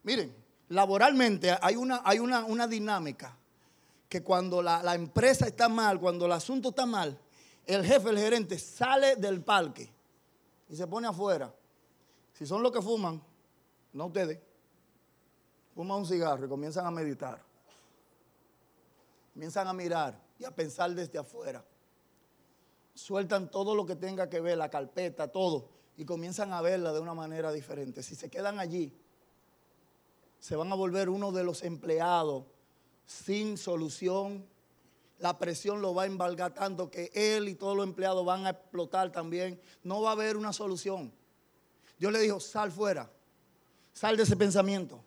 Miren, 0.04 0.36
laboralmente 0.70 1.56
hay 1.62 1.76
una, 1.76 2.02
hay 2.04 2.20
una, 2.20 2.68
dinámica 2.68 3.38
que 4.10 4.22
cuando 4.22 4.62
la, 4.62 4.84
la, 4.84 4.96
empresa 4.96 5.48
está 5.48 5.70
mal, 5.70 6.00
cuando 6.00 6.26
el 6.26 6.32
asunto 6.34 6.70
está 6.70 6.86
mal, 6.86 7.18
el 7.66 7.86
jefe, 7.86 8.10
el 8.10 8.20
gerente 8.20 8.60
sale 8.60 9.16
del 9.16 9.42
parque 9.42 9.92
y 10.70 10.76
se 10.76 10.86
pone 10.88 11.08
afuera. 11.08 11.54
Si 12.34 12.46
son 12.46 12.62
los 12.62 12.72
que 12.72 12.82
fuman, 12.82 13.22
no 13.94 14.08
ustedes, 14.08 14.40
fuman 15.74 16.00
un 16.00 16.06
cigarro 16.06 16.46
y 16.46 16.50
comienzan 16.50 16.86
a 16.86 16.92
meditar. 16.92 17.42
Comienzan 19.34 19.68
a 19.68 19.74
mirar 19.74 20.20
y 20.38 20.46
a 20.46 20.52
pensar 20.52 20.92
desde 20.92 21.18
afuera. 21.18 21.64
Sueltan 22.94 23.50
todo 23.50 23.74
lo 23.74 23.86
que 23.86 23.96
tenga 23.96 24.30
que 24.30 24.40
ver, 24.40 24.58
la 24.58 24.70
carpeta, 24.70 25.32
todo, 25.32 25.70
y 25.98 26.06
comienzan 26.06 26.54
a 26.54 26.62
verla 26.62 26.94
de 26.94 27.00
una 27.00 27.14
manera 27.14 27.52
diferente. 27.52 28.04
Si 28.04 28.16
se 28.16 28.30
quedan 28.30 28.60
allí, 28.60 28.94
se 30.44 30.58
van 30.58 30.70
a 30.74 30.76
volver 30.76 31.08
uno 31.08 31.32
de 31.32 31.42
los 31.42 31.64
empleados 31.64 32.44
sin 33.06 33.58
solución. 33.58 34.46
La 35.20 35.40
presión 35.40 35.82
lo 35.82 35.94
va 35.94 36.04
a 36.04 36.06
embargar 36.06 36.54
tanto 36.54 36.92
que 36.92 37.10
él 37.14 37.48
y 37.48 37.56
todos 37.56 37.78
los 37.78 37.86
empleados 37.86 38.26
van 38.26 38.46
a 38.46 38.50
explotar 38.50 39.10
también. 39.10 39.58
No 39.84 40.02
va 40.02 40.10
a 40.10 40.12
haber 40.12 40.36
una 40.36 40.52
solución. 40.52 41.14
Dios 41.98 42.12
le 42.12 42.20
dijo, 42.20 42.42
sal 42.42 42.74
fuera, 42.74 43.10
sal 43.94 44.18
de 44.18 44.24
ese 44.24 44.36
pensamiento, 44.36 45.02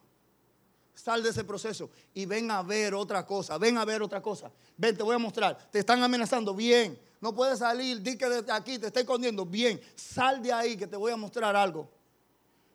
sal 0.95 1.23
de 1.23 1.29
ese 1.29 1.45
proceso 1.45 1.91
y 2.15 2.25
ven 2.25 2.51
a 2.51 2.63
ver 2.63 2.95
otra 2.95 3.27
cosa, 3.27 3.59
ven 3.59 3.77
a 3.77 3.85
ver 3.85 4.01
otra 4.01 4.23
cosa. 4.23 4.51
Ven, 4.79 4.97
te 4.97 5.03
voy 5.03 5.17
a 5.17 5.19
mostrar. 5.19 5.69
Te 5.71 5.81
están 5.81 6.03
amenazando, 6.03 6.55
bien. 6.55 6.99
No 7.21 7.35
puedes 7.35 7.59
salir, 7.59 8.01
di 8.01 8.17
que 8.17 8.27
desde 8.27 8.53
aquí 8.53 8.79
te 8.79 8.87
está 8.87 9.01
escondiendo, 9.01 9.45
bien. 9.45 9.79
Sal 9.97 10.43
de 10.43 10.51
ahí 10.51 10.79
que 10.79 10.87
te 10.87 10.97
voy 10.97 11.13
a 11.13 11.17
mostrar 11.19 11.55
algo. 11.55 11.91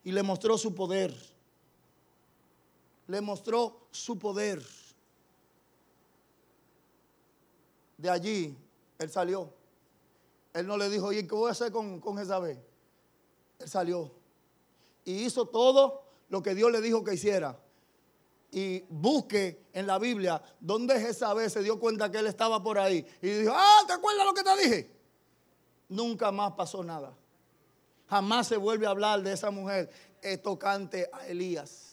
Y 0.03 0.11
le 0.11 0.21
mostró 0.21 0.59
su 0.59 0.75
poder 0.75 1.30
le 3.07 3.21
mostró 3.21 3.87
su 3.91 4.17
poder. 4.17 4.61
De 7.97 8.09
allí, 8.09 8.57
él 8.97 9.09
salió. 9.09 9.53
Él 10.53 10.67
no 10.67 10.77
le 10.77 10.89
dijo, 10.89 11.13
¿y 11.13 11.27
qué 11.27 11.35
voy 11.35 11.49
a 11.49 11.51
hacer 11.51 11.71
con, 11.71 11.99
con 11.99 12.17
Jezabel? 12.17 12.59
Él 13.59 13.69
salió. 13.69 14.11
Y 15.05 15.25
hizo 15.25 15.45
todo 15.45 16.03
lo 16.29 16.41
que 16.41 16.55
Dios 16.55 16.71
le 16.71 16.81
dijo 16.81 17.03
que 17.03 17.13
hiciera. 17.13 17.57
Y 18.51 18.81
busque 18.89 19.65
en 19.71 19.87
la 19.87 19.97
Biblia 19.97 20.41
donde 20.59 20.99
Jezabel 20.99 21.49
se 21.49 21.63
dio 21.63 21.79
cuenta 21.79 22.11
que 22.11 22.17
él 22.17 22.27
estaba 22.27 22.61
por 22.61 22.77
ahí. 22.77 23.05
Y 23.21 23.29
dijo, 23.29 23.53
ah, 23.55 23.83
¿te 23.87 23.93
acuerdas 23.93 24.25
lo 24.25 24.33
que 24.33 24.43
te 24.43 24.57
dije? 24.57 24.91
Nunca 25.89 26.31
más 26.31 26.53
pasó 26.53 26.83
nada. 26.83 27.15
Jamás 28.07 28.47
se 28.47 28.57
vuelve 28.57 28.85
a 28.85 28.89
hablar 28.89 29.21
de 29.21 29.31
esa 29.31 29.51
mujer 29.51 29.89
tocante 30.43 31.09
a 31.13 31.27
Elías. 31.27 31.90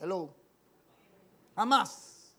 Hello. 0.00 0.34
Jamás. 1.54 2.32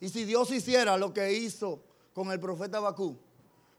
Y 0.00 0.08
si 0.08 0.24
Dios 0.24 0.50
hiciera 0.50 0.96
lo 0.96 1.14
que 1.14 1.32
hizo 1.32 1.80
con 2.12 2.30
el 2.32 2.40
profeta 2.40 2.80
Bakú, 2.80 3.16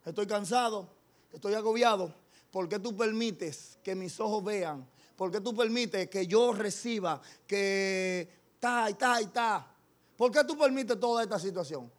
estoy 0.06 0.26
cansado, 0.26 0.90
estoy 1.34 1.54
agobiado, 1.54 2.14
¿por 2.52 2.68
qué 2.70 2.80
tú 2.80 2.96
permites 2.96 3.78
que 3.84 3.94
mis 3.94 4.20
ojos 4.20 4.44
vean? 4.44 4.88
¿Por 5.16 5.32
qué 5.32 5.40
tú 5.42 5.56
permites 5.56 6.10
que 6.10 6.28
yo 6.28 6.54
reciba, 6.54 7.22
que 7.46 8.30
ta 8.60 8.90
y 8.90 8.94
ta 8.96 9.22
y 9.22 9.28
ta? 9.28 9.76
¿Por 10.18 10.32
qué 10.32 10.44
tú 10.44 10.58
permites 10.58 11.00
toda 11.00 11.24
esta 11.24 11.38
situación? 11.38 11.92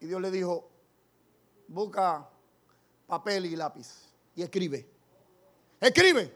Y 0.00 0.06
Dios 0.06 0.20
le 0.20 0.30
dijo, 0.30 0.68
busca 1.68 2.28
papel 3.06 3.46
y 3.46 3.56
lápiz 3.56 3.88
y 4.36 4.42
escribe. 4.42 4.86
Escribe. 5.80 6.32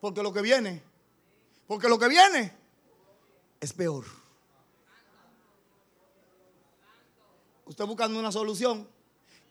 Porque 0.00 0.22
lo 0.22 0.32
que 0.32 0.40
viene, 0.40 0.82
porque 1.66 1.88
lo 1.88 1.98
que 1.98 2.08
viene 2.08 2.52
es 3.60 3.72
peor. 3.72 4.04
Usted 7.64 7.84
buscando 7.84 8.18
una 8.18 8.30
solución 8.30 8.88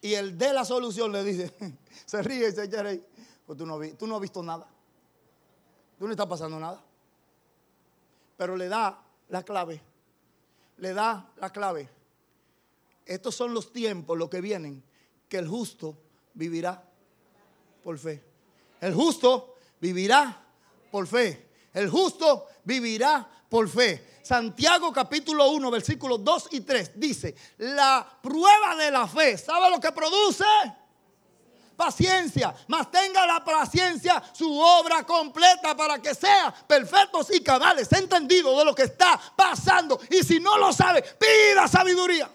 y 0.01 0.13
el 0.13 0.37
de 0.37 0.53
la 0.53 0.63
solución 0.63 1.11
le 1.11 1.23
dice, 1.23 1.53
se 2.05 2.21
ríe 2.21 2.49
y 2.49 2.51
se 2.51 2.63
echa 2.63 2.81
ahí. 2.81 3.03
Pues 3.45 3.57
tú 3.57 3.65
no, 3.65 3.79
tú 3.97 4.07
no 4.07 4.15
has 4.15 4.21
visto 4.21 4.41
nada. 4.41 4.67
Tú 5.99 6.05
no 6.05 6.11
está 6.11 6.27
pasando 6.27 6.59
nada. 6.59 6.81
Pero 8.37 8.55
le 8.55 8.67
da 8.67 9.01
la 9.29 9.43
clave. 9.43 9.81
Le 10.77 10.93
da 10.93 11.31
la 11.37 11.51
clave. 11.51 11.89
Estos 13.05 13.35
son 13.35 13.53
los 13.53 13.71
tiempos, 13.71 14.17
los 14.17 14.29
que 14.29 14.41
vienen, 14.41 14.83
que 15.29 15.37
el 15.37 15.47
justo 15.47 15.97
vivirá 16.33 16.83
por 17.83 17.97
fe. 17.97 18.23
El 18.81 18.93
justo 18.93 19.55
vivirá 19.79 20.43
por 20.91 21.07
fe. 21.07 21.45
El 21.75 21.89
justo 21.89 22.47
vivirá 22.63 23.27
por 23.49 23.69
fe. 23.69 24.19
Santiago 24.23 24.91
capítulo 24.93 25.49
1, 25.49 25.69
versículos 25.69 26.23
2 26.23 26.47
y 26.51 26.61
3 26.61 26.91
dice, 26.95 27.35
la 27.57 28.17
prueba 28.23 28.75
de 28.77 28.89
la 28.89 29.07
fe, 29.07 29.37
¿sabe 29.37 29.69
lo 29.69 29.79
que 29.79 29.91
produce? 29.91 30.45
Paciencia, 31.75 32.55
mas 32.69 32.89
tenga 32.89 33.27
la 33.27 33.43
paciencia 33.43 34.23
su 34.33 34.57
obra 34.57 35.05
completa 35.05 35.75
para 35.75 36.01
que 36.01 36.15
sea 36.15 36.51
perfectos 36.65 37.27
y 37.35 37.41
cabales, 37.41 37.91
entendido 37.91 38.57
de 38.57 38.65
lo 38.65 38.73
que 38.73 38.83
está 38.83 39.19
pasando. 39.35 39.99
Y 40.09 40.23
si 40.23 40.39
no 40.39 40.57
lo 40.57 40.71
sabe, 40.71 41.03
pida 41.03 41.67
sabiduría. 41.67 42.31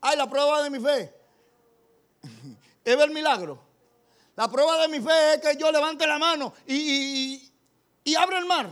Ay, 0.00 0.16
la 0.16 0.28
prueba 0.28 0.62
de 0.62 0.70
mi 0.70 0.80
fe 0.80 1.14
es 2.84 2.96
ver 2.96 3.10
milagro. 3.10 3.63
La 4.36 4.48
prueba 4.48 4.78
de 4.78 4.88
mi 4.88 5.00
fe 5.00 5.34
es 5.34 5.40
que 5.40 5.56
yo 5.56 5.70
levante 5.70 6.06
la 6.06 6.18
mano 6.18 6.54
y, 6.66 7.50
y, 8.02 8.14
abra 8.16 8.38
el 8.38 8.46
mar. 8.46 8.68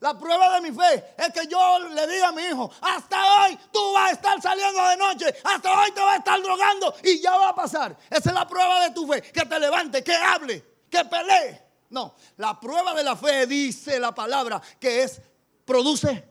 La 0.00 0.18
prueba 0.18 0.54
de 0.54 0.70
mi 0.70 0.76
fe 0.76 1.14
es 1.16 1.32
que 1.32 1.46
yo 1.48 1.78
le 1.78 2.06
diga 2.06 2.28
a 2.28 2.32
mi 2.32 2.42
hijo, 2.42 2.70
hasta 2.82 3.16
hoy 3.16 3.58
tú 3.72 3.92
vas 3.94 4.10
a 4.10 4.12
estar 4.12 4.42
saliendo 4.42 4.86
de 4.88 4.96
noche, 4.98 5.34
hasta 5.42 5.80
hoy 5.80 5.90
te 5.92 6.00
vas 6.00 6.14
a 6.14 6.18
estar 6.18 6.42
drogando 6.42 6.94
y 7.02 7.20
ya 7.20 7.36
va 7.36 7.48
a 7.48 7.54
pasar. 7.54 7.96
Esa 8.10 8.28
es 8.28 8.34
la 8.34 8.46
prueba 8.46 8.80
de 8.80 8.90
tu 8.90 9.06
fe, 9.06 9.22
que 9.22 9.46
te 9.46 9.58
levante, 9.58 10.04
que 10.04 10.14
hable, 10.14 10.62
que 10.90 11.04
pelee. 11.06 11.62
No, 11.88 12.14
la 12.36 12.60
prueba 12.60 12.92
de 12.92 13.04
la 13.04 13.16
fe 13.16 13.46
dice 13.46 13.98
la 13.98 14.14
palabra 14.14 14.60
que 14.78 15.02
es, 15.02 15.20
produce 15.64 16.22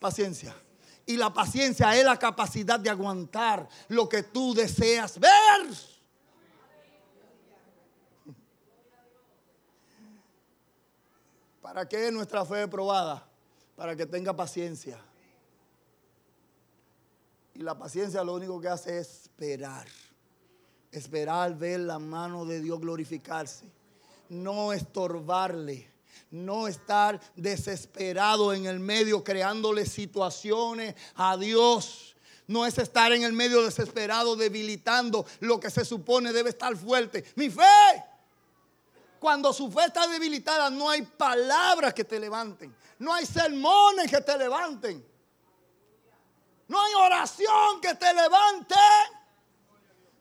paciencia. 0.00 0.54
Y 1.06 1.16
la 1.16 1.32
paciencia 1.32 1.96
es 1.96 2.04
la 2.04 2.18
capacidad 2.18 2.78
de 2.78 2.90
aguantar 2.90 3.68
lo 3.88 4.08
que 4.08 4.24
tú 4.24 4.54
deseas 4.54 5.18
ver. 5.18 5.66
¿Para 11.72 11.88
qué 11.88 12.10
nuestra 12.10 12.44
fe 12.44 12.66
probada? 12.66 13.24
Para 13.76 13.94
que 13.94 14.04
tenga 14.04 14.34
paciencia. 14.34 14.98
Y 17.54 17.60
la 17.60 17.78
paciencia 17.78 18.24
lo 18.24 18.34
único 18.34 18.60
que 18.60 18.66
hace 18.66 18.98
es 18.98 19.22
esperar. 19.22 19.86
Esperar 20.90 21.56
ver 21.56 21.78
la 21.78 22.00
mano 22.00 22.44
de 22.44 22.60
Dios 22.60 22.80
glorificarse. 22.80 23.66
No 24.28 24.72
estorbarle 24.72 25.88
no 26.32 26.66
estar 26.66 27.20
desesperado 27.36 28.52
en 28.52 28.66
el 28.66 28.80
medio 28.80 29.22
creándole 29.22 29.86
situaciones 29.86 30.96
a 31.14 31.36
Dios. 31.36 32.16
No 32.48 32.66
es 32.66 32.78
estar 32.78 33.12
en 33.12 33.22
el 33.22 33.32
medio 33.32 33.62
desesperado 33.62 34.34
debilitando 34.34 35.24
lo 35.38 35.60
que 35.60 35.70
se 35.70 35.84
supone 35.84 36.32
debe 36.32 36.50
estar 36.50 36.76
fuerte. 36.76 37.24
Mi 37.36 37.48
fe. 37.48 37.62
Cuando 39.20 39.52
su 39.52 39.70
fe 39.70 39.84
está 39.84 40.06
debilitada 40.06 40.70
no 40.70 40.88
hay 40.88 41.02
palabras 41.02 41.92
que 41.92 42.04
te 42.04 42.18
levanten. 42.18 42.74
No 42.98 43.12
hay 43.12 43.26
sermones 43.26 44.10
que 44.10 44.22
te 44.22 44.38
levanten. 44.38 45.06
No 46.66 46.80
hay 46.80 46.94
oración 46.94 47.82
que 47.82 47.94
te 47.96 48.14
levante. 48.14 48.74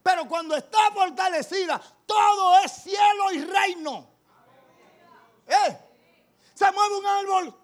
Pero 0.04 0.28
cuando 0.28 0.54
está 0.54 0.92
fortalecida, 0.92 1.82
todo 2.06 2.60
es 2.60 2.72
cielo 2.74 3.32
y 3.32 3.46
reino. 3.46 4.10
¿Eh? 5.48 5.78
Se 6.54 6.70
mueve 6.70 6.98
un 6.98 7.06
árbol. 7.06 7.60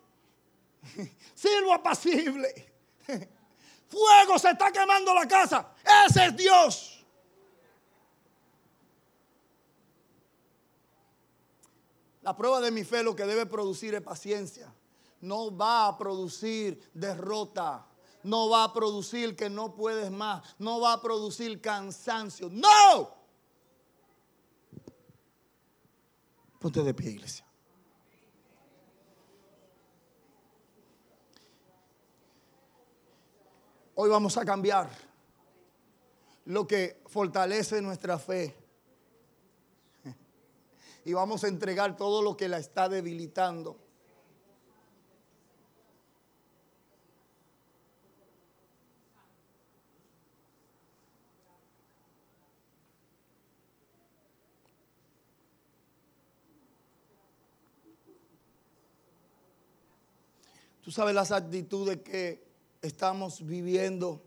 Silbo 1.35 1.73
apacible. 1.73 2.73
Fuego 3.89 4.39
se 4.39 4.51
está 4.51 4.71
quemando 4.71 5.13
la 5.13 5.27
casa. 5.27 5.73
Ese 6.07 6.27
es 6.27 6.37
Dios. 6.37 6.94
La 12.25 12.35
prueba 12.35 12.59
de 12.59 12.71
mi 12.71 12.83
fe 12.83 13.03
lo 13.03 13.15
que 13.15 13.23
debe 13.23 13.45
producir 13.45 13.93
es 13.93 14.01
paciencia. 14.01 14.73
No 15.21 15.55
va 15.55 15.87
a 15.87 15.95
producir 15.95 16.89
derrota. 16.91 17.85
No 18.23 18.49
va 18.49 18.63
a 18.63 18.73
producir 18.73 19.35
que 19.35 19.47
no 19.47 19.75
puedes 19.75 20.09
más. 20.09 20.55
No 20.57 20.79
va 20.81 20.93
a 20.93 21.01
producir 21.03 21.61
cansancio. 21.61 22.49
No. 22.49 23.15
Ponte 26.59 26.81
de 26.81 26.95
pie, 26.95 27.11
iglesia. 27.11 27.45
Hoy 33.93 34.09
vamos 34.09 34.35
a 34.35 34.43
cambiar 34.43 34.89
lo 36.45 36.65
que 36.65 37.03
fortalece 37.05 37.83
nuestra 37.83 38.17
fe. 38.17 38.64
Y 41.05 41.13
vamos 41.13 41.43
a 41.43 41.47
entregar 41.47 41.95
todo 41.95 42.21
lo 42.21 42.35
que 42.35 42.49
la 42.49 42.57
está 42.57 42.89
debilitando. 42.89 43.77
Tú 60.83 60.91
sabes 60.91 61.15
las 61.15 61.31
actitudes 61.31 62.01
que 62.01 62.43
estamos 62.81 63.43
viviendo 63.45 64.21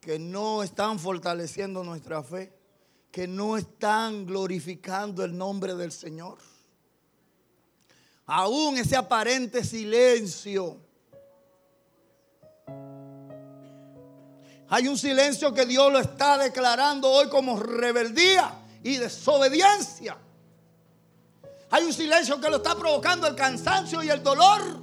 que 0.00 0.18
no 0.18 0.62
están 0.62 0.98
fortaleciendo 0.98 1.84
nuestra 1.84 2.22
fe, 2.22 2.61
que 3.12 3.28
no 3.28 3.58
están 3.58 4.24
glorificando 4.24 5.22
el 5.22 5.36
nombre 5.36 5.74
del 5.74 5.92
Señor. 5.92 6.38
Aún 8.24 8.78
ese 8.78 8.96
aparente 8.96 9.62
silencio. 9.62 10.78
Hay 14.70 14.88
un 14.88 14.96
silencio 14.96 15.52
que 15.52 15.66
Dios 15.66 15.92
lo 15.92 15.98
está 15.98 16.38
declarando 16.38 17.10
hoy 17.10 17.28
como 17.28 17.60
rebeldía 17.60 18.58
y 18.82 18.96
desobediencia. 18.96 20.16
Hay 21.70 21.84
un 21.84 21.92
silencio 21.92 22.40
que 22.40 22.48
lo 22.48 22.56
está 22.56 22.74
provocando 22.74 23.26
el 23.26 23.34
cansancio 23.34 24.02
y 24.02 24.08
el 24.08 24.22
dolor. 24.22 24.82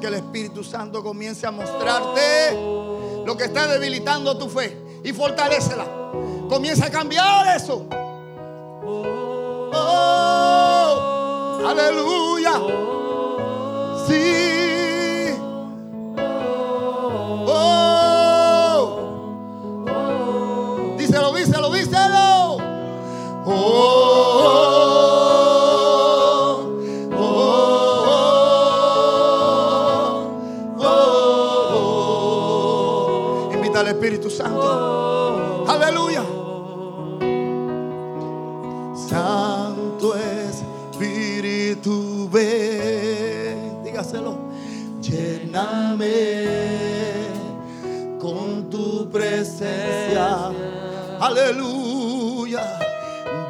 Que 0.00 0.06
el 0.06 0.14
Espíritu 0.14 0.64
Santo 0.64 1.02
comience 1.02 1.46
a 1.46 1.50
mostrarte 1.50 2.52
lo 3.24 3.36
que 3.36 3.44
está 3.44 3.68
debilitando 3.68 4.36
tu 4.36 4.48
fe 4.48 4.76
y 5.04 5.12
fortalecela. 5.12 5.84
Comienza 6.48 6.86
a 6.86 6.90
cambiar 6.90 7.56
eso. 7.56 7.86
aleluya. 11.66 12.52
Sí. 14.08 14.49
Aleluya. 51.20 52.78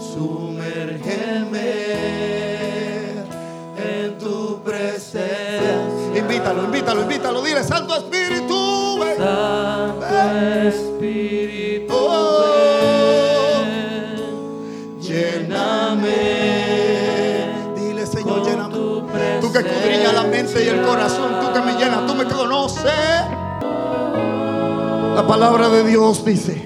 Sumérgeme 0.00 1.72
en 3.76 4.18
tu 4.18 4.60
presencia. 4.64 5.76
Invítalo, 6.16 6.64
invítalo, 6.64 7.02
invítalo. 7.02 7.42
Dile, 7.42 7.62
Santo 7.64 7.94
Espíritu, 7.96 8.98
ven. 8.98 9.22
Espíritu, 10.68 11.92
Oh, 11.92 13.62
lléname. 15.00 16.14
Dile, 17.76 18.06
Señor, 18.06 18.44
lléname. 18.46 18.74
Tú 19.40 19.52
que 19.52 19.58
escudriñas 19.58 20.14
la 20.14 20.22
mente 20.24 20.64
y 20.64 20.68
el 20.68 20.82
corazón, 20.82 21.19
palabra 25.30 25.68
de 25.68 25.84
Dios 25.84 26.24
dice. 26.24 26.60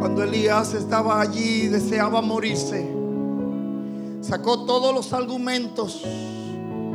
Cuando 0.00 0.24
Elías 0.24 0.74
estaba 0.74 1.20
allí 1.20 1.62
y 1.62 1.68
deseaba 1.68 2.20
morirse, 2.22 2.84
sacó 4.20 4.64
todos 4.64 4.92
los 4.92 5.12
argumentos 5.12 6.02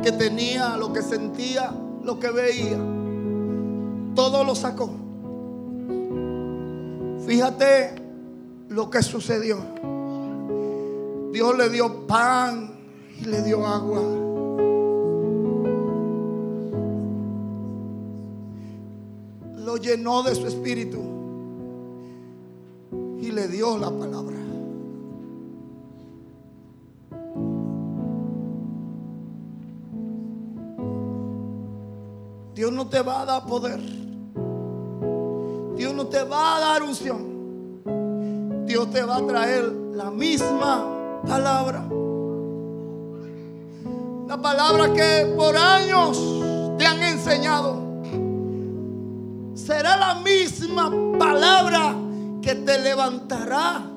que 0.02 0.12
tenía, 0.12 0.76
lo 0.76 0.92
que 0.92 1.00
sentía, 1.00 1.72
lo 2.04 2.20
que 2.20 2.30
veía. 2.30 2.78
Todo 4.14 4.44
lo 4.44 4.54
sacó. 4.54 4.90
Fíjate 7.26 7.94
lo 8.68 8.90
que 8.90 9.02
sucedió. 9.02 9.56
Dios 11.32 11.56
le 11.56 11.70
dio 11.70 12.06
pan 12.06 12.72
y 13.18 13.24
le 13.24 13.42
dio 13.42 13.66
agua. 13.66 14.29
Lo 19.70 19.76
llenó 19.76 20.24
de 20.24 20.34
su 20.34 20.48
espíritu 20.48 20.98
y 23.20 23.30
le 23.30 23.46
dio 23.46 23.78
la 23.78 23.88
palabra. 23.88 24.36
Dios 32.52 32.72
no 32.72 32.88
te 32.88 33.00
va 33.00 33.20
a 33.20 33.24
dar 33.24 33.46
poder. 33.46 33.78
Dios 35.76 35.94
no 35.94 36.08
te 36.08 36.24
va 36.24 36.56
a 36.56 36.60
dar 36.60 36.82
unción. 36.82 38.66
Dios 38.66 38.90
te 38.90 39.04
va 39.04 39.18
a 39.18 39.24
traer 39.24 39.66
la 39.94 40.10
misma 40.10 41.22
palabra. 41.28 41.86
La 44.26 44.36
palabra 44.36 44.92
que 44.92 45.32
por 45.36 45.56
años 45.56 46.20
te 46.76 46.86
han 46.86 47.00
enseñado. 47.04 47.89
La 49.98 50.14
misma 50.14 50.90
palabra 51.18 51.94
que 52.42 52.54
te 52.54 52.78
levantará. 52.78 53.80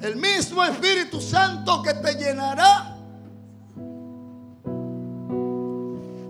El 0.00 0.16
mismo 0.16 0.64
Espíritu 0.64 1.20
Santo 1.20 1.82
que 1.82 1.94
te 1.94 2.14
llenará. 2.14 2.96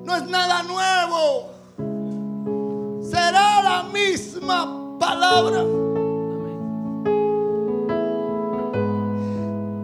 No 0.04 0.16
es 0.16 0.26
nada 0.28 0.62
nuevo. 0.62 1.50
Será 3.02 3.62
la 3.62 3.82
misma 3.84 4.98
palabra. 4.98 5.62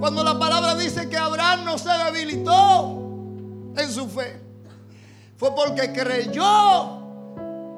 Cuando 0.01 0.23
la 0.23 0.39
palabra 0.39 0.75
dice 0.75 1.09
que 1.09 1.17
Abraham 1.17 1.65
no 1.65 1.79
se 1.79 1.91
debilitó 1.91 2.99
en 3.77 3.91
su 3.91 4.07
fe, 4.09 4.44
fue 5.37 5.55
porque 5.55 5.93
creyó 5.93 7.05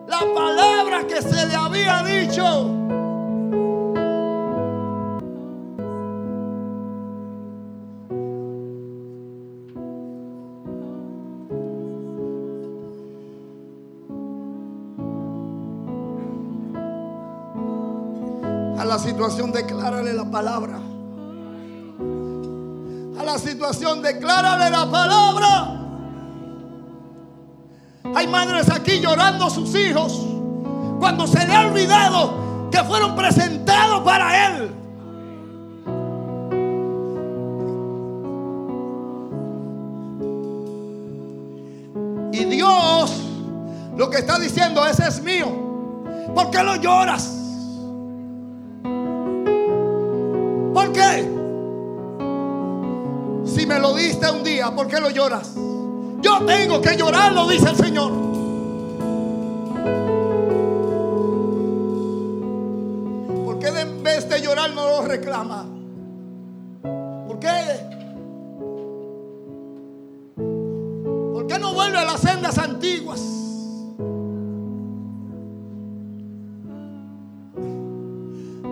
la 0.06 0.20
palabra 0.34 1.06
que 1.06 1.22
se 1.22 1.46
le 1.46 1.54
había 1.54 2.02
dicho. 2.02 2.72
A 18.78 18.84
la 18.84 18.98
situación 18.98 19.50
declárale 19.52 20.12
la 20.12 20.30
palabra. 20.30 20.78
A 23.18 23.24
la 23.24 23.38
situación 23.38 24.02
declárale 24.02 24.70
la 24.70 24.90
palabra. 24.90 25.75
Hay 28.14 28.26
madres 28.26 28.70
aquí 28.70 29.00
llorando 29.00 29.46
a 29.46 29.50
sus 29.50 29.74
hijos 29.74 30.26
cuando 30.98 31.26
se 31.26 31.46
le 31.46 31.54
ha 31.54 31.66
olvidado 31.66 32.68
que 32.70 32.82
fueron 32.84 33.14
presentados 33.14 34.02
para 34.02 34.48
él. 34.48 34.70
Y 42.32 42.44
Dios 42.44 43.26
lo 43.96 44.10
que 44.10 44.18
está 44.18 44.38
diciendo, 44.38 44.84
ese 44.86 45.08
es 45.08 45.22
mío. 45.22 45.46
¿Por 46.34 46.50
qué 46.50 46.62
lo 46.62 46.76
lloras? 46.76 47.32
¿Por 50.74 50.92
qué? 50.92 51.30
Si 53.46 53.66
me 53.66 53.78
lo 53.78 53.94
diste 53.94 54.30
un 54.30 54.44
día, 54.44 54.70
¿por 54.74 54.86
qué 54.86 55.00
lo 55.00 55.08
lloras? 55.08 55.54
Yo 56.26 56.44
tengo 56.44 56.80
que 56.80 56.96
llorarlo, 56.96 57.46
dice 57.46 57.70
el 57.70 57.76
Señor. 57.76 58.10
¿Por 63.44 63.58
qué 63.60 63.68
en 63.68 64.02
vez 64.02 64.28
de 64.28 64.42
llorar 64.42 64.74
no 64.74 64.88
lo 64.88 65.02
reclama? 65.02 65.66
¿Por 67.28 67.38
qué? 67.38 67.48
¿Por 71.32 71.46
qué 71.46 71.60
no 71.60 71.74
vuelve 71.74 71.98
a 71.98 72.04
las 72.04 72.20
sendas 72.20 72.58
antiguas? 72.58 73.20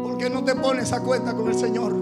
¿Por 0.03 0.19
qué 0.19 0.29
no 0.29 0.43
te 0.43 0.57
pones 0.57 0.93
a 0.93 1.01
cuenta 1.03 1.33
con 1.35 1.47
el 1.47 1.55
Señor? 1.55 1.95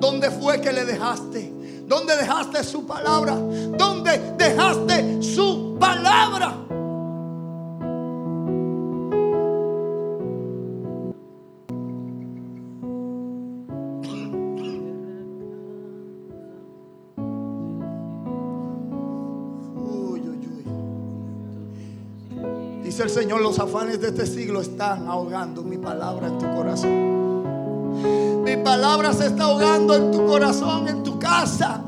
¿Dónde 0.00 0.30
fue 0.30 0.62
que 0.62 0.72
le 0.72 0.86
dejaste? 0.86 1.59
¿Dónde 1.90 2.16
dejaste 2.16 2.62
su 2.62 2.86
palabra? 2.86 3.34
¿Dónde 3.34 4.34
dejaste 4.38 5.20
su 5.20 5.76
palabra? 5.76 6.60
El 23.02 23.08
Señor, 23.08 23.40
los 23.40 23.58
afanes 23.58 23.98
de 24.02 24.08
este 24.08 24.26
siglo 24.26 24.60
están 24.60 25.08
ahogando 25.08 25.62
mi 25.62 25.78
palabra 25.78 26.26
en 26.26 26.38
tu 26.38 26.44
corazón 26.54 27.19
palabra 28.62 29.12
se 29.12 29.26
está 29.26 29.44
ahogando 29.44 29.94
en 29.94 30.10
tu 30.10 30.26
corazón, 30.26 30.88
en 30.88 31.02
tu 31.02 31.18
casa. 31.18 31.82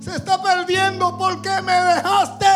Se 0.00 0.14
está 0.14 0.42
perdiendo 0.42 1.16
porque 1.18 1.50
me 1.62 1.72
dejaste. 1.72 2.46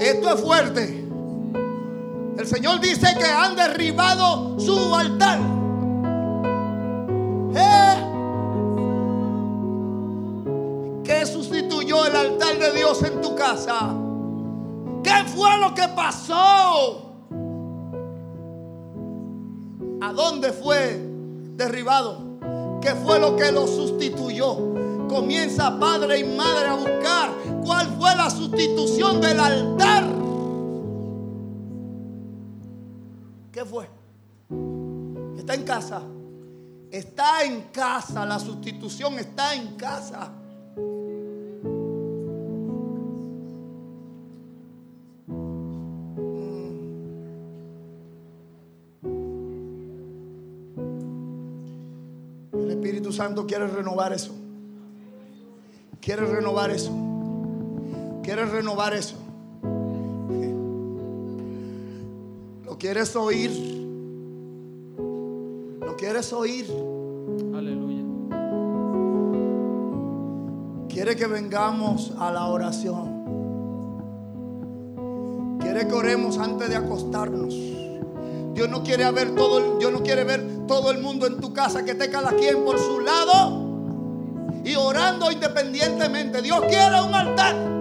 Esto 0.00 0.34
es 0.34 0.40
fuerte. 0.40 1.08
El 2.38 2.46
Señor 2.46 2.80
dice 2.80 3.16
que 3.18 3.24
han 3.24 3.56
derribado 3.56 4.58
su 4.60 4.94
altar. 4.94 5.38
¿Eh? 7.54 7.94
¿Qué 11.04 11.26
sustituyó 11.26 12.06
el 12.06 12.14
altar 12.14 12.58
de 12.58 12.72
Dios 12.72 13.02
en 13.02 13.20
tu 13.20 13.34
casa? 13.34 13.94
¿Qué 15.38 15.44
fue 15.44 15.58
lo 15.60 15.72
que 15.72 15.88
pasó? 15.94 17.12
¿A 20.00 20.12
dónde 20.12 20.52
fue 20.52 21.00
derribado? 21.54 22.80
¿Qué 22.80 22.90
fue 22.96 23.20
lo 23.20 23.36
que 23.36 23.52
lo 23.52 23.68
sustituyó? 23.68 24.56
Comienza 25.08 25.78
padre 25.78 26.18
y 26.18 26.24
madre 26.36 26.66
a 26.66 26.74
buscar 26.74 27.30
cuál 27.64 27.86
fue 27.86 28.16
la 28.16 28.28
sustitución 28.30 29.20
del 29.20 29.38
altar. 29.38 30.04
¿Qué 33.52 33.64
fue? 33.64 33.88
Está 35.38 35.54
en 35.54 35.62
casa. 35.62 36.02
Está 36.90 37.44
en 37.44 37.62
casa. 37.70 38.26
La 38.26 38.40
sustitución 38.40 39.20
está 39.20 39.54
en 39.54 39.76
casa. 39.76 40.32
Santo 53.18 53.48
quiere 53.48 53.66
renovar 53.66 54.12
eso. 54.12 54.32
Quiere 56.00 56.24
renovar 56.24 56.70
eso. 56.70 56.92
Quiere 58.22 58.44
renovar 58.44 58.94
eso. 58.94 59.16
¿Lo 62.64 62.78
quieres 62.78 63.16
oír? 63.16 63.50
¿Lo 65.80 65.96
quieres 65.96 66.32
oír? 66.32 66.66
Aleluya. 67.56 68.04
Quiere 70.88 71.16
que 71.16 71.26
vengamos 71.26 72.12
a 72.20 72.30
la 72.30 72.46
oración. 72.46 73.18
Quiere 75.58 75.88
que 75.88 75.92
oremos 75.92 76.38
antes 76.38 76.68
de 76.68 76.76
acostarnos. 76.76 77.52
Dios 78.54 78.68
no 78.68 78.84
quiere 78.84 79.10
ver 79.10 79.34
todo, 79.34 79.76
Dios 79.78 79.90
no 79.90 80.04
quiere 80.04 80.22
ver 80.22 80.57
todo 80.68 80.92
el 80.92 80.98
mundo 80.98 81.26
en 81.26 81.40
tu 81.40 81.52
casa 81.52 81.84
que 81.84 81.92
esté 81.92 82.08
cada 82.10 82.30
quien 82.32 82.64
por 82.64 82.78
su 82.78 83.00
lado 83.00 83.66
y 84.64 84.76
orando 84.76 85.32
independientemente. 85.32 86.42
Dios 86.42 86.60
quiere 86.68 87.00
un 87.00 87.14
altar. 87.14 87.77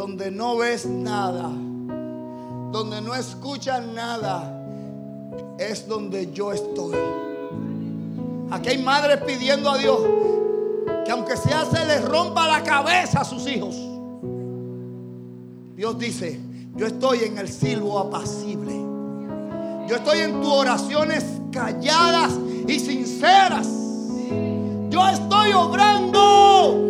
Donde 0.00 0.30
no 0.30 0.56
ves 0.56 0.86
nada, 0.86 1.50
donde 2.72 3.02
no 3.02 3.14
escuchas 3.14 3.84
nada, 3.84 4.50
es 5.58 5.86
donde 5.86 6.32
yo 6.32 6.52
estoy. 6.52 6.96
Aquí 8.50 8.70
hay 8.70 8.82
madres 8.82 9.18
pidiendo 9.26 9.68
a 9.68 9.76
Dios 9.76 10.00
que 11.04 11.12
aunque 11.12 11.36
sea 11.36 11.66
se 11.66 11.84
les 11.84 12.02
rompa 12.02 12.46
la 12.46 12.62
cabeza 12.62 13.20
a 13.20 13.24
sus 13.26 13.46
hijos. 13.46 13.76
Dios 15.76 15.98
dice, 15.98 16.40
yo 16.76 16.86
estoy 16.86 17.24
en 17.24 17.36
el 17.36 17.50
silbo 17.50 17.98
apacible. 17.98 18.72
Yo 19.86 19.96
estoy 19.96 20.20
en 20.20 20.40
tus 20.40 20.50
oraciones 20.50 21.26
calladas 21.52 22.32
y 22.66 22.80
sinceras. 22.80 23.68
Yo 24.88 25.06
estoy 25.08 25.52
obrando. 25.52 26.86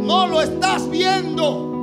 No 0.00 0.26
lo 0.28 0.40
estás 0.40 0.88
viendo. 0.88 1.73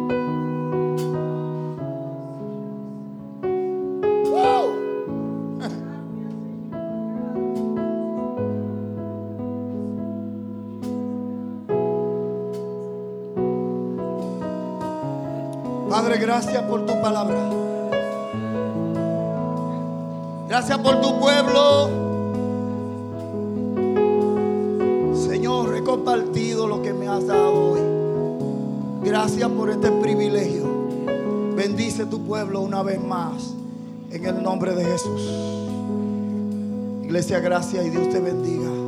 Gracias 16.20 16.64
por 16.64 16.86
tu 16.86 17.02
palabra. 17.02 17.38
Gracias 20.48 20.78
por 20.80 21.00
tu 21.00 21.20
pueblo. 21.20 21.90
Señor, 25.16 25.76
he 25.76 25.84
compartido 25.84 26.68
lo 26.68 26.82
que 26.82 26.94
me 26.94 27.08
has 27.08 27.26
dado 27.26 27.72
hoy. 27.72 27.80
Gracias 29.04 29.50
por 29.50 29.70
este 29.70 29.90
privilegio. 29.92 30.66
Bendice 31.56 32.06
tu 32.06 32.22
pueblo 32.22 32.62
una 32.62 32.84
vez 32.84 33.02
más. 33.02 33.54
En 34.12 34.26
el 34.26 34.44
nombre 34.44 34.76
de 34.76 34.84
Jesús. 34.84 35.22
Iglesia, 37.04 37.40
gracias 37.40 37.86
y 37.86 37.90
Dios 37.90 38.10
te 38.10 38.20
bendiga. 38.20 38.81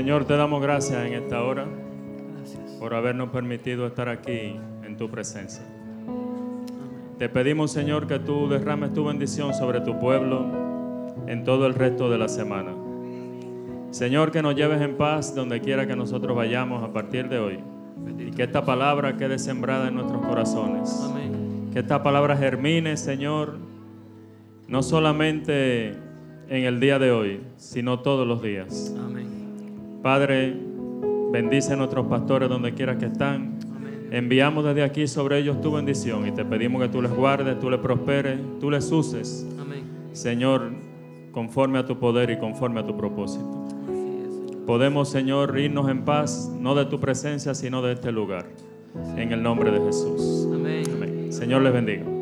Señor, 0.00 0.24
te 0.24 0.34
damos 0.34 0.62
gracias 0.62 1.04
en 1.04 1.12
esta 1.12 1.42
hora 1.42 1.66
por 2.78 2.94
habernos 2.94 3.28
permitido 3.28 3.86
estar 3.86 4.08
aquí 4.08 4.56
en 4.82 4.96
tu 4.96 5.10
presencia. 5.10 5.62
Te 7.18 7.28
pedimos, 7.28 7.70
Señor, 7.70 8.06
que 8.06 8.18
tú 8.18 8.48
derrames 8.48 8.94
tu 8.94 9.04
bendición 9.04 9.52
sobre 9.52 9.82
tu 9.82 9.98
pueblo 9.98 10.46
en 11.26 11.44
todo 11.44 11.66
el 11.66 11.74
resto 11.74 12.08
de 12.08 12.16
la 12.16 12.28
semana. 12.28 12.72
Señor, 13.90 14.32
que 14.32 14.40
nos 14.40 14.54
lleves 14.54 14.80
en 14.80 14.96
paz 14.96 15.34
donde 15.34 15.60
quiera 15.60 15.86
que 15.86 15.94
nosotros 15.94 16.34
vayamos 16.34 16.82
a 16.82 16.90
partir 16.94 17.28
de 17.28 17.38
hoy. 17.38 17.58
Y 18.18 18.30
que 18.30 18.44
esta 18.44 18.64
palabra 18.64 19.18
quede 19.18 19.38
sembrada 19.38 19.88
en 19.88 19.96
nuestros 19.96 20.24
corazones. 20.24 21.12
Que 21.74 21.80
esta 21.80 22.02
palabra 22.02 22.38
germine, 22.38 22.96
Señor, 22.96 23.58
no 24.66 24.82
solamente 24.82 25.90
en 26.48 26.64
el 26.64 26.80
día 26.80 26.98
de 26.98 27.12
hoy, 27.12 27.40
sino 27.58 28.00
todos 28.00 28.26
los 28.26 28.40
días. 28.40 28.94
Padre, 30.02 30.56
Bendice 31.30 31.74
a 31.74 31.76
nuestros 31.76 32.06
pastores 32.06 32.48
donde 32.48 32.74
quiera 32.74 32.98
que 32.98 33.06
están. 33.06 33.58
Enviamos 34.10 34.64
desde 34.64 34.82
aquí 34.82 35.06
sobre 35.06 35.38
ellos 35.38 35.60
tu 35.60 35.70
bendición 35.70 36.26
y 36.26 36.32
te 36.32 36.44
pedimos 36.44 36.82
que 36.82 36.88
tú 36.88 37.00
les 37.00 37.12
guardes, 37.12 37.60
tú 37.60 37.70
les 37.70 37.78
prosperes, 37.78 38.40
tú 38.58 38.68
les 38.68 38.90
uses. 38.90 39.46
Señor, 40.12 40.72
conforme 41.30 41.78
a 41.78 41.86
tu 41.86 41.98
poder 41.98 42.30
y 42.30 42.38
conforme 42.38 42.80
a 42.80 42.86
tu 42.86 42.96
propósito. 42.96 43.68
Podemos, 44.66 45.08
Señor, 45.08 45.56
irnos 45.56 45.88
en 45.88 46.04
paz, 46.04 46.50
no 46.58 46.74
de 46.74 46.86
tu 46.86 46.98
presencia, 46.98 47.54
sino 47.54 47.80
de 47.80 47.92
este 47.92 48.10
lugar. 48.10 48.46
En 49.16 49.30
el 49.30 49.40
nombre 49.40 49.70
de 49.70 49.80
Jesús. 49.80 50.48
Amén. 50.52 51.32
Señor 51.32 51.62
les 51.62 51.72
bendiga. 51.72 52.19